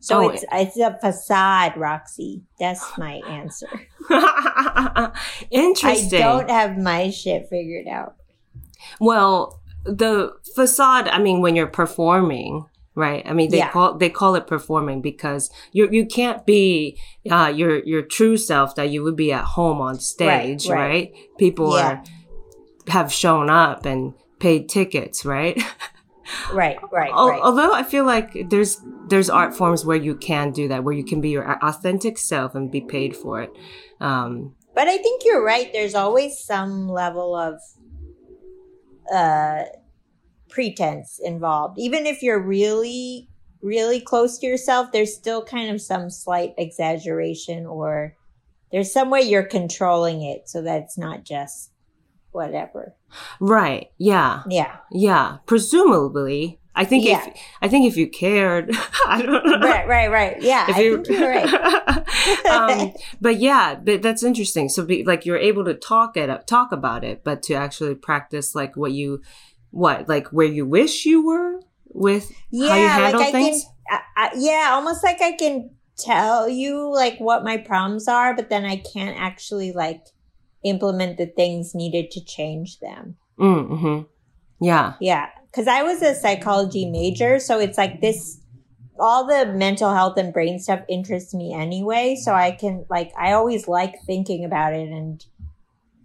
So 0.00 0.18
Oh, 0.22 0.28
it's 0.28 0.44
it's 0.52 0.76
a 0.78 0.98
facade, 1.00 1.76
Roxy. 1.78 2.42
That's 2.60 2.98
my 2.98 3.14
answer. 3.14 3.68
Interesting. 5.50 6.18
I 6.18 6.22
don't 6.22 6.50
have 6.50 6.76
my 6.76 7.10
shit 7.10 7.48
figured 7.48 7.86
out. 7.88 8.16
Well, 9.00 9.60
the 9.84 10.32
facade, 10.54 11.08
I 11.08 11.18
mean, 11.18 11.40
when 11.40 11.56
you're 11.56 11.66
performing, 11.66 12.66
right? 12.94 13.22
I 13.26 13.32
mean, 13.32 13.50
they 13.50 13.58
Yeah. 13.58 13.70
call, 13.70 13.96
they 13.96 14.10
call 14.10 14.34
it 14.34 14.46
performing 14.46 15.00
because 15.00 15.50
you, 15.72 15.88
you 15.90 16.06
can't 16.06 16.44
be, 16.46 16.98
uh, 17.30 17.52
your, 17.54 17.82
your 17.84 18.02
true 18.02 18.36
self 18.36 18.74
that 18.76 18.90
you 18.90 19.02
would 19.02 19.16
be 19.16 19.32
at 19.32 19.44
home 19.44 19.80
on 19.80 19.98
stage, 20.00 20.68
right? 20.68 20.78
right. 20.78 21.12
People 21.38 21.74
Yeah. 21.76 21.82
are, 21.86 22.04
have 22.88 23.12
shown 23.12 23.50
up 23.50 23.86
and 23.86 24.14
paid 24.38 24.68
tickets, 24.68 25.24
right? 25.24 25.62
Right, 26.52 26.78
right, 26.90 27.12
right. 27.12 27.40
Although 27.42 27.74
I 27.74 27.82
feel 27.82 28.06
like 28.06 28.48
there's, 28.48 28.80
there's 29.08 29.28
art 29.28 29.54
forms 29.54 29.84
where 29.84 29.96
you 29.96 30.14
can 30.14 30.52
do 30.52 30.68
that, 30.68 30.82
where 30.82 30.94
you 30.94 31.04
can 31.04 31.20
be 31.20 31.28
your 31.28 31.46
authentic 31.62 32.16
self 32.16 32.54
and 32.54 32.70
be 32.70 32.80
paid 32.80 33.14
for 33.14 33.42
it. 33.42 33.50
Um, 34.00 34.54
But 34.74 34.88
I 34.88 34.96
think 34.96 35.22
you're 35.24 35.44
right. 35.44 35.70
There's 35.70 35.94
always 35.94 36.38
some 36.38 36.88
level 36.88 37.36
of 37.36 37.60
uh, 39.12 39.64
pretense 40.48 41.20
involved. 41.22 41.78
Even 41.78 42.06
if 42.06 42.22
you're 42.22 42.40
really, 42.40 43.28
really 43.60 44.00
close 44.00 44.38
to 44.38 44.46
yourself, 44.46 44.92
there's 44.92 45.14
still 45.14 45.44
kind 45.44 45.70
of 45.70 45.80
some 45.80 46.08
slight 46.08 46.54
exaggeration 46.56 47.66
or 47.66 48.16
there's 48.72 48.92
some 48.92 49.10
way 49.10 49.20
you're 49.20 49.44
controlling 49.44 50.22
it 50.22 50.48
so 50.48 50.62
that 50.62 50.82
it's 50.82 50.96
not 50.98 51.24
just 51.24 51.70
whatever. 52.34 52.94
right. 53.40 53.90
Yeah. 53.98 54.42
Yeah. 54.48 54.76
Yeah. 54.90 55.38
Presumably. 55.46 56.60
I 56.76 56.84
think 56.84 57.04
Yeah. 57.04 57.24
if, 57.28 57.34
I 57.62 57.68
think 57.68 57.86
if 57.86 57.96
you 57.96 58.08
cared, 58.08 58.70
I 59.06 59.22
don't 59.22 59.46
know. 59.46 59.58
Right, 59.60 59.86
right, 59.86 60.10
right. 60.10 60.42
Yeah, 60.42 60.68
if 60.68 60.76
I 60.76 60.80
you, 60.80 61.04
think 61.04 61.18
you're 61.20 61.28
right. 61.30 62.46
um, 62.50 62.92
but 63.20 63.36
yeah, 63.38 63.76
but 63.76 64.02
that's 64.02 64.24
interesting. 64.24 64.68
So, 64.68 64.84
be, 64.84 65.04
like, 65.04 65.24
you're 65.24 65.36
able 65.38 65.64
to 65.66 65.74
talk 65.74 66.16
it, 66.16 66.46
talk 66.48 66.72
about 66.72 67.04
it, 67.04 67.22
but 67.22 67.44
to 67.44 67.54
actually 67.54 67.94
practice, 67.94 68.56
like, 68.56 68.76
what 68.76 68.90
you, 68.90 69.22
what, 69.70 70.08
like, 70.08 70.28
where 70.32 70.48
you 70.48 70.66
wish 70.66 71.06
you 71.06 71.24
were 71.24 71.60
with 71.90 72.30
how 72.30 72.34
you 72.50 72.64
yeah, 72.64 72.88
handle 72.98 73.20
like 73.20 73.28
I 73.28 73.32
things. 73.32 73.62
can, 73.88 74.00
I, 74.16 74.24
I, 74.24 74.30
yeah, 74.36 74.70
almost 74.72 75.04
like 75.04 75.22
I 75.22 75.32
can 75.32 75.70
tell 75.96 76.48
you 76.48 76.92
like 76.92 77.18
what 77.18 77.44
my 77.44 77.56
problems 77.56 78.08
are, 78.08 78.34
but 78.34 78.48
then 78.50 78.64
I 78.64 78.78
can't 78.78 79.16
actually 79.16 79.70
like 79.70 80.06
implement 80.64 81.18
the 81.18 81.26
things 81.26 81.74
needed 81.74 82.10
to 82.12 82.24
change 82.24 82.80
them. 82.80 83.16
Mm, 83.38 83.78
hmm 83.78 84.00
Yeah. 84.60 84.94
Yeah, 85.00 85.28
because 85.50 85.68
I 85.68 85.82
was 85.82 86.02
a 86.02 86.14
psychology 86.14 86.86
major, 86.86 87.38
so 87.38 87.58
it's 87.58 87.78
like 87.78 88.00
this. 88.00 88.40
All 88.98 89.26
the 89.26 89.52
mental 89.52 89.92
health 89.92 90.16
and 90.18 90.32
brain 90.32 90.60
stuff 90.60 90.80
interests 90.88 91.34
me 91.34 91.52
anyway, 91.52 92.14
so 92.14 92.32
I 92.32 92.52
can 92.52 92.86
like 92.88 93.12
I 93.18 93.32
always 93.32 93.66
like 93.66 93.94
thinking 94.06 94.44
about 94.44 94.72
it 94.72 94.88
and 94.88 95.24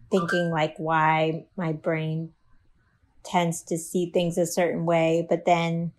thinking 0.10 0.50
like 0.50 0.74
why 0.78 1.45
my 1.56 1.72
brain 1.72 2.34
tends 3.24 3.62
to 3.63 3.78
see 3.78 4.10
things 4.12 4.38
a 4.38 4.45
certain 4.45 4.86
way, 4.86 5.26
but 5.30 5.45
then 5.45 5.91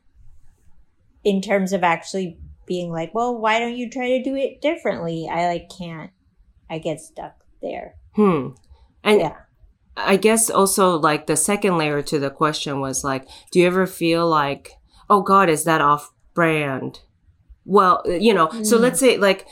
in 1.23 1.41
terms 1.41 1.73
of 1.73 1.85
actually 1.85 2.39
being 2.67 2.91
like, 2.91 3.15
well, 3.15 3.37
why 3.37 3.59
don't 3.59 3.77
you 3.77 3.91
try 3.91 4.09
to 4.09 4.23
do 4.23 4.35
it 4.37 4.61
differently? 4.61 5.29
I 5.31 5.47
like 5.49 5.71
can't. 5.77 6.11
I 6.69 6.79
get 6.79 7.01
stuck 7.01 7.35
there. 7.61 7.97
Hmm. 8.15 8.49
And 9.05 9.21
Yeah. 9.21 9.35
I 9.97 10.17
guess 10.17 10.49
also 10.51 10.99
like 10.99 11.27
the 11.27 11.37
second 11.37 11.77
layer 11.77 12.01
to 12.03 12.19
the 12.19 12.31
question 12.31 12.81
was 12.81 13.05
like, 13.05 13.27
do 13.51 13.59
you 13.61 13.67
ever 13.67 13.87
feel 13.87 14.27
like, 14.29 14.73
oh 15.11 15.21
God, 15.23 15.49
is 15.51 15.65
that 15.65 15.81
off 15.81 16.13
brand? 16.35 17.01
Well, 17.67 18.03
you 18.07 18.33
know, 18.33 18.49
so 18.63 18.79
Mm. 18.79 18.81
let's 18.81 19.01
say 19.01 19.19
like, 19.19 19.47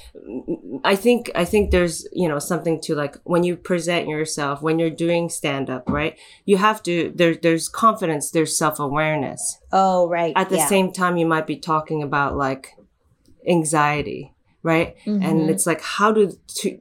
I 0.83 0.97
think, 0.97 1.31
I 1.35 1.45
think 1.45 1.71
there's, 1.71 2.07
you 2.13 2.27
know, 2.29 2.39
something 2.39 2.81
to 2.83 2.95
like 2.95 3.17
when 3.25 3.45
you 3.45 3.57
present 3.57 4.09
yourself, 4.09 4.63
when 4.63 4.79
you're 4.79 4.91
doing 4.91 5.29
stand 5.29 5.69
up, 5.69 5.89
right? 5.89 6.17
You 6.47 6.57
have 6.57 6.83
to, 6.85 7.13
there, 7.15 7.35
there's 7.35 7.69
confidence, 7.69 8.31
there's 8.31 8.57
self 8.57 8.81
awareness. 8.81 9.59
Oh, 9.73 10.09
right. 10.09 10.33
At 10.37 10.49
the 10.49 10.57
yeah. 10.57 10.67
same 10.67 10.93
time, 10.93 11.17
you 11.19 11.27
might 11.27 11.47
be 11.47 11.57
talking 11.57 12.03
about 12.03 12.37
like 12.37 12.75
anxiety, 13.47 14.33
right? 14.69 14.95
And 15.07 15.23
Mhm. 15.23 15.51
it's 15.51 15.67
like, 15.67 15.81
how 15.81 16.13
do 16.13 16.31
two, 16.47 16.79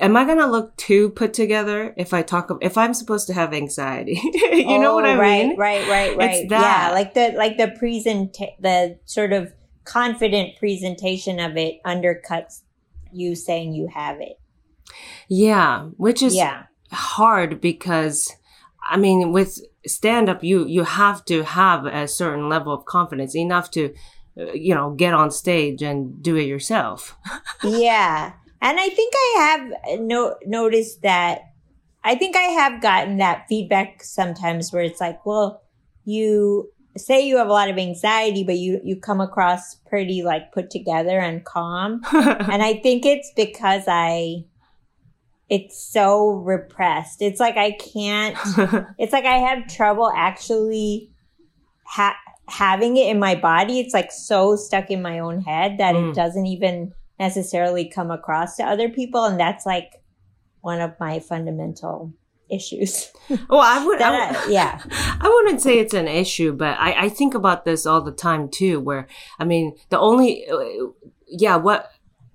am 0.00 0.16
I 0.16 0.24
gonna 0.24 0.50
look 0.50 0.74
too 0.76 1.10
put 1.10 1.32
together 1.34 1.92
if 1.96 2.10
I 2.14 2.22
talk, 2.22 2.44
if 2.62 2.76
I'm 2.76 2.94
supposed 2.94 3.26
to 3.28 3.34
have 3.34 3.52
anxiety? 3.52 4.18
you 4.70 4.78
know 4.78 4.94
what 4.94 5.04
Oh, 5.04 5.12
I 5.14 5.16
right, 5.18 5.46
mean? 5.46 5.56
Right, 5.58 5.86
right, 5.88 6.16
right. 6.16 6.30
It's 6.42 6.50
that. 6.50 6.88
Yeah, 6.88 6.94
like 6.94 7.14
the 7.14 7.26
like 7.36 7.56
the 7.58 7.68
present 7.78 8.36
the 8.60 8.98
sort 9.04 9.32
of 9.32 9.52
confident 9.84 10.56
presentation 10.58 11.38
of 11.38 11.56
it 11.56 11.74
undercuts 11.84 12.62
you 13.12 13.34
saying 13.36 13.72
you 13.72 13.88
have 13.94 14.20
it. 14.20 14.36
Yeah, 15.28 15.88
which 15.96 16.22
is 16.22 16.34
yeah. 16.34 16.64
hard 16.92 17.60
because 17.60 18.32
I 18.88 18.96
mean, 18.96 19.32
with 19.32 19.60
stand 19.86 20.28
up, 20.28 20.44
you 20.44 20.66
you 20.66 20.84
have 20.84 21.24
to 21.26 21.42
have 21.42 21.86
a 21.86 22.06
certain 22.08 22.48
level 22.48 22.72
of 22.72 22.84
confidence 22.84 23.34
enough 23.34 23.70
to, 23.72 23.92
you 24.36 24.74
know, 24.74 24.90
get 24.90 25.14
on 25.14 25.30
stage 25.30 25.82
and 25.82 26.22
do 26.22 26.36
it 26.36 26.46
yourself. 26.46 27.16
yeah. 27.62 28.32
And 28.62 28.80
I 28.80 28.88
think 28.88 29.12
I 29.14 29.34
have 29.38 30.00
no 30.00 30.34
noticed 30.46 31.02
that 31.02 31.42
I 32.02 32.14
think 32.14 32.36
I 32.36 32.40
have 32.40 32.80
gotten 32.80 33.18
that 33.18 33.46
feedback 33.48 34.02
sometimes 34.02 34.72
where 34.72 34.82
it's 34.82 35.00
like, 35.00 35.24
well, 35.26 35.62
you 36.04 36.70
say 36.96 37.26
you 37.26 37.36
have 37.36 37.48
a 37.48 37.52
lot 37.52 37.68
of 37.68 37.78
anxiety, 37.78 38.44
but 38.44 38.56
you 38.56 38.80
you 38.84 38.96
come 38.96 39.20
across 39.20 39.74
pretty 39.74 40.22
like 40.22 40.52
put 40.52 40.70
together 40.70 41.18
and 41.18 41.44
calm. 41.44 42.00
and 42.12 42.62
I 42.62 42.80
think 42.82 43.04
it's 43.04 43.30
because 43.36 43.84
I 43.88 44.44
it's 45.48 45.78
so 45.78 46.30
repressed. 46.30 47.22
It's 47.22 47.40
like 47.40 47.56
I 47.56 47.72
can't 47.72 48.36
it's 48.98 49.12
like 49.12 49.24
I 49.24 49.38
have 49.38 49.68
trouble 49.68 50.10
actually 50.14 51.10
ha- 51.84 52.18
having 52.48 52.96
it 52.96 53.08
in 53.08 53.18
my 53.18 53.34
body. 53.34 53.80
It's 53.80 53.94
like 53.94 54.12
so 54.12 54.56
stuck 54.56 54.90
in 54.90 55.02
my 55.02 55.18
own 55.18 55.40
head 55.42 55.78
that 55.78 55.94
Mm. 55.94 56.10
it 56.10 56.14
doesn't 56.14 56.46
even 56.46 56.92
necessarily 57.18 57.88
come 57.88 58.10
across 58.10 58.56
to 58.56 58.62
other 58.64 58.88
people 58.88 59.24
and 59.24 59.40
that's 59.40 59.64
like 59.66 60.02
one 60.60 60.80
of 60.80 60.92
my 61.00 61.18
fundamental 61.18 62.12
issues. 62.50 63.10
well, 63.48 63.60
I 63.60 63.84
would, 63.84 64.00
I 64.00 64.10
That 64.10 64.30
would- 64.30 64.50
I- 64.50 64.52
yeah. 64.52 64.82
I 65.20 65.28
wouldn't 65.28 65.60
say 65.62 65.78
it's 65.78 65.94
an 65.94 66.08
issue, 66.08 66.52
but 66.52 66.78
I, 66.78 67.06
I 67.06 67.08
think 67.08 67.34
about 67.34 67.64
this 67.64 67.86
all 67.86 68.00
the 68.02 68.12
time 68.12 68.48
too. 68.48 68.80
Where 68.80 69.06
I 69.38 69.44
mean, 69.44 69.74
the 69.90 69.98
only, 69.98 70.46
uh, 70.48 70.58
yeah, 71.26 71.56
what 71.56 71.90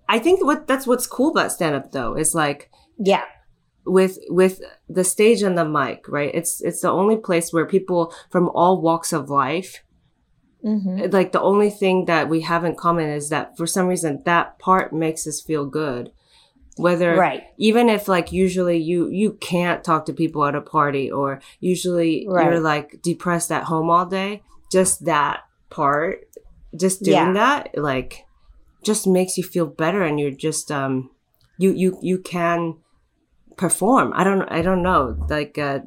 I 0.10 0.20
think 0.20 0.44
what 0.44 0.68
that's 0.68 0.86
what's 0.88 1.08
cool 1.08 1.32
about 1.32 1.52
stand 1.54 1.76
up 1.76 1.92
though 1.92 2.16
is 2.18 2.36
like 2.36 2.70
Yeah. 2.98 3.24
with 3.86 4.18
with 4.30 4.62
the 4.90 5.04
stage 5.06 5.42
and 5.44 5.58
the 5.58 5.64
mic, 5.64 6.08
right? 6.10 6.32
It's 6.34 6.62
it's 6.62 6.82
the 6.82 6.90
only 6.92 7.16
place 7.18 7.54
where 7.54 7.66
people 7.66 8.14
from 8.30 8.50
all 8.50 8.82
walks 8.82 9.14
of 9.14 9.30
life 9.30 9.82
hmm 10.62 11.02
like 11.12 11.32
the 11.32 11.42
only 11.42 11.70
thing 11.70 12.06
that 12.06 12.30
we 12.30 12.42
have 12.42 12.64
in 12.66 12.76
common 12.76 13.10
is 13.10 13.30
that 13.30 13.58
for 13.58 13.66
some 13.68 13.88
reason 13.88 14.22
that 14.26 14.58
part 14.60 14.94
makes 14.94 15.26
us 15.28 15.42
feel 15.42 15.66
good 15.66 16.12
whether 16.78 17.16
Right. 17.18 17.44
even 17.58 17.90
if 17.90 18.08
like 18.08 18.32
usually 18.32 18.78
you 18.78 19.10
you 19.10 19.34
can't 19.42 19.84
talk 19.84 20.06
to 20.06 20.14
people 20.14 20.46
at 20.46 20.56
a 20.56 20.62
party 20.62 21.12
or 21.12 21.42
usually 21.60 22.26
Right. 22.30 22.46
you're 22.46 22.60
like 22.60 23.02
depressed 23.02 23.52
at 23.52 23.64
home 23.66 23.90
all 23.90 24.06
day 24.06 24.42
just 24.72 25.06
that 25.06 25.42
part 25.70 26.28
just 26.76 27.04
doing 27.04 27.16
Yeah. 27.16 27.34
that 27.34 27.78
like 27.78 28.26
just 28.84 29.06
makes 29.08 29.38
you 29.38 29.44
feel 29.44 29.66
better 29.66 30.02
and 30.04 30.20
you're 30.20 30.32
just 30.50 30.72
um 30.72 31.10
you 31.58 31.72
you 31.72 31.98
you 32.02 32.18
can 32.20 32.78
perform 33.58 34.12
i 34.16 34.24
don't 34.24 34.44
i 34.50 34.62
don't 34.62 34.82
know 34.82 35.18
like 35.30 35.58
uh 35.58 35.80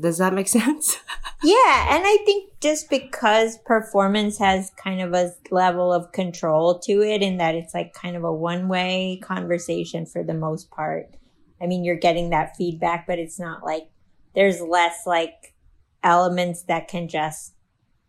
does 0.00 0.18
that 0.18 0.34
make 0.34 0.48
sense 0.60 0.98
Yeah, 1.42 1.94
and 1.94 2.02
I 2.06 2.18
think 2.24 2.52
just 2.60 2.88
because 2.88 3.58
performance 3.58 4.38
has 4.38 4.72
kind 4.82 5.02
of 5.02 5.12
a 5.12 5.32
level 5.50 5.92
of 5.92 6.10
control 6.12 6.78
to 6.80 7.02
it, 7.02 7.22
in 7.22 7.36
that 7.38 7.54
it's 7.54 7.74
like 7.74 7.92
kind 7.92 8.16
of 8.16 8.24
a 8.24 8.32
one 8.32 8.68
way 8.68 9.20
conversation 9.22 10.06
for 10.06 10.22
the 10.24 10.34
most 10.34 10.70
part. 10.70 11.14
I 11.60 11.66
mean, 11.66 11.84
you're 11.84 11.96
getting 11.96 12.30
that 12.30 12.56
feedback, 12.56 13.06
but 13.06 13.18
it's 13.18 13.38
not 13.38 13.64
like 13.64 13.88
there's 14.34 14.60
less 14.60 15.06
like 15.06 15.54
elements 16.02 16.62
that 16.64 16.88
can 16.88 17.06
just 17.06 17.52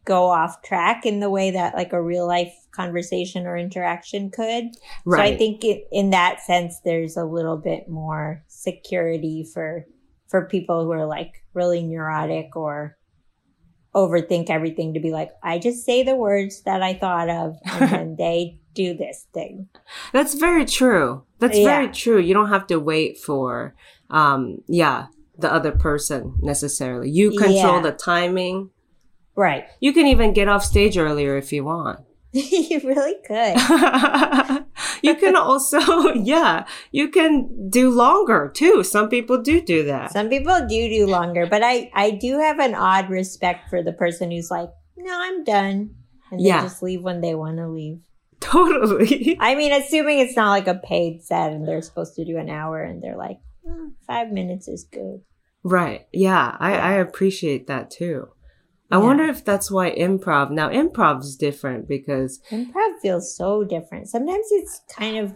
go 0.05 0.31
off 0.31 0.61
track 0.61 1.05
in 1.05 1.19
the 1.19 1.29
way 1.29 1.51
that 1.51 1.75
like 1.75 1.91
a 1.91 2.01
real 2.01 2.25
life 2.25 2.53
conversation 2.71 3.45
or 3.45 3.57
interaction 3.57 4.31
could. 4.31 4.69
So 5.05 5.19
I 5.19 5.35
think 5.35 5.65
it, 5.65 5.85
in 5.91 6.11
that 6.11 6.39
sense, 6.41 6.79
there's 6.85 7.17
a 7.17 7.25
little 7.25 7.57
bit 7.57 7.89
more 7.89 8.43
security 8.47 9.45
for 9.53 9.85
for 10.27 10.45
people 10.45 10.83
who 10.83 10.91
are 10.91 11.05
like 11.05 11.43
really 11.53 11.83
neurotic 11.83 12.55
or 12.55 12.97
overthink 13.95 14.49
everything 14.49 14.93
to 14.93 14.99
be 14.99 15.11
like, 15.11 15.31
I 15.41 15.57
just 15.59 15.85
say 15.85 16.03
the 16.03 16.15
words 16.15 16.61
that 16.63 16.83
I 16.83 16.93
thought 16.93 17.29
of, 17.29 17.55
and 17.65 17.89
then 17.91 18.15
they 18.17 18.59
do 18.73 18.93
this 18.95 19.25
thing. 19.33 19.69
That's 20.13 20.35
very 20.35 20.65
true. 20.65 21.23
That's 21.39 21.57
Yeah. 21.57 21.65
very 21.65 21.87
true. 21.89 22.19
You 22.19 22.33
don't 22.33 22.49
have 22.49 22.67
to 22.67 22.79
wait 22.79 23.17
for, 23.17 23.75
um, 24.09 24.59
yeah, 24.67 25.07
the 25.39 25.51
other 25.51 25.71
person 25.71 26.35
necessarily. 26.41 27.09
You 27.09 27.31
control 27.31 27.75
Yeah. 27.77 27.81
the 27.81 27.91
timing. 27.91 28.69
Right. 29.35 29.65
You 29.79 29.93
can 29.93 30.07
even 30.07 30.33
get 30.33 30.47
off 30.47 30.63
stage 30.63 30.97
earlier 30.97 31.37
if 31.37 31.51
you 31.53 31.63
want. 31.63 31.99
you 32.33 32.79
really 32.83 33.15
could. 33.25 33.55
you 35.01 35.15
can 35.15 35.35
also, 35.35 35.79
yeah, 36.13 36.65
you 36.91 37.09
can 37.09 37.69
do 37.69 37.89
longer 37.89 38.51
too. 38.53 38.83
Some 38.83 39.09
people 39.09 39.41
do 39.41 39.61
do 39.61 39.83
that. 39.85 40.11
Some 40.11 40.29
people 40.29 40.59
do 40.67 40.89
do 40.89 41.07
longer, 41.07 41.47
but 41.47 41.63
I 41.63 41.89
I 41.93 42.11
do 42.11 42.39
have 42.39 42.59
an 42.59 42.75
odd 42.75 43.09
respect 43.09 43.69
for 43.69 43.81
the 43.81 43.93
person 43.93 44.31
who's 44.31 44.51
like, 44.51 44.69
no, 44.97 45.13
I'm 45.17 45.43
done, 45.43 45.95
and 46.31 46.41
Yeah. 46.41 46.61
they 46.61 46.67
just 46.67 46.83
leave 46.83 47.01
when 47.01 47.21
they 47.21 47.33
want 47.35 47.57
to 47.57 47.67
leave. 47.69 47.99
Totally. 48.39 49.37
I 49.39 49.55
mean, 49.55 49.71
assuming 49.71 50.19
it's 50.19 50.35
not 50.35 50.49
like 50.51 50.67
a 50.67 50.75
paid 50.75 51.23
set 51.23 51.51
and 51.53 51.67
they're 51.67 51.81
supposed 51.81 52.15
to 52.15 52.25
do 52.25 52.37
an 52.37 52.49
hour, 52.49 52.81
and 52.83 53.01
they're 53.01 53.17
like, 53.17 53.37
"Hmm, 53.65 53.89
five 54.05 54.31
minutes 54.31 54.67
is 54.67 54.83
good. 54.91 55.21
Right. 55.63 56.07
Yeah, 56.13 56.55
I, 56.59 56.73
I 56.75 56.93
appreciate 56.93 57.67
that 57.67 57.89
too. 57.89 58.29
I 58.89 58.97
Yeah. 58.97 59.03
wonder 59.03 59.23
if 59.25 59.43
that's 59.43 59.69
why 59.69 59.91
improv, 59.95 60.49
now 60.51 60.69
improv 60.69 61.21
is 61.21 61.35
different 61.35 61.87
because 61.87 62.39
Improv 62.51 62.99
feels 63.01 63.35
so 63.35 63.63
different. 63.63 64.07
Sometimes 64.07 64.45
it's 64.51 64.81
kind 64.89 65.17
of 65.17 65.33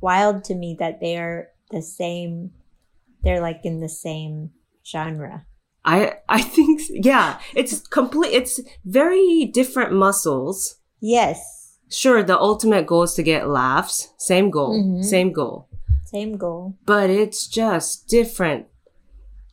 wild 0.00 0.44
to 0.44 0.54
me 0.54 0.76
that 0.78 1.00
they 1.00 1.16
are 1.16 1.48
the 1.70 1.82
same. 1.82 2.52
They're 3.22 3.40
like 3.40 3.60
in 3.64 3.80
the 3.80 3.88
same 3.88 4.50
genre. 4.84 5.46
I 5.84 6.14
I 6.28 6.42
think 6.42 6.82
yeah, 6.90 7.38
it's 7.54 7.80
complete. 7.88 8.32
It's 8.34 8.60
very 8.84 9.46
different 9.46 9.92
muscles. 9.92 10.76
Yes, 11.00 11.56
Sure, 11.92 12.22
the 12.22 12.38
ultimate 12.38 12.86
goal 12.86 13.02
is 13.02 13.14
to 13.14 13.22
get 13.22 13.48
laughs. 13.48 14.12
Same 14.16 14.48
goal, 14.50 14.74
Mhm. 14.78 15.04
same 15.04 15.32
goal. 15.32 15.66
same 16.04 16.36
goal. 16.36 16.74
But 16.86 17.08
it's 17.08 17.46
just 17.46 18.08
different 18.08 18.66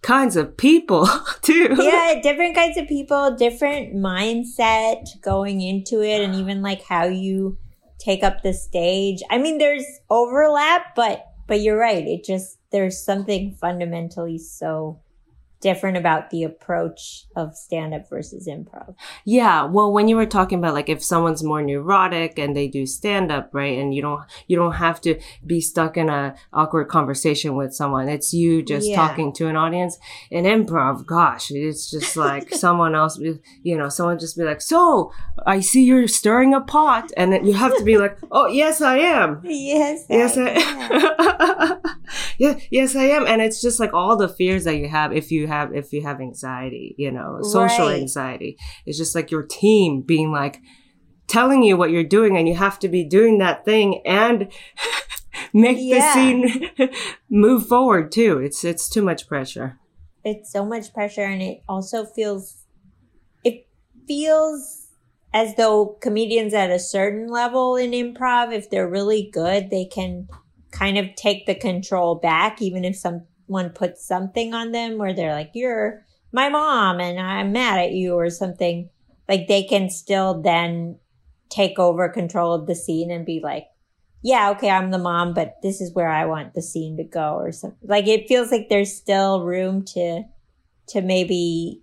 kinds 0.07 0.37
of 0.37 0.55
people 0.55 1.05
too. 1.41 1.75
yeah, 1.77 2.19
different 2.23 2.55
kinds 2.55 2.77
of 2.77 2.87
people, 2.87 3.35
different 3.35 3.93
mindset 3.93 5.05
going 5.21 5.59
into 5.59 6.01
it, 6.01 6.21
and 6.21 6.33
even 6.33 6.61
like 6.61 6.81
how 6.81 7.03
you 7.03 7.57
take 7.99 8.23
up 8.23 8.41
the 8.41 8.53
stage. 8.53 9.21
I 9.29 9.37
mean, 9.37 9.57
there's 9.57 9.85
overlap, 10.09 10.95
but 10.95 11.25
but 11.45 11.59
you're 11.59 11.77
right. 11.77 12.07
It 12.07 12.23
just 12.23 12.57
there's 12.71 13.03
something 13.03 13.55
fundamentally 13.59 14.37
so 14.37 15.01
different 15.59 15.97
about 15.97 16.29
the 16.29 16.43
approach 16.43 17.25
of 17.35 17.55
stand 17.55 17.93
up 17.93 18.09
versus 18.09 18.47
improv. 18.47 18.93
Yeah, 19.25 19.63
well, 19.65 19.91
when 19.91 20.07
you 20.07 20.15
were 20.15 20.25
talking 20.25 20.59
about 20.59 20.73
like 20.73 20.89
if 20.89 21.03
someone's 21.03 21.43
more 21.43 21.61
neurotic 21.61 22.37
and 22.37 22.55
they 22.55 22.67
do 22.67 22.85
stand 22.85 23.31
up, 23.31 23.49
right, 23.53 23.77
and 23.77 23.93
you 23.93 24.01
don't 24.01 24.21
you 24.47 24.55
don't 24.55 24.73
have 24.73 25.01
to 25.01 25.19
be 25.45 25.59
stuck 25.61 25.97
in 25.97 26.09
a 26.09 26.35
awkward 26.53 26.87
conversation 26.89 27.55
with 27.55 27.73
someone. 27.73 28.07
It's 28.07 28.33
you 28.33 28.61
just 28.61 28.87
Yeah. 28.87 28.95
talking 28.97 29.33
to 29.33 29.47
an 29.47 29.55
audience. 29.55 29.97
In 30.31 30.45
improv, 30.45 31.05
gosh, 31.05 31.49
it's 31.51 31.89
just 31.89 32.15
like 32.15 32.53
someone 32.53 32.93
else, 32.95 33.17
be- 33.17 33.39
you 33.63 33.77
know, 33.77 33.89
someone 33.89 34.19
just 34.19 34.37
be 34.37 34.43
like, 34.43 34.61
"So, 34.61 35.11
I 35.45 35.59
see 35.61 35.83
you're 35.83 36.07
stirring 36.07 36.53
a 36.53 36.61
pot," 36.61 37.11
and 37.17 37.31
then 37.33 37.45
you 37.45 37.53
have 37.53 37.75
to 37.77 37.83
be 37.83 37.97
like, 37.97 38.17
"Oh, 38.31 38.47
yes, 38.47 38.81
I 38.81 38.97
am." 38.99 39.41
Yes, 39.43 40.05
Yes, 40.09 40.37
I- 40.37 40.53
I, 40.55 41.77
yeah, 42.39 42.59
yes, 42.71 42.95
I 42.95 43.03
am, 43.03 43.25
and 43.27 43.41
it's 43.41 43.61
just 43.61 43.79
like 43.79 43.93
all 43.93 44.15
the 44.17 44.29
fears 44.29 44.63
that 44.65 44.77
you 44.77 44.87
have 44.89 45.11
if 45.13 45.31
you 45.31 45.47
have 45.47 45.73
if 45.75 45.91
you 45.93 46.01
have 46.03 46.21
anxiety, 46.21 46.95
you 46.97 47.11
know, 47.11 47.39
social 47.41 47.87
Right. 47.87 48.01
anxiety. 48.01 48.57
It's 48.85 48.97
just 48.97 49.15
like 49.15 49.31
your 49.31 49.43
team 49.43 50.01
being 50.01 50.31
like 50.31 50.59
telling 51.27 51.63
you 51.63 51.75
what 51.77 51.91
you're 51.91 52.03
doing, 52.03 52.37
and 52.37 52.47
you 52.47 52.55
have 52.55 52.79
to 52.79 52.87
be 52.87 53.03
doing 53.03 53.37
that 53.39 53.65
thing 53.65 54.01
and 54.05 54.51
make 55.53 55.77
Yeah. 55.77 55.97
the 55.97 56.01
scene 56.01 56.69
move 57.29 57.67
forward 57.67 58.11
too. 58.11 58.39
It's 58.39 58.63
it's 58.63 58.89
too 58.89 59.01
much 59.01 59.27
pressure. 59.27 59.77
it's 60.23 60.51
so 60.51 60.65
much 60.65 60.93
pressure 60.93 61.23
and 61.23 61.41
it 61.41 61.59
also 61.69 62.03
feels 62.05 62.65
it 63.43 63.67
feels 64.07 64.87
as 65.33 65.55
though 65.55 65.97
comedians 66.01 66.53
at 66.53 66.69
a 66.71 66.79
certain 66.79 67.27
level 67.29 67.75
in 67.77 67.91
improv 67.91 68.51
if 68.53 68.69
they're 68.69 68.89
really 68.89 69.29
good 69.31 69.69
they 69.69 69.85
can 69.85 70.27
kind 70.71 70.97
of 70.97 71.15
take 71.15 71.45
the 71.45 71.55
control 71.55 72.15
back 72.15 72.61
even 72.61 72.83
if 72.83 72.95
someone 72.95 73.69
puts 73.69 74.05
something 74.05 74.53
on 74.53 74.71
them 74.71 74.97
where 74.97 75.13
they're 75.13 75.33
like 75.33 75.51
you're 75.53 76.05
my 76.31 76.49
mom 76.49 76.99
and 76.99 77.19
i'm 77.19 77.51
mad 77.51 77.79
at 77.79 77.91
you 77.91 78.13
or 78.13 78.29
something 78.29 78.89
like 79.27 79.47
they 79.47 79.63
can 79.63 79.89
still 79.89 80.41
then 80.41 80.97
take 81.49 81.79
over 81.79 82.09
control 82.09 82.53
of 82.53 82.67
the 82.67 82.75
scene 82.75 83.09
and 83.09 83.25
be 83.25 83.39
like 83.41 83.67
yeah, 84.23 84.49
okay, 84.51 84.69
I'm 84.69 84.91
the 84.91 84.97
mom, 84.97 85.33
but 85.33 85.55
this 85.61 85.79
is 85.79 85.93
where 85.93 86.09
I 86.09 86.25
want 86.25 86.53
the 86.53 86.61
scene 86.61 86.97
to 86.97 87.03
go 87.03 87.35
or 87.35 87.51
something. 87.51 87.87
Like 87.87 88.07
it 88.07 88.27
feels 88.27 88.51
like 88.51 88.67
there's 88.67 88.93
still 88.93 89.43
room 89.45 89.85
to 89.93 90.23
to 90.89 91.01
maybe 91.01 91.81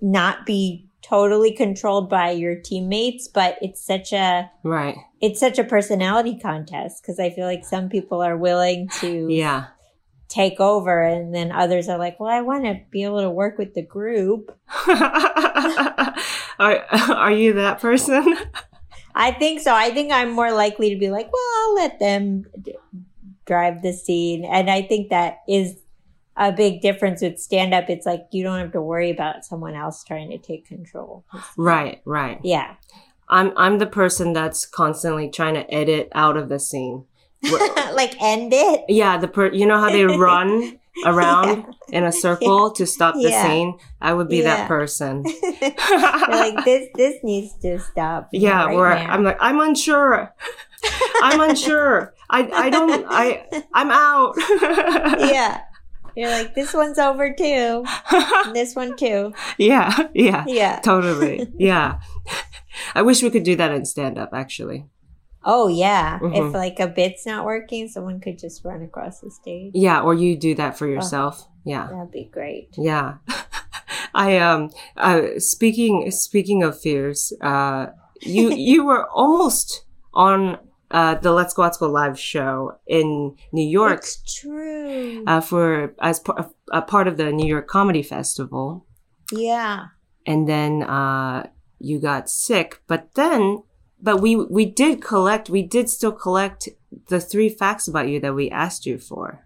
not 0.00 0.46
be 0.46 0.87
totally 1.08 1.52
controlled 1.52 2.10
by 2.10 2.30
your 2.30 2.54
teammates, 2.56 3.28
but 3.28 3.56
it's 3.62 3.80
such 3.84 4.12
a 4.12 4.50
Right. 4.62 4.96
it's 5.20 5.40
such 5.40 5.58
a 5.58 5.64
personality 5.64 6.38
contest 6.38 7.02
because 7.02 7.18
I 7.18 7.30
feel 7.30 7.46
like 7.46 7.64
some 7.64 7.88
people 7.88 8.20
are 8.22 8.36
willing 8.36 8.88
to 9.00 9.26
Yeah. 9.30 9.64
take 10.28 10.60
over 10.60 11.02
and 11.02 11.34
then 11.34 11.50
others 11.52 11.88
are 11.88 11.96
like, 11.98 12.20
well, 12.20 12.28
I 12.30 12.42
want 12.42 12.64
to 12.64 12.80
be 12.90 13.04
able 13.04 13.22
to 13.22 13.30
work 13.30 13.56
with 13.58 13.72
the 13.74 13.82
group. 13.82 14.54
are 16.58 16.84
are 16.90 17.32
you 17.32 17.54
that 17.54 17.80
person? 17.80 18.36
I 19.14 19.32
think 19.32 19.60
so. 19.60 19.74
I 19.74 19.90
think 19.90 20.12
I'm 20.12 20.30
more 20.32 20.52
likely 20.52 20.90
to 20.90 20.98
be 20.98 21.10
like, 21.10 21.32
well, 21.32 21.42
I'll 21.58 21.74
let 21.74 21.98
them 21.98 22.44
d- 22.62 22.76
drive 23.46 23.82
the 23.82 23.92
scene. 23.92 24.44
And 24.44 24.70
I 24.70 24.82
think 24.82 25.08
that 25.10 25.38
is 25.48 25.76
a 26.38 26.52
big 26.52 26.80
difference 26.80 27.20
with 27.22 27.38
stand 27.38 27.74
up. 27.74 27.90
It's 27.90 28.06
like 28.06 28.26
you 28.30 28.42
don't 28.44 28.58
have 28.58 28.72
to 28.72 28.80
worry 28.80 29.10
about 29.10 29.44
someone 29.44 29.74
else 29.74 30.04
trying 30.04 30.30
to 30.30 30.38
take 30.38 30.66
control. 30.66 31.24
right, 31.56 32.00
right. 32.04 32.40
Yeah. 32.44 32.74
I'm 33.28 33.52
I'm 33.56 33.78
the 33.78 33.86
person 33.86 34.32
that's 34.32 34.64
constantly 34.64 35.28
trying 35.28 35.54
to 35.54 35.68
edit 35.74 36.08
out 36.14 36.36
of 36.36 36.48
the 36.48 36.58
scene. 36.58 37.04
like 37.92 38.14
end 38.22 38.52
it. 38.54 38.84
Yeah, 38.88 39.18
the 39.18 39.28
per 39.28 39.52
you 39.52 39.66
know 39.66 39.78
how 39.78 39.90
they 39.90 40.04
run 40.28 40.78
around 41.06 41.64
in 41.90 42.02
a 42.04 42.10
circle 42.10 42.72
to 42.72 42.86
stop 42.86 43.14
the 43.14 43.30
Yeah. 43.30 43.42
scene? 43.46 43.78
I 44.00 44.14
would 44.14 44.28
be 44.28 44.38
Yeah. 44.38 44.44
that 44.56 44.68
person. 44.68 45.24
Like 46.28 46.64
this 46.64 46.88
this 46.94 47.16
needs 47.22 47.54
to 47.62 47.78
stop. 47.78 48.28
yeah, 48.32 48.64
right 48.66 48.76
where 48.76 48.94
now. 48.94 49.10
I'm 49.12 49.24
like, 49.24 49.36
I'm 49.40 49.60
unsure. 49.60 50.34
I'm 51.22 51.40
unsure. 51.40 52.14
I 52.30 52.48
I 52.50 52.70
don't 52.70 53.04
I 53.08 53.46
I'm 53.74 53.90
out. 53.90 54.34
yeah. 55.20 55.60
You're 56.18 56.30
like, 56.30 56.56
this 56.56 56.74
one's 56.74 56.98
over 56.98 57.32
too. 57.32 57.84
And 58.10 58.56
this 58.56 58.74
one 58.74 58.96
too. 58.96 59.32
yeah, 59.56 60.08
yeah. 60.14 60.44
Yeah. 60.48 60.80
Totally. 60.80 61.46
Yeah. 61.58 62.00
I 62.92 63.02
wish 63.02 63.22
we 63.22 63.30
could 63.30 63.44
do 63.44 63.54
that 63.54 63.70
in 63.70 63.84
stand 63.84 64.18
up 64.18 64.30
actually. 64.32 64.86
Oh 65.44 65.68
yeah. 65.68 66.18
Mhm. 66.18 66.48
If 66.48 66.54
like 66.54 66.80
a 66.80 66.88
bit's 66.88 67.24
not 67.24 67.44
working, 67.44 67.86
someone 67.86 68.18
could 68.18 68.36
just 68.36 68.64
run 68.64 68.82
across 68.82 69.20
the 69.20 69.30
stage. 69.30 69.70
Yeah, 69.74 70.00
or 70.02 70.12
you 70.12 70.36
do 70.36 70.56
that 70.56 70.76
for 70.76 70.88
yourself. 70.88 71.46
Yeah. 71.64 71.86
That'd 71.86 72.10
be 72.10 72.28
great. 72.32 72.74
Yeah. 72.76 73.18
I 74.14 74.38
um 74.38 74.70
uh 74.96 75.22
speaking 75.38 76.10
speaking 76.10 76.64
of 76.64 76.80
fears, 76.80 77.32
uh 77.40 77.86
you 78.20 78.50
you 78.52 78.84
were 78.84 79.06
almost 79.10 79.84
on 80.12 80.58
uh 80.90 81.14
the 81.16 81.32
Let's 81.32 81.54
Go 81.54 81.62
Let's 81.62 81.78
Go 81.78 81.88
live 81.88 82.18
show 82.18 82.78
in 82.86 83.36
New 83.52 83.66
York 83.66 83.98
It's 83.98 84.40
true. 84.40 85.24
uh 85.26 85.40
for 85.40 85.94
as 86.00 86.20
par- 86.20 86.50
a 86.72 86.82
part 86.82 87.08
of 87.08 87.16
the 87.16 87.32
New 87.32 87.46
York 87.46 87.66
Comedy 87.68 88.02
Festival 88.02 88.86
yeah. 89.32 89.86
and 90.26 90.48
then 90.48 90.82
uh 90.82 91.46
you 91.78 92.00
got 92.00 92.28
sick, 92.28 92.80
but 92.86 93.14
then 93.14 93.62
but 94.00 94.20
we 94.20 94.36
we 94.36 94.64
did 94.64 95.02
collect 95.02 95.50
we 95.50 95.62
did 95.62 95.88
still 95.90 96.12
collect 96.12 96.68
the 97.08 97.20
three 97.20 97.48
facts 97.48 97.86
about 97.88 98.08
you 98.08 98.20
that 98.20 98.34
we 98.34 98.50
asked 98.50 98.86
you 98.86 98.98
for. 98.98 99.44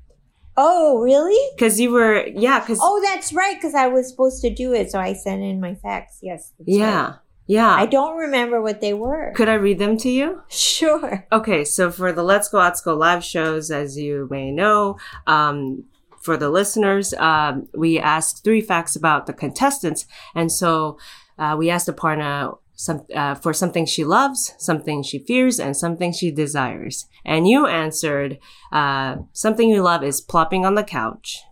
Oh, 0.57 1.01
really? 1.01 1.39
Cuz 1.59 1.81
you 1.81 1.91
were 1.91 2.27
yeah, 2.27 2.61
cuz 2.61 2.79
Oh, 2.81 3.01
that's 3.03 3.33
right. 3.33 3.57
Because 3.57 3.75
I 3.75 3.89
was 3.89 4.09
supposed 4.09 4.43
to 4.43 4.55
do 4.55 4.73
it, 4.73 4.91
so 4.91 4.99
I 4.99 5.15
sent 5.15 5.43
in 5.43 5.61
my 5.61 5.75
facts. 5.75 6.19
Yes. 6.23 6.53
that's 6.59 6.69
yeah. 6.79 7.05
right. 7.07 7.15
Yeah. 7.47 7.75
I 7.75 7.87
don't 7.87 8.17
remember 8.17 8.63
what 8.63 8.81
they 8.81 8.95
were. 8.95 9.33
Could 9.35 9.49
I 9.49 9.55
read 9.55 9.79
them 9.79 9.97
to 9.99 10.09
you? 10.09 10.43
Sure. 10.49 11.27
Okay, 11.33 11.65
so 11.65 11.91
for 11.91 12.13
the 12.13 12.23
Let's 12.23 12.49
Go 12.49 12.59
Let's 12.59 12.81
Go 12.81 12.95
live 12.95 13.25
shows, 13.25 13.71
as 13.71 13.99
you 13.99 14.29
may 14.31 14.51
know, 14.51 14.97
um, 15.27 15.85
for 16.21 16.37
the 16.37 16.51
listeners, 16.51 17.13
um, 17.15 17.69
we 17.75 17.99
asked 17.99 18.45
three 18.45 18.61
facts 18.61 18.95
about 18.95 19.27
the 19.27 19.33
contestants, 19.33 20.07
and 20.37 20.53
so 20.53 20.99
uh, 21.37 21.57
we 21.59 21.69
asked 21.69 21.89
Aparna 21.89 22.57
some 22.75 23.05
uh, 23.15 23.35
for 23.35 23.53
something 23.53 23.87
she 23.87 24.05
loves, 24.05 24.55
something 24.59 25.03
she 25.03 25.19
fears, 25.19 25.59
and 25.59 25.77
something 25.77 26.13
she 26.13 26.31
desires. 26.31 27.07
And 27.25 27.49
you 27.49 27.67
answered 27.67 28.39
uh, 28.71 29.17
something 29.33 29.69
you 29.69 29.83
love 29.83 30.05
is 30.05 30.21
plopping 30.21 30.65
on 30.65 30.75
the 30.75 30.85
couch. 30.85 31.43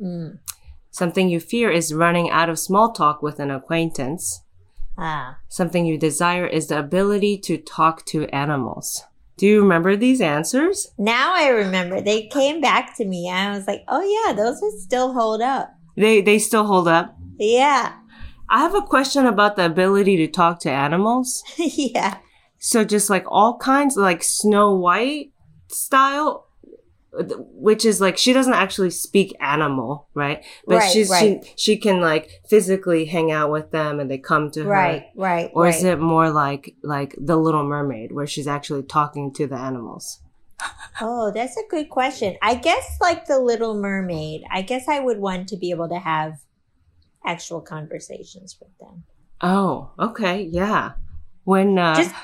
Mm. 0.00 0.38
Something 0.90 1.28
you 1.28 1.40
fear 1.40 1.70
is 1.70 1.94
running 1.94 2.30
out 2.30 2.48
of 2.48 2.58
small 2.58 2.92
talk 2.92 3.22
with 3.22 3.38
an 3.40 3.50
acquaintance. 3.50 4.42
Ah. 4.98 5.38
Something 5.48 5.86
you 5.86 5.96
desire 5.96 6.46
is 6.46 6.66
the 6.66 6.78
ability 6.78 7.38
to 7.38 7.56
talk 7.56 8.04
to 8.06 8.26
animals. 8.26 9.04
Do 9.36 9.46
you 9.46 9.62
remember 9.62 9.94
these 9.94 10.20
answers? 10.20 10.88
Now 10.98 11.32
I 11.36 11.48
remember. 11.48 12.00
They 12.00 12.26
came 12.26 12.60
back 12.60 12.96
to 12.96 13.04
me. 13.04 13.30
I 13.30 13.56
was 13.56 13.68
like, 13.68 13.84
oh, 13.86 14.02
yeah, 14.02 14.34
those 14.34 14.58
would 14.60 14.80
still 14.80 15.12
hold 15.12 15.40
up. 15.40 15.70
They 15.96 16.20
they 16.20 16.40
still 16.40 16.66
hold 16.66 16.88
up. 16.88 17.16
Yeah. 17.38 17.92
I 18.50 18.60
have 18.60 18.74
a 18.74 18.82
question 18.82 19.26
about 19.26 19.56
the 19.56 19.66
ability 19.66 20.16
to 20.18 20.26
talk 20.26 20.58
to 20.60 20.70
animals. 20.70 21.44
yeah. 21.56 22.18
So 22.58 22.84
just 22.84 23.08
like 23.08 23.24
all 23.28 23.58
kinds, 23.58 23.96
like 23.96 24.22
Snow 24.24 24.74
White 24.74 25.32
style, 25.68 26.47
which 27.26 27.84
is 27.84 28.00
like 28.00 28.16
she 28.18 28.32
doesn't 28.32 28.54
actually 28.54 28.90
speak 28.90 29.34
animal, 29.40 30.08
right? 30.14 30.44
But 30.66 30.76
Right, 30.76 30.90
she's 30.92 31.10
right. 31.10 31.44
she 31.44 31.52
she 31.56 31.76
can 31.76 32.00
like 32.00 32.30
physically 32.48 33.06
hang 33.06 33.30
out 33.32 33.50
with 33.50 33.70
them 33.70 34.00
and 34.00 34.10
they 34.10 34.18
come 34.18 34.50
to 34.52 34.64
her. 34.64 34.70
Right, 34.70 35.06
right. 35.16 35.50
Or 35.54 35.64
right. 35.64 35.74
is 35.74 35.84
it 35.84 35.98
more 35.98 36.30
like 36.30 36.74
like 36.82 37.14
the 37.18 37.36
Little 37.36 37.64
Mermaid, 37.64 38.12
where 38.12 38.26
she's 38.26 38.46
actually 38.46 38.82
talking 38.82 39.32
to 39.34 39.46
the 39.46 39.56
animals? 39.56 40.20
Oh, 41.00 41.30
that's 41.30 41.56
a 41.56 41.62
good 41.70 41.88
question. 41.88 42.36
I 42.42 42.54
guess 42.56 42.96
like 43.00 43.26
the 43.26 43.38
Little 43.38 43.74
Mermaid, 43.80 44.42
I 44.50 44.62
guess 44.62 44.88
I 44.88 44.98
would 44.98 45.18
want 45.18 45.48
to 45.50 45.56
be 45.56 45.70
able 45.70 45.88
to 45.88 45.98
have 45.98 46.40
actual 47.24 47.60
conversations 47.60 48.56
with 48.60 48.76
them. 48.78 49.04
Oh, 49.40 49.90
okay, 49.98 50.42
yeah. 50.42 50.92
When 51.44 51.78
uh, 51.78 51.94
Just- 51.94 52.14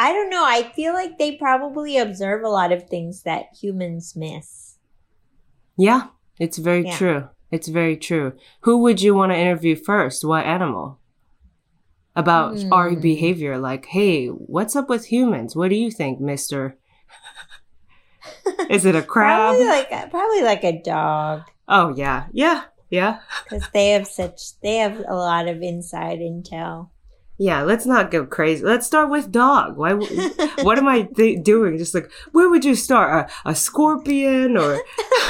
I 0.00 0.12
don't 0.14 0.30
know. 0.30 0.44
I 0.44 0.72
feel 0.74 0.94
like 0.94 1.18
they 1.18 1.36
probably 1.36 1.98
observe 1.98 2.42
a 2.42 2.48
lot 2.48 2.72
of 2.72 2.88
things 2.88 3.22
that 3.24 3.46
humans 3.60 4.16
miss. 4.16 4.78
yeah, 5.76 6.08
it's 6.38 6.56
very 6.58 6.84
Yeah. 6.86 6.96
true. 6.96 7.28
It's 7.50 7.68
very 7.68 7.96
true. 7.96 8.32
Who 8.62 8.78
would 8.82 9.00
you 9.02 9.14
want 9.14 9.32
to 9.32 9.38
interview 9.38 9.76
first? 9.76 10.24
What 10.24 10.46
animal? 10.46 10.98
About 12.16 12.56
our 12.72 12.90
Hmm. 12.90 13.00
behavior, 13.00 13.58
like, 13.58 13.86
hey, 13.86 14.28
what's 14.28 14.74
up 14.76 14.88
with 14.88 15.06
humans? 15.12 15.54
What 15.56 15.68
do 15.70 15.76
you 15.76 15.90
think, 15.90 16.20
Mister? 16.20 16.76
Is 18.68 18.84
it 18.84 18.94
a 18.94 19.02
crab? 19.12 19.56
Probably 19.56 19.66
like 19.66 19.90
a, 19.92 20.08
probably 20.08 20.42
like 20.42 20.64
a 20.64 20.80
dog 20.82 21.42
oh 21.68 21.94
yeah, 21.96 22.26
yeah, 22.32 22.64
yeah, 22.90 23.20
because 23.44 23.68
they 23.72 23.90
have 23.90 24.06
such 24.06 24.58
they 24.60 24.76
have 24.76 24.98
a 25.08 25.14
lot 25.14 25.46
of 25.48 25.62
inside 25.62 26.18
intel. 26.20 26.90
Yeah. 27.40 27.62
Let's 27.64 27.86
not 27.86 28.10
go 28.10 28.26
crazy. 28.26 28.62
Let's 28.64 28.86
start 28.86 29.08
with 29.10 29.32
dog. 29.32 29.76
Why? 29.80 29.92
what 30.62 30.76
am 30.78 30.86
I 30.88 31.08
th- 31.16 31.42
doing? 31.42 31.78
Just 31.78 31.94
like, 31.94 32.10
where 32.32 32.48
would 32.50 32.64
you 32.64 32.74
start? 32.76 33.08
A, 33.44 33.50
a 33.50 33.54
scorpion 33.54 34.56
or 34.56 34.78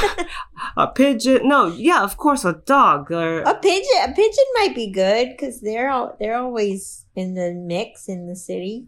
a 0.77 0.89
pigeon? 0.89 1.49
No, 1.49 1.67
yeah, 1.69 2.03
of 2.03 2.17
course, 2.17 2.45
a 2.45 2.55
dog. 2.67 3.11
Or 3.11 3.41
A 3.43 3.55
pigeon, 3.55 3.99
a 4.05 4.13
pigeon 4.13 4.45
might 4.59 4.75
be 4.75 4.91
good 4.91 5.31
because 5.31 5.61
they're 5.61 5.91
all, 5.91 6.17
they're 6.19 6.37
always 6.37 7.07
in 7.15 7.35
the 7.35 7.53
mix 7.53 8.09
in 8.09 8.27
the 8.29 8.37
city. 8.37 8.87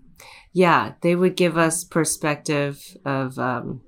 yeah, 0.53 0.93
they 1.03 1.15
would 1.17 1.37
give 1.37 1.57
us 1.57 1.85
perspective 1.85 2.97
of. 3.05 3.39
um 3.39 3.83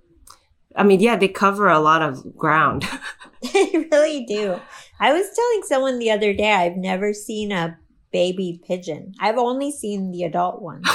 I 0.76 0.82
mean, 0.82 0.98
yeah, 0.98 1.14
they 1.16 1.28
cover 1.28 1.68
a 1.68 1.78
lot 1.78 2.02
of 2.02 2.36
ground. 2.36 2.84
They 3.52 3.86
really 3.92 4.24
do. 4.24 4.58
I 4.98 5.12
was 5.12 5.26
telling 5.36 5.62
someone 5.64 5.98
the 5.98 6.10
other 6.10 6.32
day 6.32 6.50
I've 6.52 6.78
never 6.78 7.12
seen 7.12 7.52
a 7.52 7.78
baby 8.14 8.61
pigeon. 8.64 9.12
I've 9.18 9.38
only 9.38 9.72
seen 9.72 10.12
the 10.12 10.22
adult 10.22 10.62
one, 10.62 10.83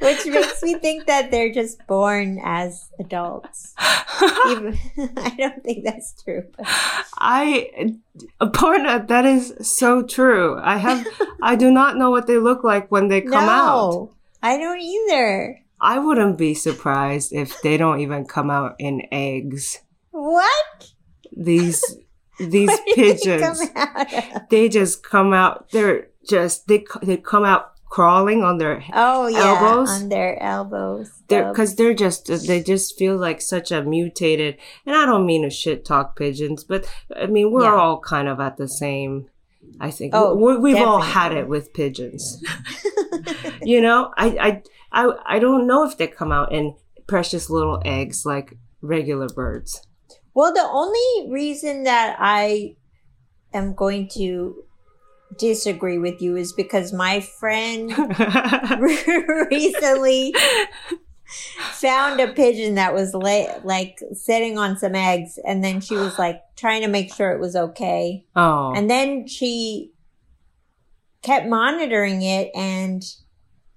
which 0.00 0.24
makes 0.26 0.62
me 0.62 0.76
think 0.76 1.06
that 1.06 1.32
they're 1.32 1.52
just 1.52 1.84
born 1.88 2.40
as 2.44 2.88
adults. 3.00 3.74
Even, 4.48 4.78
I 5.16 5.34
don't 5.36 5.64
think 5.64 5.84
that's 5.84 6.22
true. 6.22 6.44
But 6.56 6.66
I, 7.18 7.96
Aparna, 8.40 9.08
that 9.08 9.26
is 9.26 9.54
so 9.60 10.04
true. 10.04 10.56
I 10.62 10.76
have, 10.76 11.04
I 11.42 11.56
do 11.56 11.68
not 11.68 11.96
know 11.96 12.12
what 12.12 12.28
they 12.28 12.38
look 12.38 12.62
like 12.62 12.92
when 12.92 13.08
they 13.08 13.22
come 13.22 13.48
out. 13.48 13.90
no, 13.90 14.12
I 14.40 14.56
don't 14.56 14.80
either. 14.80 15.58
I 15.80 15.98
wouldn't 15.98 16.38
be 16.38 16.54
surprised 16.54 17.32
if 17.32 17.60
they 17.62 17.76
don't 17.76 17.98
even 17.98 18.24
come 18.24 18.50
out 18.50 18.76
in 18.78 19.02
eggs. 19.10 19.80
What? 20.12 20.92
These, 21.32 21.82
these 22.40 22.68
they 22.86 22.94
pigeons, 22.94 23.68
come 23.70 23.76
out 23.76 24.12
of? 24.36 24.48
they 24.50 24.68
just 24.68 25.02
come 25.02 25.32
out. 25.32 25.70
They're 25.70 26.08
just 26.28 26.66
they 26.68 26.84
they 27.02 27.16
come 27.16 27.44
out 27.44 27.72
crawling 27.88 28.44
on 28.44 28.58
their 28.58 28.84
Oh 28.92 29.26
yeah, 29.26 29.58
Elbows? 29.60 29.90
on 29.90 30.08
their 30.10 30.40
elbows. 30.40 31.10
they're 31.28 31.50
because 31.50 31.74
they're 31.74 31.92
just 31.94 32.26
they 32.46 32.62
just 32.62 32.96
feel 32.96 33.16
like 33.16 33.40
such 33.40 33.72
a 33.72 33.82
mutated. 33.82 34.56
And 34.86 34.94
I 34.94 35.06
don't 35.06 35.26
mean 35.26 35.42
to 35.42 35.50
shit 35.50 35.84
talk 35.84 36.16
pigeons, 36.16 36.62
but 36.64 36.86
I 37.16 37.26
mean 37.26 37.50
we're 37.50 37.64
Yeah. 37.64 37.74
all 37.74 38.00
kind 38.00 38.28
of 38.28 38.38
at 38.40 38.56
the 38.58 38.68
same. 38.68 39.28
I 39.80 39.90
think 39.90 40.12
Oh, 40.14 40.34
we 40.34 40.56
we've 40.56 40.76
all 40.82 41.00
had 41.00 41.32
it 41.32 41.48
with 41.48 41.72
pigeons. 41.74 42.42
you 43.62 43.80
know, 43.80 44.12
I, 44.16 44.26
I, 44.92 45.04
I, 45.06 45.12
I 45.36 45.38
don't 45.38 45.66
know 45.66 45.84
if 45.84 45.96
they 45.98 46.06
come 46.06 46.32
out 46.32 46.52
in 46.52 46.74
precious 47.06 47.50
little 47.50 47.80
eggs 47.84 48.24
like 48.24 48.56
regular 48.82 49.28
birds. 49.28 49.82
Well, 50.40 50.54
the 50.54 50.70
only 50.72 51.30
reason 51.30 51.82
that 51.82 52.16
I 52.18 52.76
am 53.52 53.74
going 53.74 54.08
to 54.14 54.64
disagree 55.38 55.98
with 55.98 56.22
you 56.22 56.34
is 56.36 56.54
because 56.54 56.94
my 56.94 57.20
friend 57.20 57.92
recently 59.50 60.34
found 61.72 62.20
a 62.20 62.32
pigeon 62.32 62.76
that 62.76 62.94
was 62.94 63.12
like 63.12 63.98
sitting 64.14 64.56
on 64.56 64.78
some 64.78 64.94
eggs 64.94 65.38
and 65.46 65.62
then 65.62 65.82
she 65.82 65.94
was 65.94 66.18
like 66.18 66.40
trying 66.56 66.80
to 66.80 66.88
make 66.88 67.12
sure 67.12 67.32
it 67.32 67.38
was 67.38 67.54
okay. 67.54 68.24
Oh, 68.34 68.72
and 68.74 68.88
then 68.88 69.26
she 69.26 69.92
kept 71.20 71.48
monitoring 71.48 72.22
it 72.22 72.50
and 72.54 73.02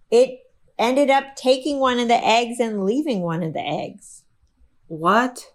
it 0.09 0.39
ended 0.79 1.09
up 1.09 1.35
taking 1.35 1.81
one 1.81 1.99
of 1.99 2.07
the 2.07 2.25
eggs 2.25 2.61
and 2.61 2.85
leaving 2.85 3.19
one 3.19 3.43
of 3.43 3.51
the 3.51 3.59
eggs. 3.59 4.23
What? 4.87 5.49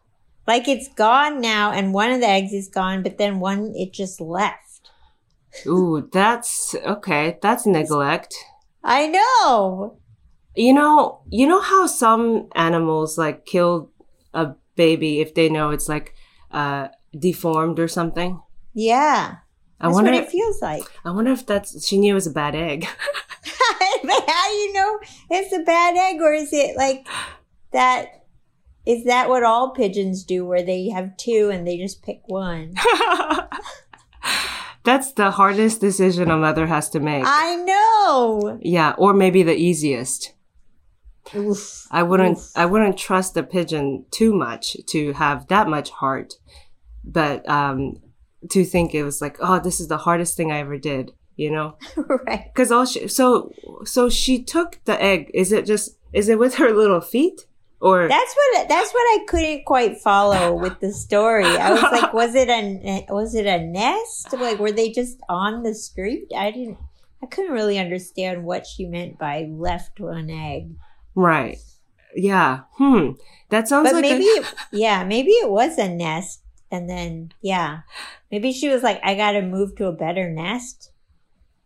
Like 0.49 0.67
it's 0.67 0.89
gone 0.95 1.41
now 1.41 1.71
and 1.71 1.95
one 1.95 2.11
of 2.11 2.21
the 2.21 2.27
eggs 2.27 2.53
is 2.53 2.69
gone 2.69 3.03
but 3.05 3.19
then 3.19 3.39
one 3.39 3.73
it 3.77 3.93
just 3.93 4.21
left 4.21 4.65
Ooh, 5.67 6.09
that's 6.13 6.75
okay. 6.75 7.39
That's 7.43 7.65
neglect. 7.67 8.35
i 8.85 9.07
know 9.09 9.97
You 10.55 10.73
know, 10.75 11.21
you 11.31 11.47
know 11.47 11.61
how 11.61 11.87
some 11.87 12.49
animals 12.55 13.17
like 13.19 13.47
kill 13.47 13.91
a 14.35 14.55
baby 14.77 15.21
if 15.21 15.35
they 15.35 15.49
know 15.49 15.71
it's 15.71 15.89
like 15.89 16.15
uh 16.51 16.89
deformed 17.19 17.79
or 17.79 17.89
something. 17.89 18.41
yeah 18.75 19.37
I 19.81 19.87
that's 19.87 19.95
wonder. 19.95 20.11
what 20.13 20.23
it 20.25 20.31
feels 20.31 20.61
like 20.63 20.85
I 21.05 21.11
wonder 21.13 21.31
if 21.33 21.47
that's 21.47 21.87
she 21.87 21.99
knew 21.99 22.13
it 22.13 22.21
was 22.21 22.27
a 22.27 22.33
bad 22.43 22.55
egg. 22.55 22.87
but 24.05 24.23
how 24.29 24.45
do 24.49 24.55
you 24.55 24.73
know 24.73 24.99
it's 25.31 25.53
a 25.53 25.63
bad 25.65 25.97
egg 25.97 26.21
or 26.21 26.33
is 26.33 26.53
it 26.53 26.77
like 26.77 27.07
that 27.73 28.18
is 28.89 29.05
that 29.05 29.29
what 29.29 29.45
all 29.45 29.71
pigeons 29.71 30.25
do 30.25 30.45
where 30.45 30.63
they 30.63 30.89
have 30.89 31.17
two 31.17 31.51
and 31.53 31.67
they 31.67 31.77
just 31.77 32.03
pick 32.03 32.23
one 32.27 32.75
that's 34.85 35.13
the 35.13 35.31
hardest 35.31 35.81
decision 35.81 36.31
a 36.31 36.37
mother 36.37 36.67
has 36.67 36.89
to 36.89 36.99
make. 36.99 37.23
i 37.27 37.57
know 37.57 38.09
yeah, 38.61 38.95
or 38.99 39.13
maybe 39.13 39.43
the 39.43 39.57
easiest. 39.57 40.35
Oof. 41.35 41.87
I 41.91 42.03
wouldn't 42.03 42.39
Oof. 42.39 42.53
I 42.57 42.67
wouldn't 42.67 42.97
trust 42.97 43.37
a 43.37 43.43
pigeon 43.43 44.07
too 44.11 44.33
much 44.33 44.77
to 44.89 45.13
have 45.15 45.49
that 45.49 45.69
much 45.69 45.91
heart. 45.91 46.35
But 47.05 47.49
um 47.49 48.01
to 48.51 48.65
think 48.65 48.95
it 48.95 49.05
was 49.05 49.21
like, 49.21 49.37
oh, 49.41 49.59
this 49.59 49.81
is 49.81 49.89
the 49.89 49.99
hardest 49.99 50.37
thing 50.37 50.53
I 50.53 50.59
ever 50.59 50.79
did, 50.79 51.13
you 51.37 51.51
know? 51.51 51.77
right 52.27 52.51
Cuz 52.55 52.73
all 52.73 52.87
she 52.87 53.09
so 53.09 53.51
so 53.85 54.09
she 54.09 54.43
took 54.43 54.81
the 54.85 55.01
egg. 55.03 55.31
Is 55.35 55.53
it 55.53 55.67
just 55.67 55.99
is 56.13 56.29
it 56.29 56.39
with 56.39 56.55
her 56.55 56.73
little 56.73 57.01
feet 57.01 57.47
or 57.81 58.09
that's 58.09 58.35
what 58.35 58.69
that's 58.69 58.93
what 58.93 59.01
i 59.21 59.25
couldn't 59.29 59.65
quite 59.65 59.99
follow 59.99 60.55
with 60.55 60.79
the 60.81 60.93
story 60.93 61.47
i 61.47 61.71
was 61.71 61.83
like 61.83 62.13
was 62.13 62.35
it 62.35 62.49
a 62.49 63.07
was 63.11 63.35
it 63.35 63.47
a 63.47 63.59
nest 63.65 64.33
like 64.33 64.59
were 64.59 64.73
they 64.73 64.91
just 64.91 65.19
on 65.29 65.63
the 65.63 65.75
street 65.75 66.27
i 66.37 66.51
didn't 66.51 66.77
i 67.23 67.27
couldn't 67.27 67.53
really 67.53 67.79
understand 67.79 68.45
what 68.45 68.67
she 68.67 68.85
meant 68.87 69.19
by 69.19 69.47
left 69.51 70.01
one 70.01 70.29
egg 70.31 70.71
right. 71.15 71.59
Yeah. 72.17 72.61
Hmm. 72.79 73.13
That 73.51 73.69
sounds 73.69 73.89
but 73.91 73.95
like 73.95 74.03
maybe 74.03 74.25
a, 74.25 74.43
yeah 74.73 75.05
maybe 75.05 75.31
it 75.33 75.51
was 75.51 75.77
a 75.79 75.89
nest 75.89 76.41
and 76.71 76.89
then 76.89 77.33
yeah 77.43 77.81
maybe 78.31 78.53
she 78.53 78.69
was 78.69 78.83
like 78.83 78.99
i 79.05 79.15
gotta 79.15 79.43
move 79.43 79.77
to 79.77 79.87
a 79.87 79.93
better 79.93 80.29
nest 80.31 80.91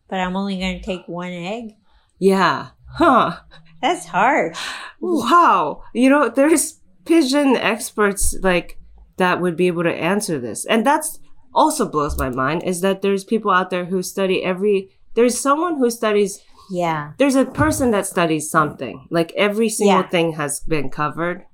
but 0.09 0.19
i'm 0.21 0.37
only 0.37 0.59
gonna 0.59 0.83
take 0.83 1.07
one 1.07 1.31
egg 1.33 1.77
Yeah. 2.19 2.71
Huh. 2.99 3.39
That's 3.83 4.07
hard 4.07 4.57
Wow. 5.01 5.83
You 5.93 6.09
know, 6.09 6.29
there's 6.29 6.81
pigeon 7.05 7.57
experts 7.57 8.35
like 8.43 8.79
that 9.17 9.41
would 9.41 9.57
be 9.57 9.67
able 9.67 9.83
to 9.83 9.93
answer 9.93 10.39
this. 10.39 10.65
And 10.65 10.87
that's 10.87 11.19
also 11.55 11.89
blows 11.89 12.17
my 12.17 12.31
mind 12.31 12.63
is 12.63 12.81
that 12.81 13.03
there's 13.03 13.25
people 13.25 13.51
out 13.51 13.69
there 13.71 13.87
who 13.87 14.03
study 14.03 14.43
every 14.43 14.89
there's 15.15 15.39
someone 15.39 15.77
who 15.77 15.91
studies 15.91 16.41
yeah 16.71 17.13
there's 17.19 17.35
a 17.35 17.45
person 17.45 17.91
that 17.91 18.07
studies 18.07 18.49
something. 18.51 19.07
Like 19.11 19.33
every 19.37 19.69
single 19.69 20.03
Yeah. 20.03 20.09
thing 20.09 20.33
has 20.33 20.61
been 20.61 20.89
covered. 20.89 21.45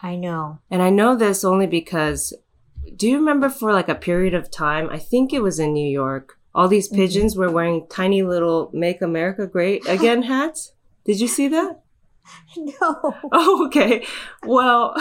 i 0.00 0.14
know 0.16 0.58
And 0.70 0.80
I 0.82 0.90
know 0.90 1.16
this 1.16 1.44
only 1.44 1.66
because 1.66 2.32
do 2.94 3.08
you 3.10 3.18
remember 3.18 3.48
for 3.50 3.72
like 3.72 3.88
a 3.90 3.94
period 4.08 4.32
of 4.34 4.50
time, 4.50 4.88
I 4.90 4.98
think 4.98 5.32
it 5.32 5.42
was 5.42 5.58
in 5.58 5.72
New 5.74 5.90
York, 6.02 6.38
all 6.54 6.68
these 6.68 6.88
Mm-hmm. 6.88 6.96
pigeons 7.02 7.36
were 7.36 7.50
wearing 7.50 7.86
tiny 7.90 8.22
little 8.22 8.70
Make 8.72 9.02
America 9.02 9.44
Great 9.46 9.86
Again 9.88 10.22
hats? 10.34 10.72
Did 11.06 11.20
you 11.20 11.28
see 11.28 11.48
that? 11.48 11.80
no. 12.56 13.14
Oh, 13.32 13.66
okay. 13.66 14.04
Well, 14.44 14.96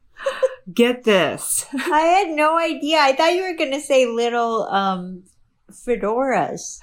get 0.72 1.04
this. 1.04 1.66
i 1.74 2.00
had 2.00 2.28
no 2.28 2.58
idea. 2.58 2.98
I 2.98 3.14
thought 3.14 3.32
you 3.32 3.42
were 3.42 3.56
gonna 3.56 3.80
say 3.80 4.06
little 4.06 4.64
um 4.64 5.24
fedoras. 5.70 6.80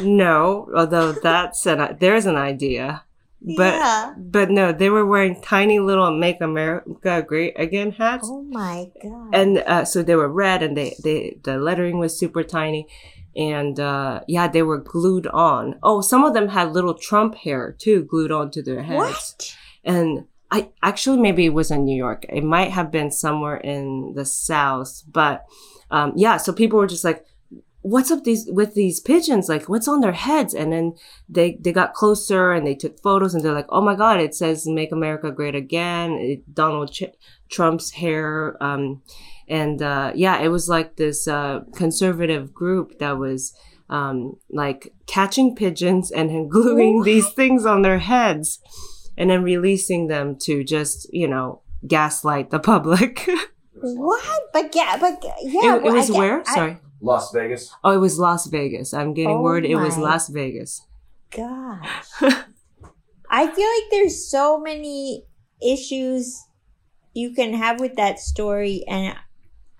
No, 0.00 0.68
although 0.74 1.12
that's 1.12 1.66
an 1.66 1.96
there's 2.00 2.26
an 2.26 2.36
idea, 2.36 3.04
but 3.40 3.74
yeah. 3.74 4.14
but 4.16 4.50
no, 4.50 4.72
they 4.72 4.88
were 4.88 5.04
wearing 5.06 5.40
tiny 5.40 5.78
little 5.78 6.10
"Make 6.10 6.40
America 6.40 7.22
Great 7.22 7.54
Again" 7.58 7.92
hats, 7.92 8.28
oh 8.30 8.42
my 8.42 8.90
god. 9.02 9.34
And 9.34 9.58
uh, 9.58 9.84
so 9.84 10.02
they 10.02 10.16
were 10.16 10.28
red, 10.32 10.62
and 10.62 10.76
they 10.76 10.96
they 11.04 11.36
the 11.42 11.58
lettering 11.58 11.98
was 11.98 12.18
super 12.18 12.42
tiny, 12.42 12.88
and 13.36 13.78
uh, 13.80 14.20
yeah, 14.28 14.48
they 14.48 14.62
were 14.62 14.78
glued 14.78 15.26
on. 15.26 15.78
Oh, 15.82 16.00
some 16.00 16.24
of 16.24 16.34
them 16.34 16.48
had 16.48 16.72
little 16.72 16.94
Trump 16.94 17.34
hair 17.36 17.74
too 17.78 18.04
glued 18.04 18.32
onto 18.32 18.62
their 18.62 18.82
heads. 18.82 18.98
what 18.98 19.56
and 19.84 20.24
I 20.50 20.68
actually 20.82 21.18
maybe 21.18 21.46
it 21.46 21.54
was 21.54 21.70
in 21.70 21.84
New 21.84 21.96
York. 21.96 22.26
It 22.28 22.44
might 22.44 22.70
have 22.72 22.90
been 22.90 23.10
somewhere 23.10 23.56
in 23.56 24.12
the 24.14 24.26
South, 24.26 25.02
but 25.10 25.44
um, 25.90 26.12
yeah. 26.14 26.36
So 26.36 26.52
people 26.52 26.78
were 26.78 26.86
just 26.86 27.04
like, 27.04 27.24
"What's 27.80 28.10
up 28.10 28.24
these 28.24 28.46
with 28.50 28.74
these 28.74 29.00
pigeons? 29.00 29.48
Like, 29.48 29.68
what's 29.70 29.88
on 29.88 30.00
their 30.00 30.12
heads?" 30.12 30.52
And 30.52 30.70
then 30.70 30.94
they 31.26 31.58
they 31.58 31.72
got 31.72 31.94
closer 31.94 32.52
and 32.52 32.66
they 32.66 32.74
took 32.74 33.00
photos 33.00 33.34
and 33.34 33.42
they're 33.42 33.54
like, 33.54 33.66
"Oh 33.70 33.80
my 33.80 33.94
God! 33.94 34.20
It 34.20 34.34
says 34.34 34.66
Make 34.66 34.92
America 34.92 35.30
Great 35.30 35.54
Again." 35.54 36.12
It, 36.12 36.54
Donald 36.54 36.92
Ch- 36.92 37.16
Trump's 37.48 37.92
hair, 37.92 38.62
um, 38.62 39.00
and 39.48 39.82
uh, 39.82 40.12
yeah, 40.14 40.40
it 40.40 40.48
was 40.48 40.68
like 40.68 40.96
this 40.96 41.26
uh, 41.28 41.60
conservative 41.74 42.52
group 42.52 42.98
that 42.98 43.18
was. 43.18 43.54
Um, 43.90 44.36
like 44.48 44.94
catching 45.06 45.54
pigeons 45.54 46.10
and 46.10 46.30
then 46.30 46.48
gluing 46.48 47.02
these 47.02 47.28
things 47.34 47.66
on 47.66 47.82
their 47.82 47.98
heads 47.98 48.58
and 49.18 49.28
then 49.28 49.42
releasing 49.42 50.06
them 50.06 50.36
to 50.44 50.64
just 50.64 51.12
you 51.12 51.28
know 51.28 51.60
gaslight 51.86 52.48
the 52.48 52.58
public. 52.58 53.28
what 53.74 54.24
but 54.54 54.74
yeah 54.74 54.96
but 54.98 55.22
yeah 55.42 55.74
it, 55.74 55.76
it 55.76 55.82
well, 55.82 55.92
I 55.92 55.96
was 55.96 56.08
get- 56.08 56.18
where? 56.18 56.40
I- 56.46 56.54
Sorry. 56.54 56.78
Las 57.02 57.32
Vegas. 57.32 57.74
Oh, 57.82 57.90
it 57.90 57.98
was 57.98 58.18
Las 58.18 58.46
Vegas. 58.46 58.94
I'm 58.94 59.12
getting 59.12 59.36
Oh 59.36 59.42
word 59.42 59.66
it 59.66 59.74
was. 59.74 59.98
Las 59.98 60.28
Vegas. 60.28 60.86
Gosh. 61.30 62.08
I 63.28 63.46
feel 63.50 63.68
like 63.68 63.90
there's 63.90 64.30
so 64.30 64.60
many 64.60 65.24
issues 65.60 66.46
you 67.12 67.34
can 67.34 67.54
have 67.54 67.80
with 67.80 67.96
that 67.96 68.20
story, 68.20 68.84
and 68.86 69.16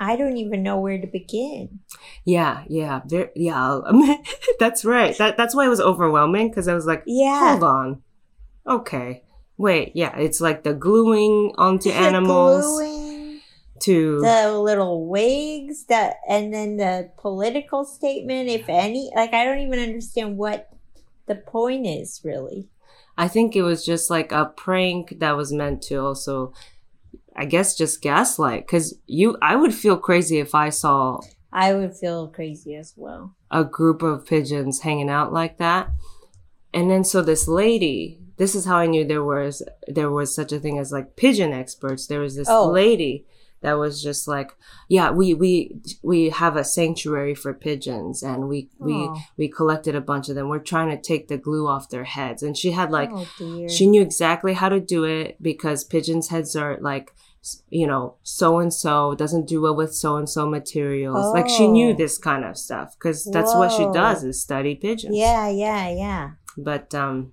I 0.02 0.16
don't 0.16 0.36
even 0.36 0.62
know 0.62 0.78
where 0.80 1.00
to 1.00 1.06
begin. 1.06 1.80
Yeah, 2.24 2.64
yeah, 2.68 3.00
there, 3.06 3.30
yeah. 3.36 3.74
Um, 3.76 4.02
that's 4.58 4.84
right. 4.84 5.16
That 5.18 5.36
that's 5.36 5.54
why 5.54 5.66
it 5.66 5.70
was 5.70 5.80
overwhelming 5.80 6.48
because 6.48 6.68
I 6.68 6.74
was 6.74 6.86
like, 6.86 7.02
Yeah. 7.06 7.50
hold 7.50 7.64
on, 7.64 8.02
okay, 8.66 9.22
wait, 9.56 9.92
yeah. 9.94 10.16
It's 10.16 10.40
like 10.40 10.62
the 10.64 10.74
gluing 10.74 11.52
onto 11.56 11.90
The 11.90 11.96
animals 11.96 12.64
gluing, 12.64 13.40
to 13.80 14.20
the 14.20 14.58
little 14.58 15.06
wigs, 15.08 15.84
that, 15.86 16.16
and 16.28 16.52
then 16.52 16.76
the 16.76 17.10
political 17.18 17.84
statement, 17.84 18.48
if 18.48 18.68
any. 18.68 19.10
Like, 19.14 19.34
I 19.34 19.44
don't 19.44 19.58
even 19.60 19.78
understand 19.78 20.36
what 20.36 20.68
the 21.26 21.34
point 21.36 21.86
is, 21.86 22.20
really. 22.24 22.68
I 23.16 23.28
think 23.28 23.54
it 23.54 23.62
was 23.62 23.84
just 23.84 24.08
like 24.08 24.32
a 24.32 24.46
prank 24.46 25.18
that 25.18 25.36
was 25.36 25.52
meant 25.52 25.82
to 25.82 25.96
also, 25.96 26.54
I 27.36 27.44
guess, 27.46 27.76
just 27.76 28.02
gaslight. 28.02 28.66
Because 28.66 28.94
you, 29.06 29.36
I 29.42 29.56
would 29.56 29.74
feel 29.74 29.96
crazy 29.96 30.38
if 30.38 30.54
I 30.54 30.68
saw 30.70 31.20
I 31.52 31.74
would 31.74 31.94
feel 31.96 32.28
crazy 32.28 32.74
as 32.76 32.94
well. 32.96 33.34
a 33.50 33.64
group 33.64 34.02
of 34.02 34.26
pigeons 34.26 34.80
hanging 34.80 35.10
out 35.10 35.32
like 35.32 35.58
that. 35.58 35.90
And 36.74 36.90
then 36.90 37.04
so 37.04 37.20
this 37.20 37.46
lady, 37.46 38.18
this 38.38 38.54
is 38.54 38.64
how 38.64 38.76
I 38.78 38.86
knew 38.86 39.04
there 39.04 39.22
was 39.24 39.62
there 39.86 40.10
was 40.10 40.34
such 40.34 40.52
a 40.52 40.58
thing 40.58 40.78
as 40.78 40.92
like 40.92 41.16
pigeon 41.16 41.52
experts. 41.52 42.06
There 42.06 42.20
was 42.20 42.36
this 42.36 42.48
Oh. 42.48 42.70
lady 42.70 43.26
that 43.62 43.74
was 43.74 44.02
just 44.02 44.28
like, 44.28 44.52
yeah, 44.88 45.10
we 45.10 45.34
we 45.34 45.80
we 46.02 46.30
have 46.30 46.56
a 46.56 46.64
sanctuary 46.64 47.34
for 47.34 47.52
pigeons 47.54 48.22
and 48.22 48.48
we 48.48 48.68
we 48.78 48.94
Oh. 48.94 49.16
we 49.36 49.48
collected 49.48 49.94
a 49.94 50.00
bunch 50.00 50.28
of 50.28 50.34
them. 50.34 50.48
We're 50.48 50.58
trying 50.58 50.90
to 50.90 51.00
take 51.00 51.28
the 51.28 51.38
glue 51.38 51.66
off 51.66 51.88
their 51.88 52.04
heads. 52.04 52.42
And 52.42 52.56
she 52.56 52.72
had 52.72 52.90
like 52.90 53.10
oh, 53.12 53.68
she 53.68 53.86
knew 53.86 54.02
exactly 54.02 54.54
how 54.54 54.68
to 54.68 54.80
do 54.80 55.04
it 55.04 55.36
because 55.42 55.84
pigeons' 55.84 56.28
heads 56.28 56.54
are 56.56 56.76
like, 56.80 57.12
you 57.70 57.86
know, 57.86 58.16
so 58.22 58.58
and 58.58 58.72
so 58.72 59.14
doesn't 59.14 59.46
do 59.48 59.60
well 59.62 59.74
with 59.76 59.94
so 59.94 60.16
and 60.16 60.28
so 60.28 60.48
materials. 60.48 61.32
Like 61.34 61.48
she 61.48 61.66
knew 61.68 61.90
Oh. 61.92 61.96
this 61.96 62.18
kind 62.18 62.44
of 62.44 62.56
stuff 62.58 62.94
because 62.98 63.24
that's 63.32 63.54
what 63.54 63.72
she 63.72 63.86
does 63.92 64.22
is 64.24 64.40
study 64.42 64.74
pigeons. 64.74 65.16
yeah, 65.16 65.48
yeah, 65.48 65.88
yeah. 65.88 66.30
but 66.58 66.94
um, 66.94 67.32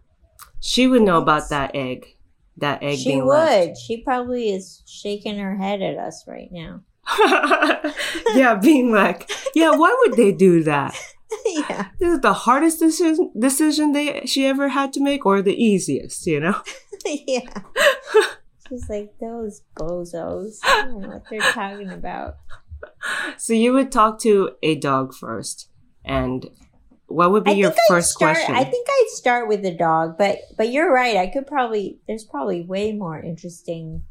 she 0.60 0.88
would 0.88 1.02
know 1.02 1.18
about 1.22 1.50
that 1.50 1.72
egg. 1.76 2.16
That 2.60 2.84
egg 2.84 3.00
She 3.00 3.18
would. 3.18 3.28
left. 3.28 3.78
She 3.78 4.02
probably 4.02 4.54
is 4.54 4.84
shaking 4.86 5.38
her 5.40 5.56
head 5.56 5.82
at 5.82 5.98
us 5.98 6.26
right 6.28 6.50
now. 6.52 6.82
yeah, 8.36 8.56
being 8.56 8.92
like, 8.92 9.30
yeah, 9.56 9.72
why 9.72 9.96
would 10.02 10.18
they 10.18 10.32
do 10.32 10.64
that? 10.64 10.96
yeah. 11.46 11.88
this 12.00 12.10
Is 12.10 12.16
it 12.18 12.22
the 12.22 12.34
hardest 12.34 12.80
decision 12.80 13.32
decision 13.38 13.92
they 13.92 14.26
she 14.26 14.46
ever 14.46 14.70
had 14.70 14.94
to 14.94 15.02
make, 15.02 15.26
or 15.26 15.42
the 15.42 15.56
easiest? 15.56 16.26
You 16.28 16.40
know? 16.40 16.62
yeah. 17.06 17.62
She's 18.68 18.88
like, 18.90 19.14
those 19.20 19.64
bozos. 19.76 20.60
I 20.64 20.84
don't 20.86 21.02
know 21.02 21.10
what 21.10 21.24
they're 21.30 21.40
talking 21.40 21.90
about. 21.90 22.38
So 23.38 23.54
you 23.54 23.74
would 23.74 23.92
talk 23.92 24.20
to 24.20 24.52
a 24.62 24.76
dog 24.76 25.14
first, 25.14 25.70
and 26.06 26.48
what 27.10 27.32
would 27.32 27.44
be 27.44 27.52
I 27.52 27.56
your 27.56 27.74
first 27.88 28.12
start, 28.12 28.36
question? 28.36 28.56
I 28.56 28.64
think 28.64 28.88
I'd 28.90 29.10
start 29.10 29.48
with 29.48 29.62
the 29.62 29.74
dog, 29.74 30.18
but 30.18 30.40
but 30.58 30.72
you're 30.72 30.92
right. 30.92 31.18
I 31.18 31.28
could 31.28 31.48
probably 31.48 32.00
there's 32.08 32.24
probably 32.24 32.62
way 32.62 32.94
more 32.94 33.20
interesting 33.20 34.04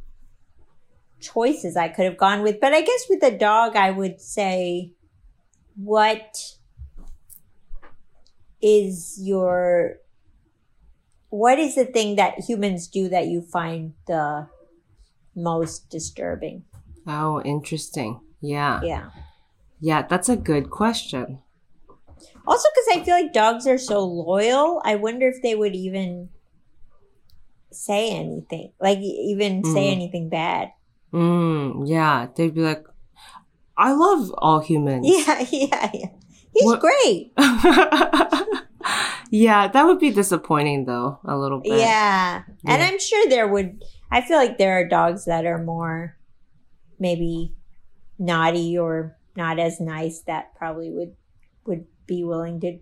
choices 1.21 1.77
I 1.77 1.89
could 1.89 2.05
have 2.05 2.17
gone 2.17 2.43
with. 2.43 2.61
But 2.61 2.73
I 2.75 2.83
guess 2.83 3.07
with 3.09 3.21
the 3.21 3.31
dog, 3.31 3.77
I 3.77 3.91
would 3.91 4.21
say, 4.21 4.93
what 5.77 6.57
is 8.61 9.19
your 9.21 9.97
what 11.31 11.59
is 11.59 11.75
the 11.75 11.85
thing 11.85 12.17
that 12.17 12.41
humans 12.41 12.89
do 12.89 13.09
that 13.09 13.27
you 13.27 13.43
find 13.43 13.95
the 14.07 14.49
most 15.35 15.89
disturbing? 15.91 16.65
oh, 17.09 17.41
interesting. 17.43 18.21
Yeah. 18.41 18.81
Yeah. 18.83 19.11
Yeah, 19.81 20.03
that's 20.03 20.29
a 20.29 20.37
good 20.37 20.71
question. 20.71 21.41
Also, 22.47 22.69
because 22.75 23.01
I 23.01 23.05
feel 23.05 23.15
like 23.15 23.33
dogs 23.33 23.67
are 23.67 23.79
so 23.79 24.01
loyal, 24.05 24.81
I 24.85 24.95
wonder 24.97 25.29
if 25.29 25.43
they 25.43 25.55
would 25.55 25.75
even 25.75 26.29
say 27.71 28.11
anything, 28.11 28.73
like 28.81 28.99
even 28.99 29.63
say 29.65 29.89
Mhm. 29.89 29.93
anything 29.93 30.29
bad. 30.29 30.73
Mm, 31.13 31.89
yeah, 31.89 32.27
they'd 32.35 32.55
be 32.55 32.61
like, 32.63 32.85
I 33.77 33.93
love 33.93 34.33
all 34.39 34.61
humans. 34.61 35.07
Yeah, 35.09 35.45
yeah, 35.51 35.91
yeah. 35.95 36.07
He's 36.55 36.65
What- 36.65 36.81
great. 36.81 37.33
yeah, 39.31 39.69
that 39.69 39.85
would 39.87 39.99
be 39.99 40.11
disappointing 40.11 40.87
though, 40.87 41.19
a 41.25 41.37
little 41.37 41.61
bit. 41.61 41.79
Yeah. 41.79 42.43
And 42.67 42.83
I'm 42.83 42.99
sure 42.99 43.29
there 43.29 43.47
would, 43.49 43.85
I 44.11 44.23
feel 44.23 44.37
like 44.39 44.59
there 44.59 44.79
are 44.81 44.89
dogs 44.89 45.27
that 45.27 45.45
are 45.47 45.63
more 45.63 46.17
maybe 46.99 47.55
naughty 48.19 48.77
or 48.77 49.17
not 49.37 49.59
as 49.59 49.79
nice 49.81 50.23
that 50.27 50.55
probably 50.57 50.91
would 50.91 51.15
would 51.67 51.85
be 52.09 52.25
willing 52.25 52.59
to 52.63 52.79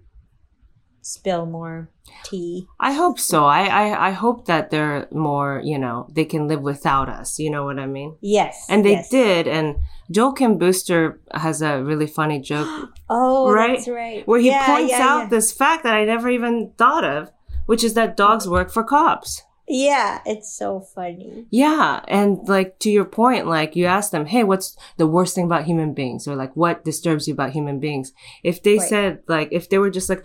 spill 1.03 1.47
more 1.47 1.89
tea. 2.25 2.67
I 2.81 2.93
hope 2.93 3.19
so. 3.21 3.45
I, 3.45 3.67
I 3.67 4.09
I 4.09 4.11
hope 4.11 4.47
that 4.47 4.71
they're 4.71 5.07
more, 5.13 5.61
you 5.65 5.79
know, 5.79 6.09
they 6.11 6.25
can 6.25 6.49
live 6.49 6.63
without 6.63 7.09
us. 7.09 7.39
You 7.39 7.51
know 7.51 7.65
what 7.65 7.79
I 7.79 7.87
mean? 7.87 8.17
Yes. 8.21 8.67
And 8.69 8.85
they 8.85 8.93
yes. 8.93 9.09
did. 9.11 9.47
And 9.47 9.77
Joel 10.11 10.33
Kim 10.33 10.59
Booster 10.59 11.21
has 11.33 11.63
a 11.63 11.83
really 11.83 12.07
funny 12.09 12.41
joke 12.41 12.69
Oh, 13.09 13.53
Right? 13.53 13.77
that's 13.77 13.89
right. 13.89 14.27
where 14.27 14.41
he 14.41 14.49
Yeah, 14.49 14.67
points 14.67 14.93
yeah, 14.93 15.07
out 15.07 15.19
yeah. 15.25 15.29
this 15.29 15.53
fact 15.53 15.85
that 15.85 15.95
I 15.95 16.05
never 16.05 16.29
even 16.29 16.73
thought 16.77 17.05
of, 17.05 17.31
which 17.67 17.85
is 17.85 17.95
that 17.95 18.17
dogs 18.17 18.49
work 18.49 18.71
for 18.73 18.83
cops. 18.83 19.43
Yeah, 19.69 20.21
it's 20.25 20.53
so 20.57 20.81
funny. 20.81 21.47
Yeah, 21.51 22.01
and 22.07 22.39
like 22.49 22.79
to 22.81 22.91
your 22.91 23.05
point, 23.05 23.47
like 23.47 23.75
you 23.75 23.87
ask 23.87 24.11
them, 24.13 24.27
"Hey, 24.27 24.45
what's 24.45 24.77
the 24.97 25.07
worst 25.09 25.35
thing 25.35 25.45
about 25.45 25.65
human 25.65 25.93
beings?" 25.93 26.29
or 26.29 26.37
like, 26.37 26.55
"What 26.55 26.85
disturbs 26.85 27.27
you 27.27 27.35
about 27.35 27.51
human 27.51 27.81
beings?" 27.81 28.13
If 28.45 28.63
they 28.63 28.79
Right. 28.79 28.89
said 28.89 29.23
like, 29.27 29.49
if 29.51 29.69
they 29.69 29.79
were 29.79 29.91
just 29.91 30.09
like, 30.09 30.25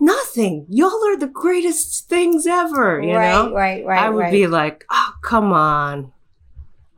"Nothing, 0.00 0.66
y'all 0.70 1.04
are 1.06 1.18
the 1.18 1.26
greatest 1.26 2.08
things 2.08 2.46
ever," 2.46 3.00
you 3.02 3.14
right, 3.14 3.30
know, 3.30 3.52
right, 3.54 3.84
right, 3.84 4.02
I 4.02 4.08
would 4.10 4.20
right. 4.20 4.32
be 4.32 4.46
like, 4.46 4.86
"Oh, 4.90 5.12
come 5.22 5.52
on, 5.52 6.12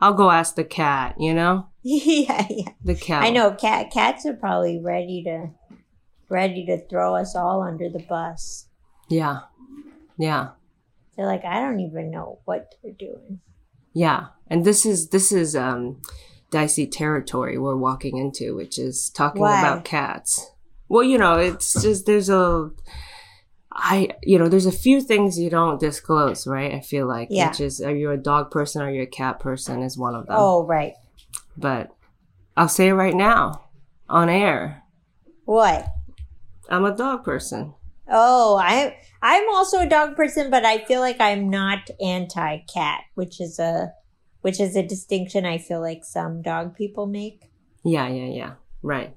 I'll 0.01 0.15
go 0.15 0.31
ask 0.31 0.55
the 0.55 0.65
cat," 0.65 1.17
you 1.19 1.35
know, 1.35 1.67
yeah, 1.83 2.47
yeah. 2.49 2.69
the 2.85 2.95
cat. 2.95 3.25
I 3.25 3.31
know 3.31 3.51
cat 3.51 3.91
cats 3.91 4.25
are 4.27 4.35
probably 4.35 4.79
ready 4.81 5.25
to 5.25 5.51
ready 6.29 6.65
to 6.67 6.79
throw 6.87 7.17
us 7.17 7.35
all 7.35 7.63
under 7.63 7.89
the 7.91 7.99
bus. 8.09 8.69
Yeah, 9.09 9.41
yeah, 10.17 10.51
They're 11.17 11.27
like, 11.27 11.45
I 11.45 11.61
don't 11.61 11.81
even 11.81 12.11
know 12.11 12.39
what 12.45 12.75
they're 12.83 12.93
doing. 12.93 13.41
yeah. 13.93 14.27
And 14.49 14.65
this 14.65 14.85
is 14.85 15.09
this 15.09 15.33
is 15.33 15.57
um 15.57 16.03
dicey 16.51 16.87
territory 16.87 17.57
we're 17.59 17.77
walking 17.77 18.19
into, 18.19 18.55
which 18.55 18.79
is 18.79 19.09
talking 19.11 19.41
Why? 19.43 19.59
about 19.59 19.85
cats. 19.85 20.51
Well, 20.89 21.03
you 21.03 21.17
know, 21.19 21.39
it's 21.39 21.73
just 21.83 22.05
there's 22.07 22.29
a 22.29 22.71
I 23.73 24.11
you 24.23 24.39
know, 24.39 24.49
there's 24.49 24.67
a 24.67 24.73
few 24.73 25.01
things 25.01 25.39
you 25.39 25.51
don't 25.51 25.81
disclose, 25.81 26.47
right? 26.47 26.75
I 26.75 26.81
feel 26.81 27.07
like 27.07 27.29
Yeah. 27.31 27.49
which 27.49 27.61
is 27.61 27.81
are 27.81 27.95
you 27.95 28.11
a 28.11 28.17
dog 28.17 28.51
person 28.51 28.83
or 28.83 28.87
are 28.87 28.91
you 28.91 29.03
a 29.03 29.07
cat 29.07 29.41
person 29.41 29.83
is 29.83 29.97
one 29.99 30.15
of 30.15 30.27
them. 30.27 30.37
Oh, 30.39 30.65
right. 30.65 30.95
But 31.57 31.91
I'll 32.57 32.69
say 32.69 32.89
it 32.89 32.95
right 32.95 33.15
now 33.15 33.65
on 34.09 34.29
air. 34.29 34.83
What? 35.45 35.89
I'm 36.69 36.85
a 36.85 36.97
dog 36.97 37.25
person. 37.25 37.75
Oh, 38.09 38.57
I 38.57 38.97
I'm 39.27 39.49
also 39.55 39.81
a 39.81 39.89
dog 39.89 40.17
person, 40.17 40.51
but 40.51 40.67
I 40.67 40.85
feel 40.85 41.01
like 41.01 41.19
I'm 41.19 41.49
not 41.49 41.89
anti 41.99 42.59
cat, 42.73 43.01
which 43.15 43.41
is 43.41 43.59
a 43.59 43.93
which 44.43 44.61
is 44.61 44.77
a 44.77 44.83
distinction 44.87 45.47
I 45.47 45.57
feel 45.57 45.81
like 45.81 46.05
some 46.05 46.43
dog 46.43 46.77
people 46.77 47.07
make. 47.07 47.51
Yeah, 47.83 48.07
yeah, 48.09 48.27
yeah. 48.27 48.53
Right. 48.83 49.17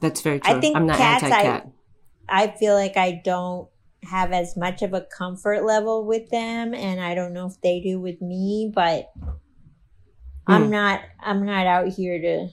That's 0.00 0.20
very 0.20 0.40
I 0.44 0.52
true. 0.52 0.60
think 0.60 0.76
I'm 0.76 0.86
not 0.86 0.98
cats, 0.98 1.22
I- 1.22 1.26
anti-cat. 1.28 1.68
I 2.28 2.48
feel 2.48 2.74
like 2.74 2.98
I 2.98 3.22
don't 3.24 3.68
have 4.02 4.32
as 4.32 4.56
much 4.58 4.82
of 4.82 4.92
a 4.92 5.00
comfort 5.00 5.64
level 5.64 6.04
with 6.04 6.28
them 6.30 6.74
and 6.74 7.00
I 7.00 7.14
don't 7.14 7.32
know 7.32 7.46
if 7.46 7.58
they 7.62 7.80
do 7.80 7.98
with 7.98 8.20
me, 8.20 8.70
but 8.74 9.10
I'm 10.46 10.64
Hmm. 10.64 10.70
not 10.70 11.00
I'm 11.20 11.46
not 11.46 11.66
out 11.66 11.88
here 11.88 12.20
to, 12.20 12.48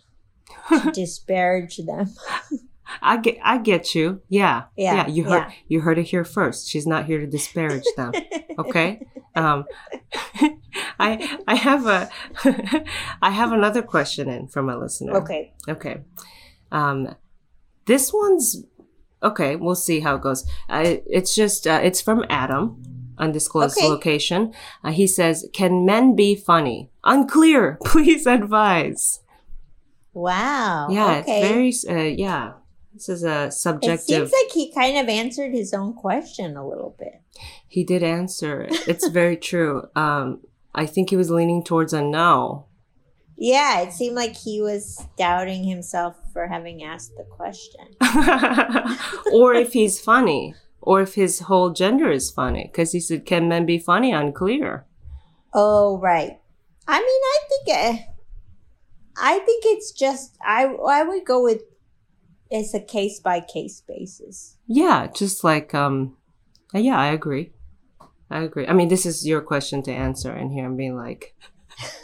to 0.80 0.92
disparage 0.94 1.78
them. 1.78 2.14
I 3.02 3.18
get 3.18 3.38
I 3.44 3.58
get 3.58 3.96
you. 3.96 4.22
Yeah. 4.30 4.64
Yeah, 4.76 5.08
you 5.08 5.24
heard 5.24 5.46
yeah. 5.48 5.52
you 5.68 5.82
heard 5.82 5.98
it 5.98 6.04
here 6.04 6.24
first. 6.24 6.70
She's 6.70 6.88
not 6.88 7.06
here 7.06 7.20
to 7.20 7.28
disparage 7.28 7.86
them. 7.96 8.14
Okay? 8.60 9.08
Um 9.36 9.64
I 11.00 11.40
I 11.48 11.56
have 11.56 11.86
a 11.86 12.10
I 13.22 13.30
have 13.32 13.54
another 13.54 13.82
question 13.82 14.28
in 14.28 14.50
from 14.50 14.70
a 14.70 14.78
listener. 14.78 15.16
Okay. 15.16 15.54
Okay. 15.70 16.02
Um 16.70 17.16
this 17.86 18.12
one's 18.14 18.66
okay, 19.24 19.56
we'll 19.56 19.76
see 19.76 20.00
how 20.02 20.16
it 20.16 20.22
goes. 20.22 20.46
Uh, 20.70 20.98
it's 21.08 21.36
just 21.36 21.68
uh, 21.68 21.80
it's 21.84 22.02
from 22.02 22.26
Adam, 22.30 22.82
undisclosed 23.18 23.78
Okay. 23.78 23.88
location. 23.88 24.54
Uh, 24.84 24.92
he 24.92 25.08
says, 25.08 25.48
"Can 25.54 25.86
men 25.86 26.16
be 26.16 26.36
funny? 26.36 26.92
Unclear. 27.04 27.78
Please 27.84 28.26
advise." 28.26 29.22
Wow. 30.14 30.90
Yeah, 30.90 31.18
okay. 31.20 31.72
it's 31.72 31.86
very 31.86 32.00
uh, 32.00 32.04
yeah. 32.16 32.54
This 33.00 33.08
is 33.08 33.24
a 33.24 33.50
subjective. 33.50 34.24
it 34.24 34.30
seems 34.30 34.32
like 34.34 34.52
he 34.52 34.74
kind 34.74 34.98
of 34.98 35.08
answered 35.08 35.54
his 35.54 35.74
own 35.74 35.94
question 35.94 36.58
a 36.58 36.68
little 36.68 36.98
bit. 37.00 37.22
He 37.66 37.86
did 37.86 38.04
answer. 38.04 38.64
it. 38.64 38.88
It's 38.90 39.08
very 39.08 39.38
true. 39.50 39.88
Um, 39.96 40.42
I 40.76 40.86
think 40.86 41.10
he 41.10 41.16
was 41.16 41.32
leaning 41.32 41.64
towards 41.64 41.94
a 41.94 42.02
no. 42.02 42.66
Yeah, 43.38 43.80
it 43.80 43.94
seemed 43.94 44.18
like 44.18 44.36
he 44.36 44.62
was 44.62 45.08
doubting 45.18 45.64
himself 45.64 46.18
for 46.34 46.48
having 46.48 46.84
asked 46.84 47.14
the 47.16 47.24
question. 47.24 47.86
or 49.34 49.54
if 49.54 49.72
he's 49.72 50.02
funny, 50.02 50.56
or 50.82 51.00
if 51.00 51.16
his 51.16 51.40
whole 51.40 51.70
gender 51.70 52.12
is 52.12 52.30
funny, 52.30 52.66
because 52.70 52.92
he 52.92 53.00
said, 53.00 53.26
"Can 53.26 53.48
men 53.48 53.66
be 53.66 53.80
funny?" 53.80 54.12
Unclear. 54.12 54.86
Oh, 55.54 55.98
right. 56.00 56.38
I 56.86 57.00
mean, 57.00 57.08
I 57.08 57.40
think 57.48 57.78
uh, 57.78 58.04
I 59.16 59.40
think 59.40 59.64
it's 59.68 59.94
just 59.94 60.38
I 60.46 60.66
I 60.66 61.04
would 61.04 61.24
go 61.26 61.42
with 61.42 61.62
it's 62.50 62.74
a 62.74 62.80
case 62.80 63.20
by 63.20 63.42
case 63.42 63.82
basis. 63.82 64.58
Yeah, 64.68 65.08
just 65.08 65.44
like 65.44 65.74
um, 65.74 66.18
yeah, 66.74 67.00
I 67.00 67.08
agree. 67.08 67.52
I 68.32 68.42
agree. 68.42 68.68
I 68.68 68.74
mean, 68.74 68.90
this 68.90 69.06
is 69.06 69.28
your 69.28 69.42
question 69.42 69.82
to 69.84 69.92
answer, 69.92 70.32
and 70.32 70.52
here 70.52 70.66
I'm 70.66 70.76
being 70.76 70.96
like, 70.96 71.36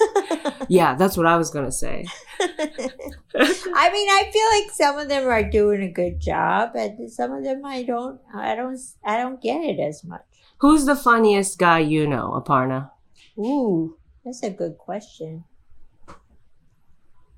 yeah, 0.68 0.96
that's 0.96 1.18
what 1.18 1.26
I 1.26 1.38
was 1.38 1.52
gonna 1.52 1.72
say. 1.72 2.06
I 2.40 3.92
mean, 3.92 4.10
I 4.10 4.30
feel 4.32 4.62
like 4.62 4.72
some 4.72 4.98
of 4.98 5.10
them 5.10 5.28
are 5.28 5.50
doing 5.50 5.84
a 5.84 5.92
good 5.92 6.20
job, 6.20 6.72
and 6.76 7.12
some 7.12 7.32
of 7.32 7.44
them 7.44 7.66
I 7.66 7.84
don't. 7.84 8.20
I 8.34 8.56
don't. 8.56 8.80
I 9.04 9.18
don't 9.18 9.42
get 9.42 9.62
it 9.62 9.80
as 9.80 10.04
much. 10.04 10.24
Who's 10.60 10.86
the 10.86 10.96
funniest 10.96 11.58
guy 11.60 11.80
you 11.80 12.08
know, 12.08 12.42
Aparna? 12.42 12.92
Ooh, 13.38 13.98
that's 14.24 14.42
a 14.42 14.50
good 14.50 14.78
question. 14.78 15.44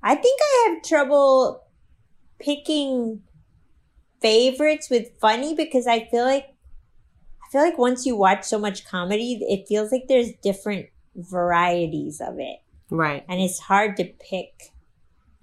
I 0.02 0.14
think 0.14 0.40
I 0.40 0.68
have 0.68 0.82
trouble 0.84 1.64
picking 2.38 3.22
favorites 4.20 4.90
with 4.90 5.08
funny 5.20 5.54
because 5.54 5.86
I 5.86 6.04
feel 6.10 6.24
like 6.24 6.46
I 7.46 7.50
feel 7.50 7.62
like 7.62 7.78
once 7.78 8.04
you 8.04 8.14
watch 8.16 8.44
so 8.44 8.58
much 8.58 8.86
comedy, 8.86 9.38
it 9.48 9.66
feels 9.68 9.90
like 9.90 10.04
there's 10.08 10.32
different 10.42 10.86
varieties 11.16 12.20
of 12.20 12.38
it, 12.38 12.58
Right. 12.90 13.24
and 13.28 13.40
it's 13.40 13.58
hard 13.58 13.96
to 13.96 14.04
pick. 14.04 14.72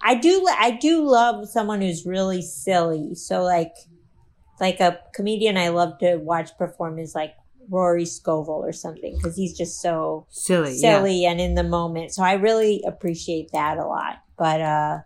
I 0.02 0.16
do 0.16 0.46
I 0.60 0.72
do 0.72 1.04
love 1.04 1.48
someone 1.50 1.82
who's 1.82 2.06
really 2.06 2.42
silly. 2.42 3.16
So 3.16 3.42
like 3.44 3.74
like 4.60 4.80
a 4.80 5.00
comedian 5.14 5.58
I 5.58 5.70
love 5.70 5.98
to 6.00 6.18
watch 6.18 6.56
perform 6.58 7.00
is 7.00 7.16
like 7.16 7.34
Rory 7.70 8.06
Scovel 8.06 8.54
or 8.64 8.72
something 8.72 9.16
because 9.18 9.36
he's 9.36 9.58
just 9.58 9.82
so 9.82 10.28
Silly. 10.30 10.76
Yeah. 10.78 11.00
silly 11.00 11.26
and 11.26 11.42
in 11.42 11.56
the 11.56 11.64
moment. 11.64 12.14
So 12.14 12.22
I 12.24 12.34
really 12.34 12.84
appreciate 12.86 13.50
that 13.54 13.78
a 13.80 13.86
lot. 13.86 14.18
But 14.38 14.62
uh 14.62 15.00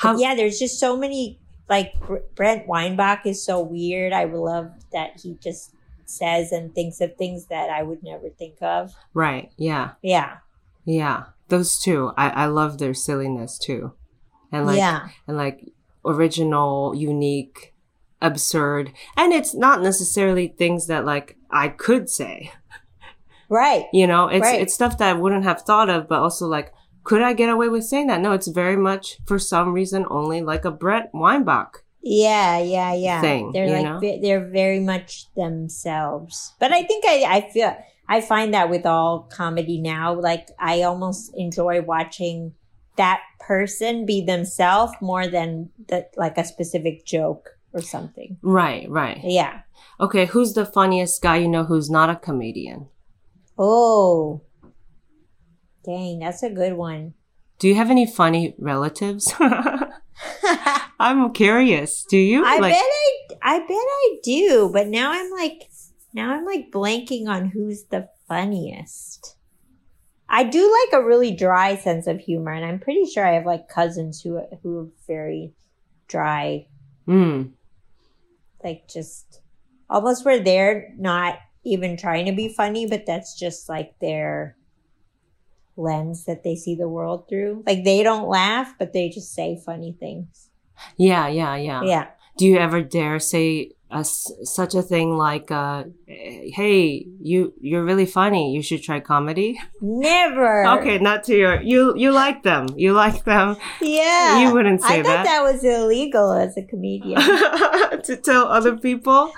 How, 0.00 0.16
yeah, 0.16 0.34
there's 0.34 0.58
just 0.58 0.80
so 0.80 0.96
many 0.96 1.38
like 1.68 1.94
Brent 2.34 2.66
Weinbach 2.66 3.26
is 3.26 3.44
so 3.44 3.60
weird. 3.60 4.12
I 4.12 4.24
love 4.24 4.72
that 4.92 5.20
he 5.22 5.36
just 5.42 5.74
says 6.06 6.52
and 6.52 6.74
thinks 6.74 7.00
of 7.00 7.16
things 7.16 7.46
that 7.46 7.70
I 7.70 7.82
would 7.82 8.02
never 8.02 8.30
think 8.30 8.56
of. 8.62 8.94
Right. 9.14 9.52
Yeah. 9.56 9.92
Yeah. 10.02 10.38
Yeah. 10.84 11.24
Those 11.48 11.78
two. 11.78 12.12
I, 12.16 12.30
I 12.30 12.46
love 12.46 12.78
their 12.78 12.94
silliness 12.94 13.58
too. 13.58 13.92
And 14.50 14.66
like, 14.66 14.78
yeah. 14.78 15.08
and 15.28 15.36
like 15.36 15.68
original, 16.04 16.94
unique, 16.96 17.74
absurd. 18.22 18.92
And 19.16 19.32
it's 19.32 19.54
not 19.54 19.82
necessarily 19.82 20.48
things 20.48 20.86
that 20.88 21.04
like 21.04 21.36
I 21.50 21.68
could 21.68 22.08
say. 22.08 22.50
Right. 23.48 23.84
You 23.92 24.06
know, 24.06 24.28
it's 24.28 24.42
Right. 24.42 24.60
it's 24.60 24.74
stuff 24.74 24.98
that 24.98 25.08
I 25.08 25.12
wouldn't 25.12 25.44
have 25.44 25.62
thought 25.62 25.90
of, 25.90 26.08
but 26.08 26.20
also 26.20 26.46
like, 26.46 26.72
could 27.10 27.22
I 27.22 27.32
get 27.32 27.48
away 27.48 27.68
with 27.68 27.82
saying 27.82 28.06
that? 28.06 28.20
No, 28.20 28.30
it's 28.30 28.46
very 28.46 28.76
much 28.76 29.18
for 29.26 29.36
some 29.36 29.72
reason 29.72 30.06
only 30.10 30.42
like 30.42 30.64
a 30.64 30.70
Brent 30.70 31.10
Weinbach. 31.12 31.82
Yeah, 32.02 32.60
yeah, 32.60 32.94
yeah. 32.94 33.20
thing, 33.20 33.50
they're 33.50 33.68
like 33.68 33.82
know? 33.82 34.20
they're 34.22 34.48
very 34.48 34.78
much 34.78 35.26
themselves. 35.34 36.54
But 36.60 36.70
I 36.70 36.84
think 36.84 37.04
I 37.04 37.24
I 37.24 37.50
feel 37.50 37.76
I 38.08 38.20
find 38.20 38.54
that 38.54 38.70
with 38.70 38.86
all 38.86 39.28
comedy 39.28 39.80
now, 39.80 40.14
like 40.14 40.50
I 40.60 40.82
almost 40.82 41.32
enjoy 41.34 41.82
watching 41.82 42.54
that 42.94 43.22
person 43.40 44.06
be 44.06 44.24
themselves 44.24 44.92
more 45.00 45.26
than 45.26 45.70
that 45.88 46.14
like 46.16 46.38
a 46.38 46.44
specific 46.44 47.04
joke 47.04 47.58
or 47.72 47.82
something. 47.82 48.38
Right, 48.40 48.88
right. 48.88 49.18
Yeah. 49.24 49.62
Okay, 49.98 50.26
who's 50.26 50.52
the 50.52 50.64
funniest 50.64 51.20
guy 51.20 51.38
you 51.38 51.48
know 51.48 51.64
who's 51.64 51.90
not 51.90 52.08
a 52.08 52.14
comedian? 52.14 52.86
Oh. 53.58 54.42
Dang, 55.84 56.20
that's 56.20 56.42
a 56.42 56.50
good 56.50 56.74
one. 56.74 57.14
Do 57.58 57.68
you 57.68 57.74
have 57.74 57.90
any 57.90 58.06
funny 58.06 58.54
relatives? 58.58 59.32
I'm 61.00 61.32
curious. 61.32 62.04
Do 62.08 62.16
you? 62.16 62.44
I 62.44 62.58
like, 62.58 62.72
bet 62.72 62.82
I 62.82 63.56
I 63.56 63.58
bet 63.60 63.70
I 63.70 64.16
do, 64.22 64.70
but 64.72 64.88
now 64.88 65.12
I'm 65.12 65.30
like 65.30 65.70
now 66.12 66.32
I'm 66.32 66.44
like 66.44 66.70
blanking 66.70 67.28
on 67.28 67.46
who's 67.46 67.84
the 67.84 68.08
funniest. 68.28 69.36
I 70.28 70.44
do 70.44 70.60
like 70.60 71.00
a 71.00 71.04
really 71.04 71.32
dry 71.34 71.76
sense 71.76 72.06
of 72.06 72.20
humor, 72.20 72.52
and 72.52 72.64
I'm 72.64 72.78
pretty 72.78 73.06
sure 73.06 73.26
I 73.26 73.32
have 73.32 73.46
like 73.46 73.68
cousins 73.68 74.20
who 74.20 74.40
who 74.62 74.78
are 74.78 74.88
very 75.06 75.52
dry, 76.08 76.66
Mm, 77.08 77.52
like 78.62 78.88
just 78.88 79.40
almost 79.88 80.24
where 80.24 80.40
they're 80.40 80.92
not 80.96 81.38
even 81.64 81.96
trying 81.96 82.26
to 82.26 82.32
be 82.32 82.48
funny, 82.48 82.86
but 82.86 83.06
that's 83.06 83.38
just 83.38 83.68
like 83.68 83.98
their 84.00 84.56
lens 85.76 86.24
that 86.24 86.42
they 86.44 86.56
see 86.56 86.74
the 86.74 86.88
world 86.88 87.28
through. 87.28 87.62
Like 87.66 87.84
they 87.84 88.02
don't 88.02 88.28
laugh, 88.28 88.74
but 88.78 88.92
they 88.92 89.08
just 89.08 89.34
say 89.34 89.60
funny 89.64 89.96
things. 89.98 90.48
yeah, 90.96 91.28
yeah, 91.28 91.56
yeah, 91.56 91.82
Yeah. 91.82 92.06
Do 92.38 92.46
you 92.46 92.56
ever 92.58 92.80
dare 92.82 93.18
say 93.18 93.72
a 93.90 94.04
such 94.04 94.74
a 94.74 94.82
thing 94.82 95.16
like, 95.16 95.50
uh, 95.50 95.84
"Hey, 96.06 97.04
you 97.20 97.52
you're 97.60 97.84
really 97.84 98.06
funny. 98.06 98.54
You 98.54 98.62
should 98.62 98.82
try 98.82 99.00
comedy"? 99.00 99.60
Never. 99.82 100.64
Okay, 100.78 100.98
not 100.98 101.24
to 101.24 101.34
your 101.36 101.60
you 101.60 101.94
you 101.96 102.12
like 102.12 102.42
them. 102.44 102.68
You 102.76 102.92
like 102.94 103.24
them. 103.24 103.56
Yeah. 103.82 104.40
You 104.42 104.54
wouldn't 104.54 104.80
say 104.82 105.02
that. 105.02 105.06
I 105.06 105.16
thought 105.16 105.24
that. 105.24 105.42
that 105.42 105.52
was 105.52 105.64
illegal 105.64 106.32
as 106.32 106.56
a 106.56 106.62
comedian. 106.62 107.20
to 108.08 108.16
tell 108.22 108.46
other 108.46 108.76
people. 108.76 109.32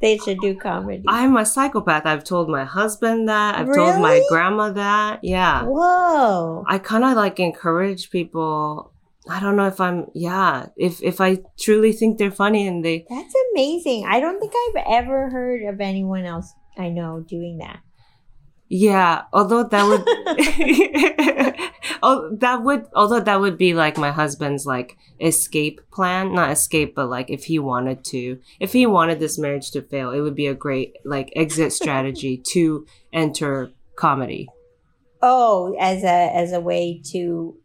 They 0.00 0.18
should 0.18 0.38
do 0.40 0.54
comedy. 0.56 1.04
I'm 1.08 1.36
a 1.36 1.46
psychopath. 1.46 2.06
I've 2.06 2.24
told 2.24 2.48
my 2.48 2.64
husband 2.64 3.28
that. 3.28 3.56
I've 3.58 3.72
told 3.74 4.00
my 4.00 4.22
grandma 4.28 4.70
that. 4.72 5.20
Yeah. 5.22 5.62
Whoa. 5.64 6.64
I 6.68 6.78
kind 6.78 7.04
of 7.04 7.14
like 7.14 7.40
encourage 7.40 8.10
people. 8.10 8.92
I 9.28 9.40
don't 9.40 9.56
know 9.56 9.66
if 9.66 9.80
I'm, 9.80 10.06
yeah, 10.14 10.66
if, 10.76 11.02
if 11.02 11.20
I 11.20 11.38
truly 11.58 11.92
think 11.92 12.18
they're 12.18 12.30
funny 12.30 12.66
and 12.66 12.84
they, 12.84 13.06
That's 13.08 13.34
amazing. 13.52 14.04
I 14.06 14.20
don't 14.20 14.38
think 14.38 14.52
I've 14.54 14.84
ever 15.02 15.30
heard 15.30 15.62
of 15.62 15.80
anyone 15.80 16.26
else 16.26 16.52
I 16.76 16.90
know 16.90 17.24
doing 17.26 17.58
that. 17.58 17.80
yeah, 18.68 19.22
although 19.32 19.64
that 19.64 19.84
would, 19.86 20.04
oh, 22.04 22.36
that 22.36 22.62
would, 22.62 22.86
although 22.94 23.20
that 23.20 23.40
would 23.40 23.56
be 23.58 23.74
like 23.74 23.96
my 23.96 24.12
husband's 24.12 24.66
like 24.66 24.96
escape 25.20 25.80
plan, 25.90 26.34
not 26.34 26.50
escape, 26.50 26.94
but 26.94 27.08
like 27.08 27.30
if 27.30 27.44
he 27.44 27.58
wanted 27.58 28.04
to, 28.04 28.38
if 28.60 28.72
he 28.72 28.86
wanted 28.86 29.18
this 29.18 29.38
marriage 29.38 29.70
to 29.72 29.82
fail, 29.82 30.10
it 30.10 30.20
would 30.20 30.34
be 30.34 30.46
a 30.46 30.54
great 30.54 30.96
like 31.04 31.32
exit 31.34 31.72
strategy 31.80 32.36
to 32.52 32.86
enter 33.12 33.72
comedy. 33.96 34.48
Oh, 35.22 35.74
as 35.80 36.04
a 36.04 36.36
as 36.36 36.52
a 36.52 36.60
way 36.60 37.00
to 37.12 37.56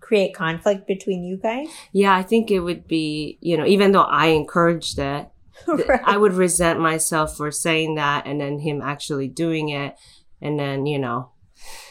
create 0.00 0.34
conflict 0.34 0.86
between 0.86 1.24
you 1.24 1.36
guys? 1.36 1.66
Yeah, 1.92 2.14
I 2.14 2.22
think 2.22 2.50
it 2.50 2.60
would 2.60 2.86
be, 2.86 3.38
you 3.40 3.56
know, 3.56 3.66
even 3.66 3.92
though 3.92 4.02
I 4.02 4.26
encouraged 4.26 4.98
it, 4.98 5.28
Right. 5.66 6.00
I 6.04 6.16
would 6.16 6.34
resent 6.34 6.78
myself 6.78 7.36
for 7.36 7.50
saying 7.50 7.96
that 7.96 8.26
and 8.26 8.40
then 8.40 8.58
him 8.60 8.82
actually 8.82 9.26
doing 9.28 9.70
it. 9.70 9.96
And 10.40 10.60
then, 10.60 10.86
you 10.86 10.98
know, 10.98 11.30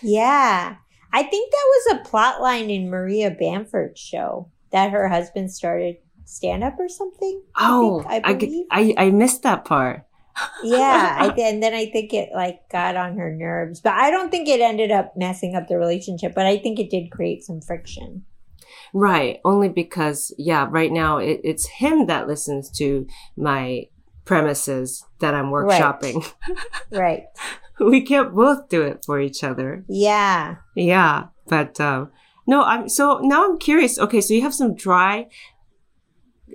Yeah. 0.02 0.76
I 1.16 1.24
think 1.24 1.50
that 1.50 1.66
was 1.66 1.96
a 1.96 2.10
plot 2.10 2.42
line 2.42 2.70
in 2.70 2.90
Maria 2.90 3.32
Bamford's 3.32 4.02
show 4.02 4.52
that 4.72 4.92
her 4.92 5.08
husband 5.08 5.50
started 5.50 5.96
stand 6.26 6.62
up 6.62 6.78
or 6.78 6.90
something. 6.90 7.42
oh, 7.58 8.04
I, 8.06 8.34
think, 8.34 8.68
I 8.70 8.94
I, 8.98 9.06
I 9.06 9.10
missed 9.12 9.44
that 9.44 9.64
part. 9.64 10.06
yeah, 10.62 11.16
I, 11.22 11.28
and 11.40 11.64
then 11.64 11.74
I 11.74 11.86
think 11.86 12.14
it 12.14 12.32
like 12.36 12.68
got 12.70 12.98
on 12.98 13.18
her 13.18 13.34
nerves, 13.34 13.80
but 13.80 13.94
I 13.94 14.12
don't 14.12 14.30
think 14.30 14.50
it 14.50 14.60
ended 14.60 14.92
up 14.92 15.16
messing 15.16 15.56
up 15.56 15.70
the 15.70 15.78
relationship. 15.78 16.34
But 16.36 16.48
I 16.48 16.58
think 16.58 16.80
it 16.80 16.90
did 16.90 17.12
create 17.12 17.46
some 17.46 17.62
friction. 17.62 18.26
Right. 18.94 19.40
Only 19.46 19.70
because, 19.70 20.34
yeah, 20.38 20.68
right 20.70 20.92
now 20.92 21.20
it, 21.20 21.40
it's 21.46 21.66
him 21.66 22.08
that 22.08 22.28
listens 22.28 22.70
to 22.72 23.08
my 23.38 23.88
premises 24.26 25.06
that 25.20 25.34
I'm 25.34 25.46
workshopping. 25.52 26.26
Right? 26.92 27.24
we 27.80 28.02
can't 28.02 28.34
both 28.34 28.70
do 28.70 28.82
it 28.84 29.04
for 29.06 29.20
each 29.20 29.44
other. 29.44 29.84
Yeah. 29.90 30.56
Yeah. 30.76 31.26
But, 31.48 31.80
um, 31.82 32.12
no, 32.48 32.64
I'm, 32.64 32.88
so 32.90 33.20
now 33.22 33.46
I'm 33.46 33.58
curious. 33.60 34.00
Okay. 34.00 34.22
So 34.22 34.34
you 34.34 34.42
have 34.42 34.54
some 34.54 34.76
dry, 34.76 35.28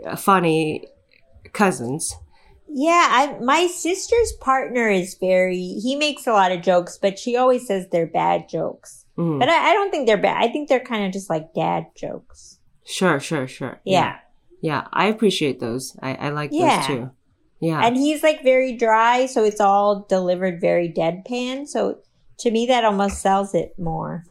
uh, 0.07 0.17
funny 0.17 0.87
cousins. 1.53 2.15
Yeah, 2.73 3.09
I 3.11 3.37
my 3.43 3.67
sister's 3.67 4.33
partner 4.41 4.89
is 4.89 5.17
very 5.21 5.57
he 5.59 5.97
makes 5.97 6.27
a 6.29 6.33
lot 6.33 6.53
of 6.53 6.63
jokes, 6.63 6.97
but 7.03 7.19
she 7.19 7.37
always 7.37 7.67
says 7.67 7.89
they're 7.91 8.07
bad 8.07 8.49
jokes. 8.49 9.05
Mhm. 9.19 9.41
But 9.41 9.49
I, 9.49 9.71
I 9.71 9.73
don't 9.73 9.91
think 9.91 10.07
they're 10.07 10.17
bad. 10.17 10.37
I 10.43 10.47
think 10.53 10.69
they're 10.69 10.79
kind 10.79 11.05
of 11.05 11.13
just 11.13 11.29
like 11.29 11.53
dad 11.53 11.87
jokes. 11.97 12.61
Sure, 12.87 13.19
sure, 13.19 13.49
sure. 13.49 13.81
Yeah. 13.85 14.19
Yeah, 14.63 14.87
I 14.93 15.07
appreciate 15.07 15.59
those. 15.59 15.97
I, 16.01 16.15
I 16.15 16.29
like 16.29 16.51
Yeah. 16.53 16.77
those 16.79 16.87
too. 16.87 17.11
Yeah. 17.61 17.85
And 17.85 17.97
he's 17.97 18.23
like 18.23 18.43
very 18.43 18.77
dry, 18.77 19.27
so 19.27 19.45
it's 19.45 19.61
all 19.61 20.07
delivered 20.09 20.61
very 20.61 20.91
deadpan. 20.91 21.67
So 21.69 21.99
to 22.39 22.51
me 22.51 22.67
that 22.67 22.85
almost 22.85 23.21
sells 23.21 23.55
it 23.55 23.79
more. 23.79 24.25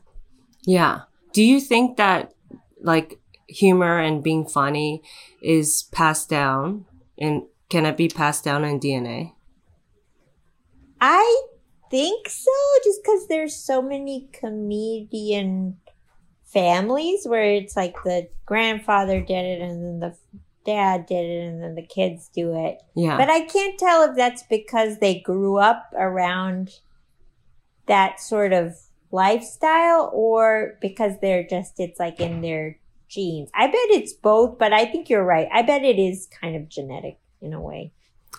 yeah. 0.66 1.02
Do 1.32 1.44
you 1.44 1.60
think 1.60 1.98
that 1.98 2.34
like 2.82 3.20
humor 3.48 4.00
and 4.00 4.24
being 4.24 4.48
funny 4.48 5.04
is 5.44 5.84
passed 5.92 6.28
down 6.28 6.86
and 7.20 7.44
can 7.70 7.86
it 7.86 7.98
be 7.98 8.08
passed 8.10 8.44
down 8.44 8.66
in 8.66 8.80
DNA? 8.80 9.34
I 11.00 11.44
think 11.92 12.28
so, 12.28 12.52
just 12.84 13.04
because 13.04 13.28
there's 13.28 13.56
so 13.56 13.82
many 13.82 14.28
comedian 14.34 15.78
families 16.46 17.26
where 17.26 17.44
it's 17.44 17.76
like 17.76 17.96
the 18.04 18.28
grandfather 18.46 19.22
did 19.22 19.46
it 19.46 19.62
and 19.62 19.84
then 19.84 20.00
the 20.00 20.18
dad 20.70 21.06
did 21.08 21.26
it 21.26 21.44
and 21.48 21.64
then 21.64 21.76
the 21.76 21.82
kids 21.86 22.30
do 22.34 22.54
it. 22.56 22.78
Yeah. 22.96 23.18
But 23.18 23.30
I 23.30 23.42
can't 23.42 23.80
tell 23.80 24.08
if 24.08 24.16
that's 24.16 24.44
because 24.44 25.00
they 25.00 25.20
grew 25.20 25.58
up 25.58 25.92
around 25.98 26.70
that 27.88 28.20
sort 28.20 28.54
of 28.54 28.76
lifestyle 29.12 30.12
or 30.14 30.78
because 30.82 31.14
they're 31.22 31.44
just, 31.48 31.80
it's 31.80 32.00
like 32.00 32.20
in 32.20 32.42
their 32.42 32.78
genes. 33.08 33.50
I 33.56 33.66
bet 33.68 33.76
it's 34.00 34.14
both, 34.14 34.60
but 34.60 34.72
I 34.74 34.86
think 34.86 35.10
you're 35.10 35.26
right. 35.26 35.48
I 35.52 35.64
bet 35.64 35.84
it 35.84 35.98
is 35.98 36.28
kind 36.42 36.56
of 36.56 36.70
genetic 36.70 37.18
in 37.42 37.54
a 37.54 37.62
way. 37.62 37.92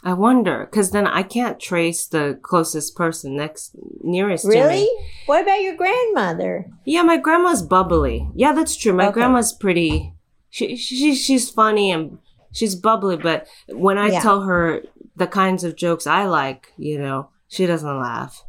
I 0.03 0.13
wonder 0.15 0.67
cuz 0.73 0.93
then 0.93 1.07
I 1.07 1.23
can't 1.23 1.59
trace 1.61 2.07
the 2.07 2.39
closest 2.41 2.97
person 2.97 3.37
next 3.37 3.73
nearest 4.03 4.45
to 4.45 4.51
Really? 4.51 4.89
What 5.27 5.43
about 5.43 5.61
your 5.61 5.75
grandmother? 5.75 6.71
Yeah, 6.87 7.03
my 7.03 7.17
grandma's 7.19 7.61
bubbly. 7.63 8.27
Yeah, 8.35 8.53
that's 8.53 8.77
true. 8.77 8.93
My 8.95 9.07
Okay. 9.09 9.15
grandma's 9.15 9.53
pretty. 9.53 10.15
She, 10.51 10.77
she 10.77 11.15
she's 11.15 11.49
funny 11.49 11.91
and 11.93 12.19
she's 12.53 12.75
bubbly, 12.75 13.17
but 13.17 13.47
when 13.69 13.99
I 13.99 14.09
Yeah. 14.11 14.21
tell 14.21 14.43
her 14.43 14.83
the 15.17 15.27
kinds 15.27 15.65
of 15.65 15.77
jokes 15.77 16.07
I 16.07 16.25
like, 16.27 16.73
you 16.77 16.99
know, 16.99 17.29
she 17.49 17.67
doesn't 17.67 17.99
laugh. 18.01 18.45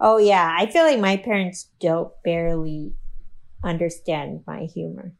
Oh 0.00 0.18
yeah, 0.18 0.54
I 0.58 0.66
feel 0.66 0.84
like 0.84 1.00
my 1.00 1.16
parents 1.16 1.70
don't 1.80 2.12
barely 2.24 2.92
understand 3.64 4.42
my 4.46 4.62
humor. 4.64 5.12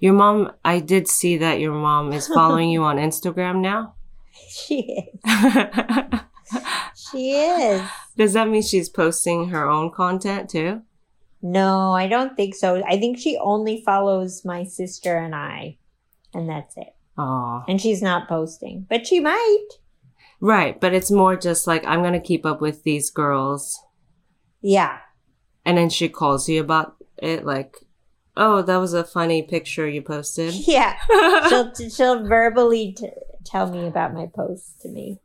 Your 0.00 0.14
mom, 0.14 0.52
I 0.64 0.80
did 0.80 1.06
see 1.08 1.36
that 1.38 1.60
your 1.60 1.72
mom 1.74 2.12
is 2.12 2.26
following 2.26 2.70
you 2.70 2.82
on 2.90 2.96
Instagram 2.96 3.60
now. 3.60 3.94
She 4.48 4.80
is. 4.80 5.20
She 6.94 7.32
is. 7.40 7.82
Does 8.16 8.32
that 8.34 8.48
mean 8.48 8.62
she's 8.62 8.88
posting 8.88 9.48
her 9.48 9.68
own 9.68 9.90
content 9.90 10.48
too? 10.48 10.82
No, 11.52 11.92
I 11.92 12.08
don't 12.08 12.36
think 12.36 12.54
so. 12.54 12.82
I 12.86 12.98
think 12.98 13.18
she 13.18 13.36
only 13.38 13.82
follows 13.84 14.44
my 14.44 14.64
sister 14.64 15.16
and 15.16 15.34
I, 15.34 15.78
and 16.34 16.48
that's 16.48 16.76
it. 16.76 16.94
Oh, 17.18 17.62
And 17.68 17.80
she's 17.80 18.02
not 18.02 18.28
posting, 18.28 18.86
but 18.90 19.06
she 19.06 19.20
might. 19.20 19.66
right. 20.40 20.78
But 20.80 20.92
it's 20.94 21.10
more 21.10 21.36
just 21.36 21.66
like 21.66 21.86
I'm 21.86 22.02
gonna 22.02 22.20
keep 22.20 22.44
up 22.44 22.60
with 22.60 22.82
these 22.82 23.10
girls, 23.10 23.80
Yeah. 24.60 24.98
and 25.64 25.78
then 25.78 25.88
she 25.88 26.08
calls 26.08 26.48
you 26.48 26.60
about 26.60 26.96
it, 27.22 27.44
like, 27.46 27.76
"Oh, 28.36 28.60
that 28.62 28.76
was 28.76 28.92
a 28.92 29.04
funny 29.04 29.42
picture 29.42 29.88
you 29.88 30.02
posted." 30.02 30.52
Yeah. 30.54 30.96
she'll 31.48 31.72
she'll 31.88 32.22
verbally 32.26 32.92
t- 32.92 33.08
tell 33.44 33.70
me 33.70 33.86
about 33.86 34.12
my 34.12 34.26
post 34.34 34.80
to 34.82 34.88
me. 34.88 35.20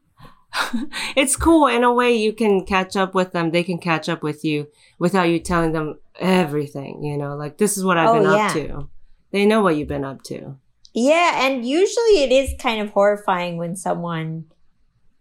it's 1.15 1.36
cool 1.36 1.67
in 1.67 1.84
a 1.84 1.93
way 1.93 2.15
you 2.15 2.34
can 2.34 2.65
catch 2.65 2.95
up 2.95 3.13
with 3.13 3.32
them 3.32 3.51
they 3.51 3.63
can 3.63 3.78
catch 3.78 4.07
up 4.09 4.24
with 4.24 4.43
you 4.45 4.67
without 4.99 5.24
you 5.30 5.39
telling 5.39 5.72
them 5.72 5.99
everything 6.19 7.03
you 7.03 7.17
know 7.17 7.36
like 7.36 7.57
this 7.57 7.78
is 7.78 7.84
what 7.84 7.97
i've 7.97 8.09
Oh, 8.09 8.13
been 8.15 8.24
yeah. 8.24 8.45
up 8.47 8.53
to 8.53 8.89
they 9.32 9.45
know 9.45 9.61
what 9.61 9.76
you've 9.78 9.88
been 9.88 10.03
up 10.05 10.22
to 10.24 10.55
Yeah, 10.93 11.45
and 11.45 11.65
usually 11.65 12.24
it 12.24 12.32
is 12.32 12.53
kind 12.59 12.82
of 12.82 12.89
horrifying 12.91 13.55
when 13.57 13.76
someone 13.78 14.45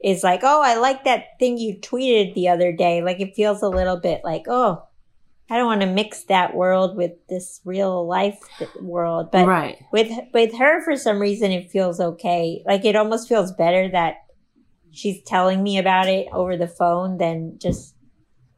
is 0.03 0.25
like, 0.25 0.41
"Oh, 0.43 0.61
I 0.63 0.75
like 0.79 1.05
that 1.05 1.39
thing 1.39 1.59
you 1.59 1.77
tweeted 1.77 2.35
the 2.35 2.49
other 2.49 2.73
day." 2.73 3.03
Like 3.03 3.21
it 3.21 3.37
feels 3.37 3.63
a 3.63 3.69
little 3.69 3.97
bit 4.01 4.23
like, 4.25 4.47
"Oh, 4.49 4.83
I 5.49 5.57
don't 5.57 5.67
want 5.67 5.83
to 5.83 5.87
mix 5.87 6.25
that 6.25 6.55
world 6.57 6.97
with 6.97 7.13
this 7.29 7.61
real 7.65 8.05
life 8.05 8.41
world." 8.83 9.31
But 9.31 9.47
right 9.47 9.79
with 9.93 10.11
with 10.35 10.59
her 10.59 10.83
for 10.83 10.97
some 10.97 11.21
reason 11.21 11.53
it 11.53 11.71
feels 11.71 12.01
okay. 12.01 12.65
Like 12.67 12.85
it 12.85 12.97
almost 12.97 13.29
feels 13.29 13.53
better 13.53 13.89
that 13.91 14.15
she's 14.93 15.23
telling 15.23 15.63
me 15.63 15.79
about 15.79 16.09
it 16.09 16.27
over 16.33 16.57
the 16.57 16.69
phone 16.69 17.19
than 17.19 17.59
just 17.59 17.95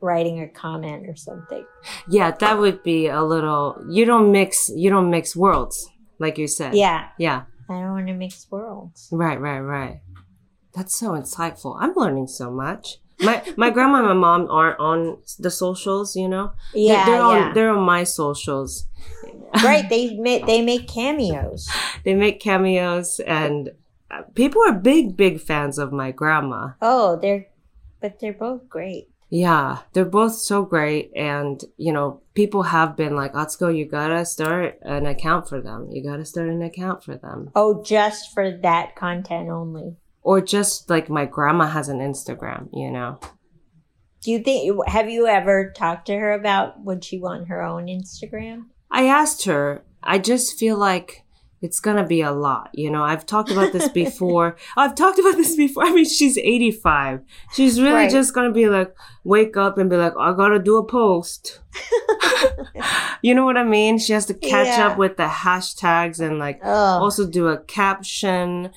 writing 0.01 0.41
a 0.41 0.49
comment 0.49 1.09
or 1.09 1.15
something. 1.15 1.65
yeah 2.09 2.31
that 2.33 2.59
would 2.59 2.83
be 2.83 3.07
a 3.07 3.23
little 3.23 3.77
you 3.89 4.05
don't 4.05 4.33
mix 4.33 4.69
you 4.75 4.91
don't 4.91 5.11
mix 5.11 5.37
worlds 5.37 5.89
like 6.19 6.39
you 6.39 6.47
said 6.49 6.75
Yeah, 6.75 7.09
yeah 7.19 7.43
I 7.71 7.75
don't 7.81 7.93
want 7.93 8.07
to 8.09 8.15
mix 8.15 8.47
worlds. 8.51 9.09
right 9.13 9.41
right 9.41 9.61
right 9.61 10.01
that's 10.75 10.97
so 10.99 11.11
insightful 11.13 11.77
i'm 11.81 11.93
learning 11.95 12.27
so 12.27 12.51
much 12.51 12.97
my 13.21 13.43
my 13.57 13.71
grandma 13.71 13.99
and 13.99 14.09
my 14.09 14.15
mom 14.15 14.49
aren't 14.51 14.81
on 14.81 15.19
the 15.39 15.51
socials 15.51 16.17
you 16.17 16.29
know 16.29 16.53
They're- 16.73 16.83
Yeah, 16.83 17.05
they're, 17.07 17.15
yeah. 17.17 17.23
on 17.49 17.55
they're 17.55 17.71
on 17.71 17.85
my 17.85 18.03
socials 18.05 18.87
right, 19.63 19.87
they 19.89 20.17
make 20.17 20.47
they 20.47 20.63
make 20.63 20.89
cameos. 20.89 21.69
they 22.05 22.15
make 22.15 22.41
cameos 22.41 23.21
and 23.21 23.71
people 24.35 24.63
are 24.67 24.73
big 24.73 25.17
big 25.17 25.41
fans 25.41 25.79
of 25.79 25.93
my 25.93 26.11
grandma 26.11 26.71
Oh, 26.81 27.19
they're 27.21 27.47
but 28.01 28.19
they're 28.19 28.33
both 28.33 28.69
great. 28.69 29.09
Yeah, 29.31 29.79
they're 29.95 30.05
both 30.05 30.35
so 30.35 30.63
great. 30.63 31.11
And, 31.17 31.65
you 31.79 31.91
know, 31.91 32.21
people 32.35 32.65
have 32.65 32.99
been 32.99 33.17
like, 33.17 33.33
Atsuko, 33.33 33.75
you 33.75 33.87
gotta 33.87 34.27
start 34.27 34.79
an 34.83 35.07
account 35.07 35.49
for 35.49 35.59
them. 35.59 35.89
You 35.91 36.05
gotta 36.05 36.27
start 36.27 36.51
an 36.51 36.61
account 36.61 37.03
for 37.03 37.17
them. 37.17 37.51
Oh, 37.55 37.83
just 37.83 38.35
for 38.35 38.51
that 38.59 38.95
content 38.95 39.49
only. 39.49 39.97
Or 40.21 40.43
just 40.43 40.91
like 40.91 41.09
my 41.09 41.25
grandma 41.25 41.67
has 41.69 41.89
an 41.89 42.01
Instagram, 42.01 42.69
you 42.75 42.91
know? 42.91 43.21
Do 44.21 44.33
you 44.33 44.41
think 44.41 44.87
have 44.87 45.09
you 45.09 45.27
ever 45.27 45.73
talked 45.75 46.09
to 46.09 46.15
her 46.15 46.33
about 46.33 46.85
would 46.85 47.03
she 47.03 47.19
want 47.19 47.49
her 47.49 47.63
own 47.63 47.87
Instagram? 47.87 48.67
I 48.91 49.07
asked 49.07 49.47
her, 49.47 49.83
I 50.03 50.19
just 50.19 50.59
feel 50.59 50.77
like 50.77 51.22
it's 51.63 51.79
gonna 51.81 52.05
be 52.07 52.21
a 52.23 52.33
lot, 52.33 52.71
you 52.75 52.91
know? 52.91 53.03
I've 53.05 53.25
talked 53.25 53.51
about 53.51 53.73
this 53.73 53.89
before. 53.89 54.57
I've 54.77 54.95
talked 54.97 55.19
about 55.21 55.37
this 55.37 55.55
before. 55.57 55.85
I 55.85 55.93
mean, 55.93 56.05
she's 56.05 56.37
85. 56.37 57.21
She's 57.55 57.81
really 57.81 57.95
Right. 57.95 58.11
just 58.11 58.35
gonna 58.35 58.51
be 58.53 58.69
like, 58.69 58.95
wake 59.25 59.57
up 59.57 59.79
and 59.79 59.89
be 59.89 59.97
like, 59.97 60.13
I 60.19 60.33
gotta 60.35 60.59
do 60.59 60.77
a 60.77 60.85
post. 60.85 61.61
you 63.23 63.35
know 63.35 63.45
what 63.45 63.57
I 63.57 63.65
mean? 63.65 63.99
She 63.99 64.13
has 64.13 64.27
to 64.27 64.35
catch 64.35 64.67
Yeah. 64.67 64.89
up 64.89 64.99
with 64.99 65.17
the 65.17 65.27
hashtags 65.27 66.21
and 66.21 66.39
like, 66.39 66.61
Oh, 66.65 67.01
also 67.03 67.27
do 67.27 67.49
a 67.49 67.59
caption, 67.59 68.71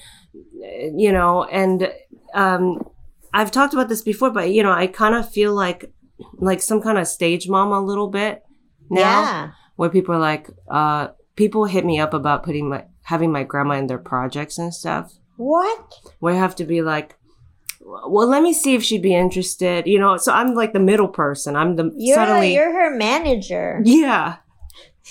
you 0.95 1.11
know, 1.11 1.43
and 1.45 1.91
um, 2.33 2.85
I've 3.33 3.51
talked 3.51 3.73
about 3.73 3.89
this 3.89 4.01
before, 4.01 4.29
but 4.29 4.51
you 4.51 4.63
know, 4.63 4.71
I 4.71 4.87
kind 4.87 5.15
of 5.15 5.29
feel 5.29 5.53
like 5.53 5.91
like 6.37 6.61
some 6.61 6.81
kind 6.81 6.97
of 6.97 7.07
stage 7.07 7.49
mom 7.49 7.71
a 7.71 7.81
little 7.81 8.07
bit 8.09 8.43
now, 8.89 9.21
yeah. 9.21 9.51
where 9.75 9.89
people 9.89 10.15
are 10.15 10.19
like, 10.19 10.49
uh, 10.69 11.07
people 11.35 11.65
hit 11.65 11.85
me 11.85 11.99
up 11.99 12.13
about 12.13 12.43
putting 12.43 12.69
my 12.69 12.85
having 13.03 13.31
my 13.31 13.43
grandma 13.43 13.75
in 13.75 13.87
their 13.87 13.97
projects 13.99 14.57
and 14.57 14.73
stuff, 14.73 15.13
What? 15.37 15.93
where 16.19 16.33
I 16.33 16.37
have 16.37 16.55
to 16.57 16.65
be 16.65 16.81
like. 16.81 17.15
Well, 17.87 18.27
let 18.27 18.41
me 18.41 18.51
see 18.51 18.73
if 18.73 18.81
she'd 18.83 19.03
be 19.03 19.13
interested. 19.13 19.85
You 19.85 19.99
know, 19.99 20.17
so 20.17 20.31
I'm 20.33 20.55
like 20.55 20.73
the 20.73 20.79
middle 20.79 21.07
person. 21.07 21.55
I'm 21.55 21.75
the 21.75 21.91
You're 21.95 22.15
suddenly, 22.15 22.53
you're 22.55 22.73
her 22.73 22.95
manager. 22.95 23.79
yeah, 23.85 24.37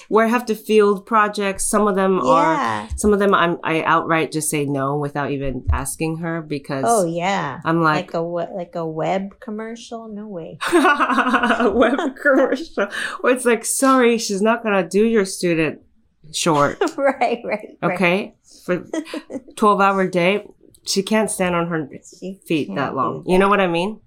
where 0.09 0.27
I 0.27 0.29
have 0.29 0.45
to 0.47 0.57
field 0.57 1.07
projects. 1.07 1.71
Some 1.71 1.87
of 1.87 1.95
them 1.95 2.19
are 2.21 2.89
some 2.97 3.13
of 3.13 3.21
them 3.21 3.33
I'm, 3.33 3.59
I 3.63 3.85
outright 3.85 4.33
just 4.33 4.51
say 4.51 4.65
no 4.65 4.97
without 4.99 5.31
even 5.31 5.65
asking 5.71 6.17
her 6.19 6.43
because 6.43 6.85
Oh 6.85 7.07
yeah. 7.07 7.61
I'm 7.65 7.81
like, 7.81 8.07
Like 8.13 8.15
a 8.15 8.21
like 8.21 8.75
a 8.75 8.85
web 8.85 9.39
commercial? 9.39 10.09
No 10.09 10.27
way. 10.27 10.59
web 10.73 12.17
commercial. 12.21 12.89
Or 13.23 13.31
it's 13.31 13.45
like, 13.45 13.65
sorry, 13.65 14.19
she's 14.19 14.43
not 14.43 14.65
gonna 14.65 14.89
do 14.89 15.05
your 15.07 15.25
student 15.25 15.81
short, 16.35 16.79
right, 16.97 17.41
right, 17.45 17.45
right. 17.45 17.79
okay? 17.83 18.35
For 18.65 18.85
twelve 19.57 19.81
hour 19.81 20.07
day, 20.09 20.47
she 20.87 21.03
can't 21.03 21.31
stand 21.31 21.55
on 21.55 21.69
her 21.69 21.89
She 22.19 22.41
feet 22.47 22.75
that 22.75 22.95
long. 22.95 23.25
do 23.25 23.33
You 23.33 23.39
know 23.39 23.49
what 23.49 23.61
I 23.61 23.67
mean? 23.67 24.01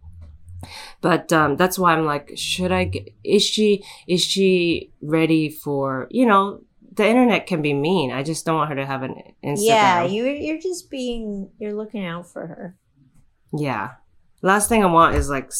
But 1.01 1.31
um, 1.31 1.55
that's 1.55 1.77
why 1.77 1.93
I'm 1.93 2.05
like, 2.05 2.31
should 2.35 2.71
I? 2.71 2.85
Get, 2.85 3.09
is 3.23 3.43
she? 3.43 3.83
Is 4.07 4.23
she 4.23 4.91
ready 5.01 5.49
for? 5.49 6.07
You 6.09 6.25
know, 6.25 6.61
the 6.93 7.07
internet 7.07 7.47
can 7.47 7.61
be 7.61 7.73
mean. 7.73 8.11
I 8.11 8.23
just 8.23 8.45
don't 8.45 8.55
want 8.57 8.69
her 8.69 8.75
to 8.75 8.85
have 8.85 9.03
an 9.03 9.15
Instagram. 9.43 9.65
Yeah, 9.65 10.03
you 10.03 10.25
you're 10.25 10.59
just 10.59 10.89
being 10.89 11.51
you're 11.59 11.75
looking 11.75 12.05
out 12.05 12.27
for 12.31 12.47
her. 12.47 12.77
Yeah. 13.53 13.91
Last 14.41 14.69
thing 14.69 14.83
I 14.83 14.87
want 14.87 15.15
is 15.15 15.29
like 15.29 15.51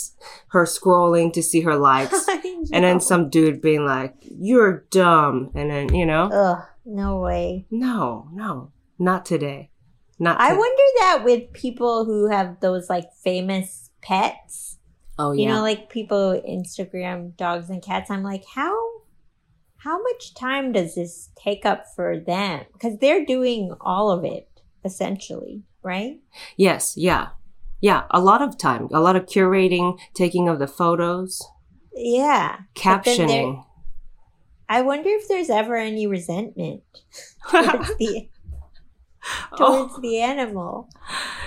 her 0.49 0.65
scrolling 0.65 1.34
to 1.34 1.41
see 1.41 1.61
her 1.61 1.75
likes 1.75 2.28
and 2.71 2.84
then 2.84 2.99
some 2.99 3.30
dude 3.30 3.61
being 3.61 3.86
like, 3.86 4.13
"You're 4.21 4.86
dumb," 4.91 5.51
and 5.55 5.71
then 5.71 5.95
you 5.95 6.05
know, 6.05 6.30
Ugh, 6.32 6.63
no 6.86 7.19
way. 7.19 7.65
no, 7.71 8.30
no, 8.34 8.71
not 8.99 9.25
today, 9.25 9.71
not. 10.19 10.39
I 10.39 10.51
to- 10.51 10.57
wonder 10.57 10.84
that 10.99 11.21
with 11.25 11.51
people 11.53 12.05
who 12.05 12.30
have 12.30 12.59
those 12.59 12.89
like 12.89 13.11
famous 13.23 13.89
pets. 14.01 14.78
Oh 15.17 15.32
yeah. 15.32 15.41
You 15.41 15.47
know, 15.55 15.61
like 15.61 15.89
people 15.89 16.39
Instagram 16.47 17.36
dogs 17.36 17.71
and 17.71 17.82
cats. 17.82 18.11
I'm 18.11 18.21
like, 18.21 18.43
how 18.53 18.78
how 19.78 20.01
much 20.03 20.36
time 20.36 20.71
does 20.71 20.93
this 20.95 21.30
take 21.36 21.65
up 21.65 21.86
for 21.95 22.19
them? 22.19 22.65
Because 22.73 22.99
they're 22.99 23.25
doing 23.25 23.73
all 23.82 24.11
of 24.11 24.23
it 24.23 24.47
essentially, 24.86 25.63
right? 25.82 26.19
yes. 26.57 26.95
Yeah. 26.95 27.30
Yeah. 27.82 28.03
A 28.11 28.19
lot 28.19 28.41
of 28.41 28.57
time. 28.57 28.88
A 28.93 28.99
lot 28.99 29.15
of 29.15 29.25
curating, 29.25 29.99
taking 30.13 30.47
of 30.49 30.59
the 30.59 30.67
photos, 30.67 31.41
Yeah. 31.93 32.57
Captioning. 32.75 33.63
I 34.69 34.82
wonder 34.82 35.09
if 35.09 35.28
there's 35.28 35.49
ever 35.49 35.75
any 35.78 36.07
resentment 36.07 36.84
oh. 37.53 37.61
towards 37.71 37.97
the 37.97 38.30
towards 39.57 39.93
Oh, 39.95 39.99
the 40.01 40.19
animal. 40.21 40.89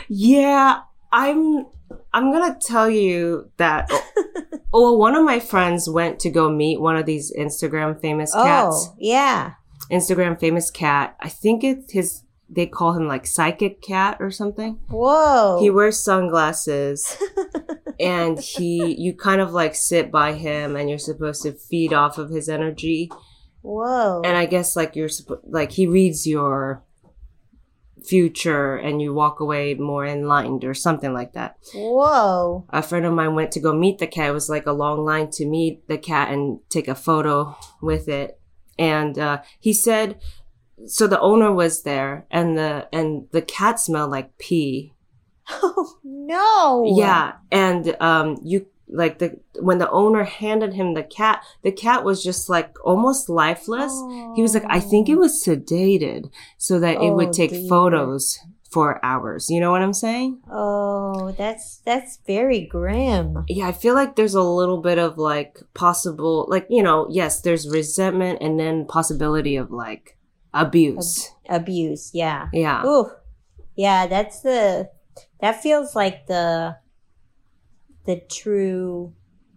yeah. 0.09 0.81
I'm. 1.13 1.67
I'm 2.13 2.33
gonna 2.33 2.57
tell 2.61 2.89
you 2.89 3.51
that. 3.57 3.91
oh, 4.73 4.97
one 4.97 5.17
of 5.17 5.25
my 5.25 5.41
friends 5.41 5.89
went 5.91 6.21
to 6.21 6.31
go 6.31 6.49
meet 6.49 6.81
one 6.81 6.97
of 6.97 7.05
these 7.05 7.33
Instagram 7.37 8.01
famous 8.01 8.33
cats. 8.33 8.87
Oh, 8.91 8.95
yeah. 8.99 9.55
Instagram 9.91 10.39
famous 10.39 10.71
cat. 10.71 11.17
I 11.21 11.29
think 11.29 11.65
it's 11.65 11.93
his. 11.93 12.23
They 12.53 12.67
call 12.67 12.95
him 12.95 13.07
like 13.07 13.27
psychic 13.27 13.81
cat 13.81 14.17
or 14.21 14.31
something. 14.31 14.81
Whoa. 14.89 15.59
He 15.61 15.71
wears 15.71 16.03
sunglasses, 16.03 17.17
and 18.01 18.41
he 18.41 18.97
you 18.99 19.15
kind 19.15 19.41
of 19.41 19.53
like 19.53 19.75
sit 19.75 20.11
by 20.11 20.33
him, 20.33 20.75
and 20.75 20.89
you're 20.89 20.99
supposed 20.99 21.43
to 21.43 21.53
feed 21.53 21.93
off 21.93 22.19
of 22.19 22.31
his 22.31 22.49
energy. 22.49 23.11
Whoa. 23.63 24.23
And 24.25 24.37
I 24.37 24.47
guess 24.47 24.75
like 24.75 24.97
you're 24.97 25.11
like 25.45 25.73
he 25.73 25.87
reads 25.87 26.27
your 26.27 26.83
future, 28.05 28.77
and 28.77 29.01
you 29.01 29.15
walk 29.15 29.41
away 29.41 29.75
more 29.75 30.05
enlightened 30.07 30.65
or 30.65 30.75
something 30.75 31.13
like 31.13 31.35
that. 31.35 31.57
Whoa. 31.75 32.67
A 32.71 32.83
friend 32.83 33.07
of 33.07 33.15
mine 33.15 33.35
went 33.35 33.53
to 33.53 33.61
go 33.61 33.73
meet 33.73 33.99
the 33.99 34.07
cat. 34.07 34.31
It 34.31 34.33
was 34.33 34.49
like 34.49 34.67
a 34.67 34.73
long 34.73 35.05
line 35.05 35.31
to 35.33 35.47
meet 35.47 35.87
the 35.87 35.99
cat 35.99 36.33
and 36.33 36.61
take 36.69 36.89
a 36.89 36.95
photo 36.95 37.57
with 37.81 38.09
it. 38.09 38.41
And 38.79 39.19
uh, 39.19 39.43
he 39.59 39.75
said, 39.75 40.19
so 40.87 41.07
the 41.07 41.21
owner 41.21 41.53
was 41.53 41.83
there, 41.83 42.27
and 42.31 42.57
the 42.57 42.89
and 42.93 43.27
the 43.33 43.43
cat 43.43 43.79
smelled 43.81 44.11
like 44.11 44.37
pee. 44.39 44.93
Oh 45.51 45.99
no. 46.05 46.85
Yeah, 46.97 47.33
and 47.51 47.97
um, 48.01 48.39
you 48.45 48.67
like 48.89 49.19
the 49.19 49.39
when 49.61 49.79
the 49.79 49.91
owner 49.91 50.25
handed 50.25 50.75
him 50.75 50.95
the 50.95 51.03
cat, 51.03 51.43
the 51.63 51.73
cat 51.73 52.05
was 52.05 52.23
just 52.23 52.49
like 52.49 52.75
almost 52.85 53.29
lifeless. 53.29 53.93
He 54.37 54.43
was 54.43 54.55
like, 54.55 54.65
I 54.69 54.81
think 54.81 55.09
it 55.09 55.17
was 55.17 55.43
sedated 55.45 56.31
so 56.59 56.79
that 56.81 56.95
it 56.97 57.11
Oh, 57.11 57.15
would 57.15 57.33
take 57.33 57.51
dear. 57.51 57.69
photos 57.69 58.39
for 58.71 59.05
hours. 59.05 59.51
You 59.51 59.59
know 59.61 59.73
what 59.73 59.83
I'm 59.83 59.93
saying? 59.93 60.41
Oh, 60.51 61.33
that's 61.33 61.79
that's 61.85 62.19
very 62.27 62.61
grim. 62.67 63.45
Yeah, 63.49 63.67
I 63.67 63.73
feel 63.73 63.95
like 63.95 64.15
there's 64.17 64.35
a 64.35 64.43
little 64.43 64.79
bit 64.81 64.99
of 64.99 65.19
like 65.19 65.59
possible, 65.75 66.47
like, 66.49 66.67
you 66.71 66.83
know, 66.83 67.09
yes, 67.11 67.41
there's 67.41 67.69
resentment 67.69 68.39
and 68.41 68.59
then 68.59 68.87
possibility 68.87 69.57
of 69.57 69.71
like 69.73 70.17
abuse. 70.53 71.31
Abuse, 71.49 72.11
yeah. 72.15 72.49
Yeah. 72.53 72.85
Ooh, 72.87 73.11
yeah. 73.77 74.07
That's 74.07 74.41
the 74.41 74.91
that 75.41 75.63
feels 75.63 75.95
like 75.95 76.27
the 76.27 76.77
the 78.07 78.21
true 78.31 79.13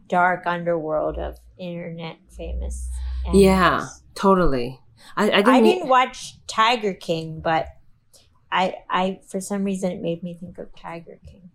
dark 0.08 0.46
underworld 0.46 1.18
of 1.18 1.38
internet 1.58 2.18
famous. 2.30 2.90
Yeah, 3.32 3.88
totally. 4.16 4.80
I, 5.16 5.24
I 5.24 5.28
didn't, 5.38 5.48
I 5.48 5.62
didn't 5.62 5.88
watch 5.88 6.46
Tiger 6.48 6.94
King, 6.94 7.40
but 7.40 7.68
I 8.52 8.76
I 8.90 9.20
for 9.28 9.42
some 9.42 9.64
reason 9.64 9.92
it 9.92 10.02
made 10.02 10.24
me 10.24 10.36
think 10.40 10.58
of 10.58 10.76
Tiger 10.76 11.20
King. 11.26 11.50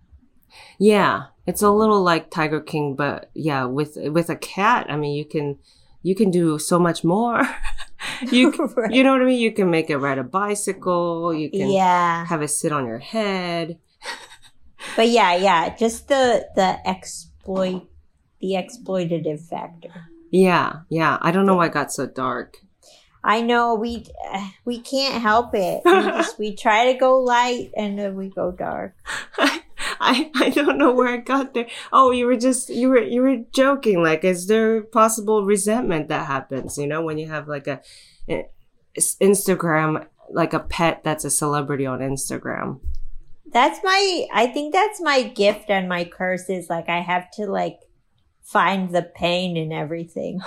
Yeah, 0.78 1.26
it's 1.46 1.62
a 1.62 1.70
little 1.70 2.02
like 2.02 2.30
Tiger 2.30 2.60
King, 2.60 2.94
but 2.94 3.30
yeah, 3.34 3.64
with 3.64 3.96
with 3.96 4.30
a 4.30 4.36
cat, 4.36 4.86
I 4.88 4.96
mean, 4.96 5.14
you 5.14 5.24
can 5.24 5.58
you 6.02 6.14
can 6.14 6.30
do 6.30 6.58
so 6.58 6.78
much 6.78 7.04
more. 7.04 7.42
you 8.30 8.52
Right. 8.76 8.92
you 8.92 9.02
know 9.02 9.12
what 9.12 9.22
I 9.22 9.24
mean? 9.24 9.40
You 9.40 9.52
can 9.52 9.70
make 9.70 9.90
it 9.90 9.98
ride 9.98 10.18
a 10.18 10.24
bicycle. 10.24 11.34
You 11.34 11.50
can 11.50 11.70
Yeah, 11.70 12.24
have 12.26 12.42
it 12.42 12.48
sit 12.48 12.72
on 12.72 12.86
your 12.86 12.98
head. 12.98 13.78
but 14.96 15.08
yeah, 15.08 15.34
yeah, 15.36 15.76
just 15.76 16.08
the 16.08 16.46
the 16.54 16.78
exploit 16.88 17.88
the 18.40 18.52
exploitative 18.54 19.40
factor. 19.48 19.90
Yeah, 20.30 20.80
yeah. 20.90 21.18
I 21.20 21.30
don't 21.32 21.46
know 21.46 21.56
why 21.56 21.66
it 21.66 21.72
got 21.72 21.92
so 21.92 22.06
dark. 22.06 22.58
I 23.24 23.40
know 23.42 23.74
we 23.74 24.06
we 24.64 24.78
can't 24.80 25.20
help 25.20 25.54
it. 25.54 25.82
We 25.84 25.90
just 26.20 26.38
we 26.38 26.54
try 26.54 26.92
to 26.92 26.98
go 26.98 27.18
light 27.18 27.70
and 27.76 27.98
then 27.98 28.14
we 28.14 28.28
go 28.30 28.52
dark. 28.52 28.94
I, 30.00 30.30
I 30.34 30.50
don't 30.50 30.78
know 30.78 30.92
where 30.92 31.08
I 31.08 31.16
got 31.18 31.54
there. 31.54 31.66
Oh, 31.92 32.10
you 32.10 32.26
were 32.26 32.36
just 32.36 32.68
you 32.70 32.88
were 32.88 33.02
you 33.02 33.22
were 33.22 33.38
joking. 33.52 34.02
Like, 34.02 34.24
is 34.24 34.46
there 34.46 34.82
possible 34.82 35.44
resentment 35.44 36.08
that 36.08 36.26
happens? 36.26 36.78
You 36.78 36.86
know, 36.86 37.02
when 37.02 37.18
you 37.18 37.28
have 37.28 37.48
like 37.48 37.66
a, 37.66 37.80
eh, 38.28 38.42
a- 38.96 39.00
Instagram 39.00 40.06
like 40.30 40.52
a 40.52 40.60
pet 40.60 41.02
that's 41.04 41.24
a 41.24 41.30
celebrity 41.30 41.86
on 41.86 42.00
Instagram. 42.00 42.80
That's 43.50 43.80
my 43.82 44.26
I 44.32 44.46
think 44.46 44.74
that's 44.74 45.00
my 45.00 45.22
gift 45.22 45.70
and 45.70 45.88
my 45.88 46.04
curse 46.04 46.48
is 46.50 46.68
like 46.68 46.88
I 46.88 47.00
have 47.00 47.30
to 47.32 47.46
like 47.46 47.80
find 48.42 48.94
the 48.94 49.02
pain 49.02 49.56
in 49.56 49.72
everything. 49.72 50.40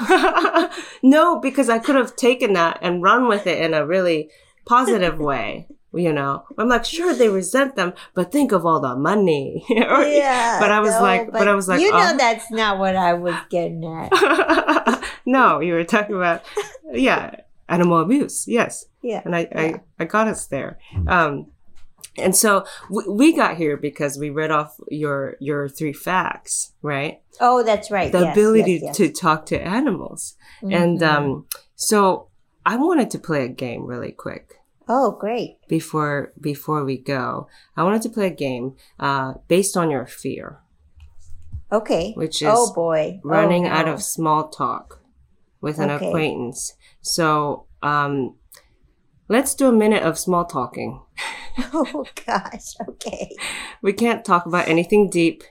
no, 1.04 1.39
because 1.39 1.70
I 1.70 1.80
could 1.80 1.95
have 1.95 2.16
taken 2.16 2.54
that 2.54 2.80
and 2.82 3.04
run 3.04 3.28
with 3.28 3.45
it 3.47 3.60
in 3.60 3.74
a 3.74 3.86
really 3.86 4.32
positive 4.66 5.20
way. 5.20 5.68
You 5.93 6.13
know, 6.13 6.45
I'm 6.57 6.69
like, 6.69 6.85
sure, 6.85 7.13
they 7.13 7.27
resent 7.27 7.75
them, 7.75 7.93
but 8.13 8.31
think 8.31 8.53
of 8.53 8.65
all 8.65 8.79
the 8.79 8.95
money. 8.95 9.65
Yeah. 9.69 10.57
but 10.59 10.71
I 10.71 10.79
was 10.79 10.91
no, 10.91 11.01
like, 11.01 11.31
but, 11.31 11.47
I 11.49 11.53
was 11.53 11.67
like, 11.67 11.81
You 11.81 11.91
know 11.91 12.11
oh. 12.13 12.17
that's 12.17 12.49
not 12.49 12.79
what 12.79 12.95
I 12.95 13.13
was 13.13 13.35
getting 13.49 13.83
at. 13.83 15.03
no, 15.25 15.59
you 15.59 15.73
were 15.73 15.83
talking 15.83 16.15
about, 16.15 16.43
yeah, 16.93 17.35
animal 17.67 17.99
abuse. 17.99 18.47
Yes. 18.47 18.85
Yeah. 19.01 19.21
And 19.25 19.35
I, 19.35 19.39
Yeah. 19.51 19.59
I, 19.59 19.81
I 19.99 20.05
got 20.05 20.27
us 20.29 20.45
there. 20.45 20.79
Um, 21.07 21.47
and 22.17 22.35
so 22.35 22.65
we, 22.89 23.03
we 23.09 23.35
got 23.35 23.57
here 23.57 23.75
because 23.75 24.17
we 24.17 24.29
read 24.29 24.51
off 24.51 24.75
your, 24.89 25.35
your 25.41 25.67
three 25.67 25.93
facts, 25.93 26.71
right? 26.81 27.21
Oh, 27.41 27.63
that's 27.63 27.91
right. 27.91 28.11
The 28.11 28.19
yes, 28.21 28.37
ability 28.37 28.73
yes, 28.73 28.81
yes. 28.83 28.97
to 28.97 29.11
talk 29.11 29.45
to 29.47 29.59
animals. 29.61 30.35
And, 30.61 30.99
Mhm. 31.01 31.03
um, 31.03 31.45
so 31.75 32.27
I 32.65 32.77
wanted 32.77 33.09
to 33.11 33.19
play 33.19 33.43
a 33.43 33.49
game 33.49 33.85
really 33.85 34.11
quick. 34.11 34.55
Oh, 34.93 35.11
great. 35.11 35.55
before 35.69 36.33
before 36.39 36.83
we 36.83 36.97
go 36.97 37.47
i 37.77 37.83
wanted 37.83 38.01
to 38.01 38.09
play 38.09 38.27
a 38.27 38.29
game 38.29 38.75
uh, 38.99 39.35
based 39.47 39.77
on 39.77 39.89
your 39.89 40.05
fear 40.05 40.59
Okay. 41.71 42.11
Which 42.15 42.41
is 42.41 42.49
oh 42.51 42.73
boy, 42.73 43.21
running 43.23 43.65
oh, 43.65 43.69
out 43.69 43.87
of 43.87 44.03
small 44.03 44.49
talk 44.49 44.99
with 45.61 45.79
an 45.79 45.89
Okay. 45.89 46.07
acquaintance 46.07 46.73
so 47.01 47.67
um, 47.81 48.35
let's 49.29 49.55
do 49.55 49.67
a 49.69 49.71
minute 49.71 50.03
of 50.03 50.19
small 50.19 50.43
talking 50.43 50.99
Oh 51.73 52.05
gosh. 52.25 52.75
Okay. 52.89 53.31
we 53.81 53.93
can't 53.93 54.25
talk 54.25 54.45
about 54.45 54.67
anything 54.67 55.09
deep 55.09 55.43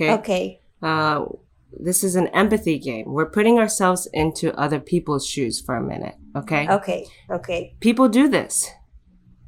okay 0.00 0.12
Okay. 0.14 0.60
uh, 0.82 1.24
this 1.72 2.02
is 2.02 2.16
an 2.16 2.28
empathy 2.28 2.78
game 2.78 3.04
we're 3.12 3.30
putting 3.30 3.58
ourselves 3.58 4.08
into 4.12 4.52
other 4.58 4.80
people's 4.80 5.26
shoes 5.26 5.60
for 5.60 5.76
a 5.76 5.82
minute 5.82 6.16
okay 6.36 6.66
Okay. 6.68 7.06
Okay. 7.30 7.76
people 7.80 8.08
do 8.08 8.28
this 8.28 8.70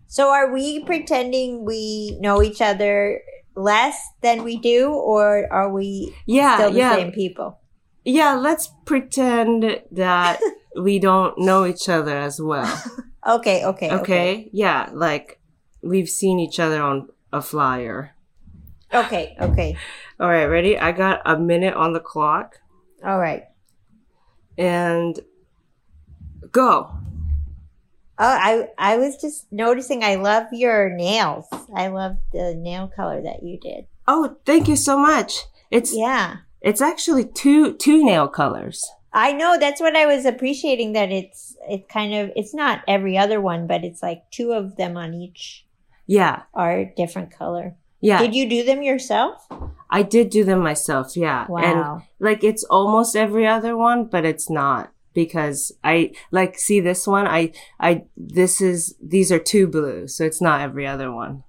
So 0.06 0.30
are 0.30 0.52
we 0.52 0.82
pretending 0.84 1.64
we 1.64 2.18
know 2.20 2.42
each 2.42 2.60
other 2.60 3.20
less 3.54 3.94
than 4.22 4.42
we 4.42 4.56
do, 4.58 4.90
or 4.90 5.46
are 5.52 5.70
we 5.72 6.14
yeah 6.26 6.56
still 6.56 6.72
the 6.72 6.78
yeah 6.78 6.96
same 6.96 7.12
people? 7.12 7.58
Yeah, 8.04 8.34
let's 8.34 8.70
pretend 8.86 9.82
that 9.92 10.40
we 10.82 10.98
don't 10.98 11.38
know 11.38 11.64
each 11.66 11.88
other 11.88 12.16
as 12.18 12.40
well. 12.40 12.66
Okay. 13.26 13.64
Okay. 13.64 13.90
Okay? 13.92 14.48
Yeah, 14.50 14.88
like 14.94 15.38
we've 15.82 16.08
seen 16.08 16.40
each 16.40 16.58
other 16.58 16.80
on 16.82 17.08
a 17.32 17.42
flyer. 17.42 18.16
Okay. 18.93 19.36
Okay. 19.41 19.76
All 20.18 20.28
right, 20.28 20.47
ready? 20.47 20.78
I 20.78 20.93
got 20.93 21.22
a 21.24 21.38
minute 21.38 21.74
on 21.74 21.93
the 21.93 22.01
clock 22.01 22.59
All 23.05 23.18
right. 23.18 23.45
and 24.59 25.18
go. 26.53 26.91
Oh, 28.22 28.26
I 28.38 28.68
I 28.76 28.97
was 28.99 29.16
just 29.16 29.51
noticing. 29.51 30.05
I 30.05 30.16
love 30.16 30.47
your 30.53 30.91
nails. 30.91 31.47
I 31.74 31.86
love 31.88 32.16
the 32.32 32.55
nail 32.55 32.88
color 32.95 33.22
that 33.22 33.43
you 33.43 33.59
did. 33.59 33.86
Oh, 34.07 34.36
thank 34.45 34.68
you 34.68 34.76
so 34.76 34.99
much. 34.99 35.45
It's 35.70 35.95
Yeah. 35.97 36.38
it's 36.61 36.82
actually 36.82 37.24
two 37.24 37.74
two 37.74 38.05
nail 38.05 38.28
colors. 38.28 38.84
I 39.12 39.32
know 39.32 39.57
that's 39.59 39.80
what 39.80 39.97
I 39.97 40.07
was 40.07 40.24
appreciating 40.24 40.93
that 40.93 41.11
it's 41.11 41.57
it 41.68 41.88
kind 41.88 42.12
of 42.14 42.30
it's 42.36 42.53
not 42.55 42.82
every 42.86 43.16
other 43.16 43.41
one 43.41 43.66
but 43.66 43.84
it's 43.84 44.03
like 44.03 44.22
two 44.30 44.53
of 44.53 44.76
them 44.76 44.97
on 44.97 45.14
each 45.14 45.64
Yeah. 46.07 46.43
are 46.53 46.84
different 46.84 47.30
color. 47.30 47.74
Yeah. 48.01 48.20
Did 48.20 48.34
you 48.34 48.48
do 48.48 48.64
them 48.64 48.82
yourself? 48.82 49.46
I 49.90 50.03
did 50.03 50.30
do 50.30 50.44
them 50.44 50.61
myself. 50.61 51.16
Yeah. 51.16 51.46
Wow. 51.48 51.59
And 51.59 52.03
like 52.18 52.44
it's 52.44 52.64
almost 52.64 53.16
every 53.16 53.46
other 53.46 53.76
one, 53.76 54.05
but 54.05 54.24
it's 54.24 54.48
not 54.48 54.92
because 55.14 55.72
I 55.82 56.12
like 56.30 56.59
see 56.59 56.80
this 56.80 57.07
one. 57.07 57.26
I 57.26 57.53
I 57.78 58.05
this 58.16 58.61
is 58.61 58.94
these 59.03 59.32
are 59.32 59.38
two 59.38 59.66
blue, 59.66 60.07
so 60.07 60.24
it's 60.24 60.40
not 60.40 60.61
every 60.61 60.86
other 60.86 61.12
one. 61.12 61.44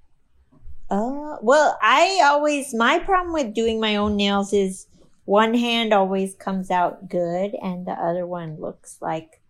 Uh, 0.90 1.38
well, 1.42 1.78
I 1.82 2.22
always 2.26 2.74
my 2.74 3.00
problem 3.00 3.34
with 3.34 3.54
doing 3.54 3.80
my 3.80 3.96
own 3.96 4.18
nails 4.18 4.52
is 4.52 4.88
one 5.26 5.54
hand 5.54 5.94
always 5.94 6.36
comes 6.36 6.70
out 6.70 7.08
good 7.08 7.56
and 7.62 7.86
the 7.86 7.94
other 7.94 8.28
one 8.28 8.60
looks 8.60 8.98
like 9.02 9.42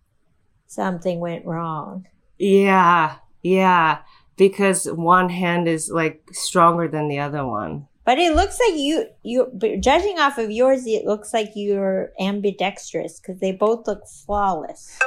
something 0.68 1.20
went 1.20 1.46
wrong. 1.46 2.06
Yeah, 2.38 3.16
yeah, 3.42 4.00
because 4.38 4.86
one 4.86 5.30
hand 5.30 5.68
is 5.68 5.90
like 5.90 6.22
stronger 6.32 6.88
than 6.88 7.08
the 7.08 7.20
other 7.20 7.46
one. 7.46 7.88
But 8.04 8.18
it 8.18 8.36
looks 8.36 8.60
like 8.60 8.78
you 8.80 9.08
you 9.24 9.52
judging 9.80 10.20
off 10.20 10.38
of 10.38 10.50
yours 10.52 10.86
it 10.88 11.06
looks 11.06 11.34
like 11.34 11.52
you're 11.56 12.12
ambidextrous 12.20 13.20
cuz 13.20 13.40
they 13.40 13.52
both 13.52 13.88
look 13.88 14.08
flawless. 14.08 14.98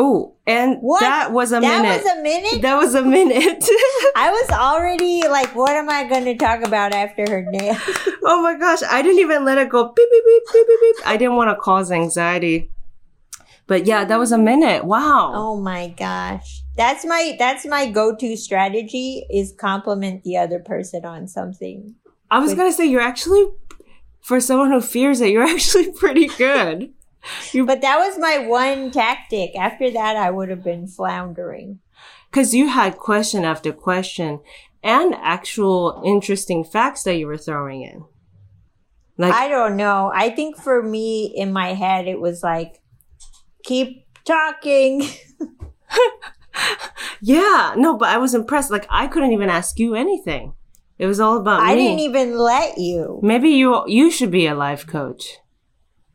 Oh, 0.00 0.34
and 0.46 0.76
What? 0.80 1.00
that 1.00 1.32
was 1.32 1.50
a 1.50 1.58
that 1.58 1.82
minute. 1.82 2.04
was 2.04 2.12
a 2.12 2.22
minute? 2.22 2.62
that 2.62 2.76
was 2.76 2.94
a 2.94 3.02
minute. 3.02 3.64
I 4.14 4.30
was 4.30 4.50
already 4.50 5.26
like, 5.26 5.56
what 5.56 5.70
am 5.72 5.90
I 5.90 6.04
going 6.04 6.24
to 6.26 6.36
talk 6.36 6.62
about 6.62 6.92
after 6.92 7.24
her 7.28 7.42
nails? 7.50 7.78
oh 8.22 8.40
my 8.40 8.56
gosh, 8.56 8.78
I 8.88 9.02
didn't 9.02 9.18
even 9.18 9.44
let 9.44 9.58
it 9.58 9.68
go. 9.70 9.88
Beep 9.92 10.08
beep 10.08 10.24
beep 10.24 10.42
beep 10.52 10.66
beep 10.68 10.80
beep. 10.80 10.96
I 11.06 11.16
didn't 11.16 11.34
want 11.34 11.50
to 11.50 11.56
cause 11.60 11.90
anxiety. 11.90 12.70
But 13.66 13.86
yeah, 13.86 14.04
that 14.04 14.18
was 14.20 14.30
a 14.30 14.38
minute. 14.38 14.84
Wow. 14.84 15.32
oh 15.34 15.60
my 15.60 15.88
gosh. 15.88 16.57
That's 16.78 17.04
my 17.04 17.34
that's 17.38 17.66
my 17.66 17.90
go-to 17.90 18.36
strategy 18.36 19.26
is 19.30 19.52
compliment 19.52 20.22
the 20.22 20.36
other 20.38 20.60
person 20.60 21.04
on 21.04 21.26
something. 21.26 21.96
I 22.30 22.38
was 22.38 22.50
With- 22.50 22.58
gonna 22.58 22.72
say 22.72 22.86
you're 22.86 23.00
actually, 23.02 23.48
for 24.22 24.40
someone 24.40 24.70
who 24.70 24.80
fears 24.80 25.20
it, 25.20 25.30
you're 25.30 25.42
actually 25.56 25.92
pretty 25.92 26.28
good. 26.28 26.92
But 27.52 27.80
that 27.80 27.98
was 27.98 28.16
my 28.18 28.46
one 28.46 28.92
tactic. 28.92 29.56
After 29.56 29.90
that 29.90 30.16
I 30.16 30.30
would 30.30 30.48
have 30.50 30.62
been 30.62 30.86
floundering. 30.86 31.80
Because 32.30 32.54
you 32.54 32.68
had 32.68 32.96
question 32.96 33.44
after 33.44 33.72
question 33.72 34.40
and 34.82 35.14
actual 35.16 36.00
interesting 36.06 36.62
facts 36.62 37.02
that 37.02 37.16
you 37.16 37.26
were 37.26 37.38
throwing 37.38 37.82
in. 37.82 38.04
Like, 39.16 39.34
I 39.34 39.48
don't 39.48 39.76
know. 39.76 40.12
I 40.14 40.30
think 40.30 40.56
for 40.56 40.80
me 40.80 41.32
in 41.34 41.52
my 41.52 41.74
head 41.74 42.06
it 42.06 42.20
was 42.20 42.44
like 42.44 42.80
keep 43.64 44.06
talking. 44.24 45.02
yeah, 47.20 47.74
no, 47.76 47.96
but 47.96 48.08
I 48.08 48.18
was 48.18 48.34
impressed. 48.34 48.70
Like, 48.70 48.86
I 48.90 49.06
couldn't 49.06 49.32
even 49.32 49.50
ask 49.50 49.78
you 49.78 49.94
anything. 49.94 50.54
It 50.98 51.06
was 51.06 51.20
all 51.20 51.36
about 51.36 51.60
I 51.62 51.74
me. 51.74 51.82
didn't 51.84 52.00
even 52.00 52.36
let 52.38 52.78
you. 52.78 53.20
Maybe 53.22 53.50
you 53.50 53.84
you 53.86 54.10
should 54.10 54.30
be 54.32 54.46
a 54.46 54.54
life 54.54 54.86
coach. 54.86 55.38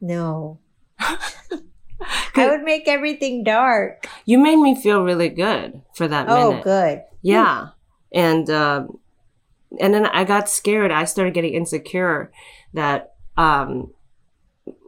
No. 0.01 0.59
I 0.99 2.47
would 2.49 2.63
make 2.63 2.87
everything 2.87 3.43
dark. 3.45 4.07
You 4.25 4.37
made 4.39 4.57
me 4.57 4.75
feel 4.75 5.03
really 5.03 5.29
good 5.29 5.81
for 5.95 6.07
that 6.07 6.27
Oh, 6.27 6.49
minute. 6.49 6.59
Oh, 6.59 6.63
good. 6.63 7.03
Yeah. 7.21 7.67
and 8.13 8.49
um, 8.49 8.99
and 9.79 9.93
then 9.93 10.05
I 10.07 10.25
got 10.25 10.49
scared. 10.49 10.91
I 10.91 11.05
started 11.05 11.33
getting 11.33 11.53
insecure 11.53 12.31
that 12.73 13.13
um, 13.37 13.93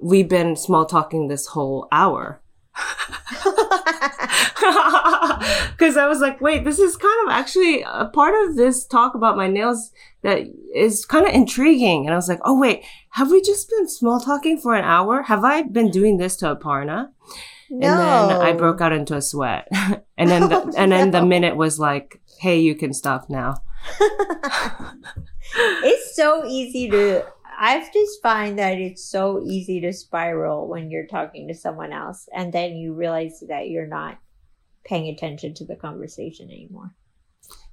we've 0.02 0.28
been 0.28 0.56
small 0.58 0.86
talking 0.86 1.28
this 1.30 1.48
whole 1.48 1.88
hour. 1.92 2.42
Because 5.72 5.98
I 5.98 6.08
was 6.08 6.20
like, 6.20 6.42
wait, 6.42 6.64
this 6.64 6.80
is 6.80 6.98
kind 6.98 7.28
of 7.28 7.34
actually 7.34 7.84
a 7.84 8.06
part 8.06 8.34
of 8.44 8.56
this 8.56 8.86
talk 8.86 9.14
about 9.16 9.38
my 9.38 9.48
nails 9.48 9.92
that 10.24 10.48
is 10.74 11.06
kind 11.06 11.28
of 11.28 11.34
intriguing. 11.34 12.06
And 12.06 12.14
I 12.14 12.16
was 12.16 12.28
like, 12.30 12.40
oh, 12.44 12.60
wait, 12.60 12.84
have 13.12 13.30
we 13.30 13.42
just 13.42 13.70
been 13.70 13.88
small 13.88 14.20
talking 14.20 14.58
for 14.58 14.76
an 14.76 14.84
hour? 14.84 15.24
Have 15.24 15.44
I 15.44 15.64
been 15.64 15.92
doing 15.92 16.18
this 16.18 16.36
to 16.38 16.56
Aparna? 16.56 17.10
no. 17.70 17.88
And 17.88 18.32
then 18.32 18.42
I 18.42 18.54
broke 18.54 18.82
out 18.82 18.94
into 18.94 19.16
a 19.16 19.22
sweat. 19.22 19.68
and 20.18 20.30
then 20.30 20.50
the, 20.50 20.62
Oh, 20.62 20.72
and 20.78 20.92
then 20.92 21.12
the 21.12 21.26
minute 21.26 21.56
was 21.56 21.80
like, 21.80 22.22
hey, 22.40 22.60
you 22.60 22.76
can 22.76 22.94
stop 22.94 23.30
now. 23.30 23.56
it's 25.84 26.16
so 26.16 26.46
easy 26.46 26.90
to 26.90 27.26
I've 27.58 27.92
just 27.94 28.22
find 28.22 28.60
that 28.60 28.78
it's 28.78 29.10
so 29.10 29.42
easy 29.44 29.82
to 29.82 29.94
spiral 29.94 30.68
when 30.68 30.90
you're 30.92 31.08
talking 31.08 31.48
to 31.48 31.54
someone 31.54 31.94
else 31.94 32.28
and 32.36 32.52
then 32.54 32.76
you 32.76 32.94
realize 32.94 33.44
that 33.48 33.70
you're 33.70 33.88
not 33.88 34.18
paying 34.86 35.14
attention 35.14 35.54
to 35.56 35.66
the 35.66 35.76
conversation 35.76 36.50
anymore. 36.50 36.94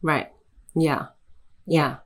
Right. 0.03 0.31
Yeah. 0.75 1.07
Yeah. 1.67 1.99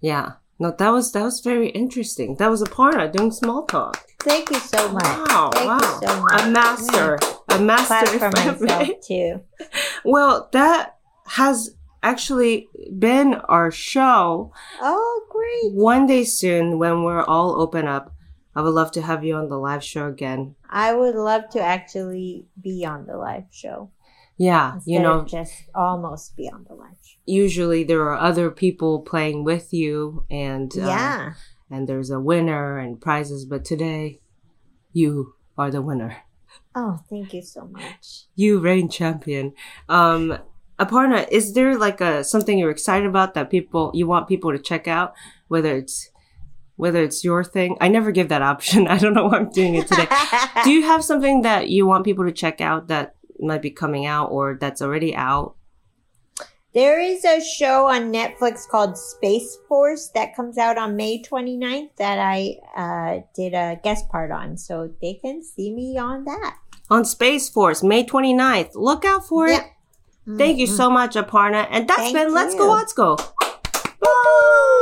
Yeah. 0.00 0.32
No, 0.58 0.74
that 0.78 0.90
was 0.90 1.12
that 1.12 1.22
was 1.22 1.40
very 1.40 1.70
interesting. 1.70 2.36
That 2.36 2.50
was 2.50 2.60
a 2.60 2.66
part 2.66 3.00
of 3.00 3.12
doing 3.12 3.30
small 3.32 3.64
talk. 3.64 4.04
Thank 4.20 4.50
you 4.50 4.58
so 4.58 4.92
much. 4.92 5.02
Wow, 5.02 5.50
Thank 5.54 5.66
wow. 5.66 5.78
you 5.78 6.06
so 6.06 6.20
much. 6.20 6.42
A 6.42 6.50
master. 6.50 7.18
A 7.48 7.58
master. 7.58 8.18
Clap 8.18 8.34
for 8.34 8.50
myself 8.60 8.88
too. 9.06 9.40
Well, 10.04 10.48
that 10.52 10.96
has 11.26 11.70
actually 12.02 12.68
been 12.98 13.34
our 13.34 13.70
show. 13.70 14.52
Oh 14.80 15.26
great. 15.30 15.74
One 15.74 16.06
day 16.06 16.24
soon, 16.24 16.78
when 16.78 17.04
we're 17.04 17.22
all 17.22 17.60
open 17.60 17.86
up, 17.86 18.14
I 18.54 18.62
would 18.62 18.74
love 18.74 18.90
to 18.92 19.02
have 19.02 19.24
you 19.24 19.36
on 19.36 19.48
the 19.48 19.58
live 19.58 19.84
show 19.84 20.08
again. 20.08 20.56
I 20.68 20.94
would 20.94 21.14
love 21.14 21.48
to 21.50 21.60
actually 21.60 22.46
be 22.60 22.84
on 22.84 23.06
the 23.06 23.16
live 23.16 23.44
show. 23.50 23.90
Yeah, 24.36 24.74
Instead 24.74 24.90
you 24.90 25.00
know, 25.00 25.24
just 25.24 25.52
almost 25.74 26.34
be 26.36 26.48
on 26.50 26.64
the 26.66 26.74
live 26.74 26.96
show. 27.04 27.18
usually 27.26 27.84
there 27.84 28.02
are 28.02 28.18
other 28.18 28.50
people 28.50 29.02
playing 29.02 29.44
with 29.44 29.72
you, 29.72 30.24
and 30.30 30.72
uh, 30.76 30.86
yeah. 30.86 31.32
and 31.70 31.86
there's 31.88 32.10
a 32.10 32.18
winner 32.18 32.78
and 32.78 33.00
prizes. 33.00 33.44
But 33.44 33.66
today, 33.66 34.20
you 34.92 35.34
are 35.58 35.70
the 35.70 35.82
winner. 35.82 36.16
Oh, 36.74 37.00
thank 37.10 37.34
you 37.34 37.42
so 37.42 37.66
much. 37.66 38.24
You 38.34 38.60
reign 38.60 38.88
champion. 38.88 39.52
Um, 39.88 40.38
Aparna, 40.80 41.28
is 41.30 41.52
there 41.52 41.76
like 41.76 42.00
a 42.00 42.24
something 42.24 42.58
you're 42.58 42.70
excited 42.70 43.06
about 43.06 43.34
that 43.34 43.50
people 43.50 43.90
you 43.92 44.06
want 44.06 44.28
people 44.28 44.50
to 44.50 44.58
check 44.58 44.88
out? 44.88 45.14
Whether 45.48 45.76
it's 45.76 46.10
whether 46.76 47.02
it's 47.02 47.22
your 47.22 47.44
thing, 47.44 47.76
I 47.80 47.88
never 47.88 48.10
give 48.10 48.30
that 48.30 48.42
option. 48.52 48.88
I 48.88 48.96
don't 48.96 49.12
know 49.12 49.26
why 49.26 49.36
I'm 49.36 49.50
doing 49.50 49.74
it 49.74 49.86
today. 49.86 50.08
Do 50.64 50.70
you 50.70 50.82
have 50.84 51.04
something 51.04 51.42
that 51.42 51.68
you 51.68 51.86
want 51.86 52.04
people 52.04 52.24
to 52.24 52.32
check 52.32 52.62
out 52.62 52.88
that 52.88 53.14
might 53.38 53.62
be 53.62 53.70
coming 53.70 54.06
out 54.06 54.30
or 54.30 54.56
that's 54.58 54.80
already 54.80 55.14
out? 55.14 55.56
There 56.72 57.00
is 57.00 57.24
a 57.24 57.40
show 57.42 57.88
on 57.88 58.12
Netflix 58.12 58.66
called 58.66 58.96
Space 58.96 59.58
Force 59.68 60.08
that 60.14 60.36
comes 60.36 60.56
out 60.56 60.78
on 60.78 60.94
May 60.94 61.20
29th 61.20 61.96
that 61.96 62.18
I 62.18 62.58
uh, 62.76 63.22
did 63.34 63.54
a 63.54 63.80
guest 63.82 64.08
part 64.08 64.30
on. 64.30 64.56
So 64.56 64.94
they 65.02 65.14
can 65.14 65.42
see 65.42 65.74
me 65.74 65.98
on 65.98 66.24
that. 66.24 66.56
On 66.88 67.04
Space 67.04 67.48
Force, 67.48 67.82
May 67.82 68.04
29th. 68.06 68.70
Look 68.74 69.04
out 69.04 69.26
for 69.26 69.48
it. 69.48 69.62
Thank 70.26 70.58
you 70.58 70.66
mm-hmm. 70.66 70.76
so 70.76 70.90
much, 70.90 71.14
Aparna. 71.14 71.66
And 71.70 71.88
that's 71.88 72.00
Thank 72.00 72.14
been 72.14 72.34
Let's 72.34 72.54
Go. 72.54 72.72
Let's 72.72 72.92
Go. 72.92 73.16
Bye. 73.16 74.76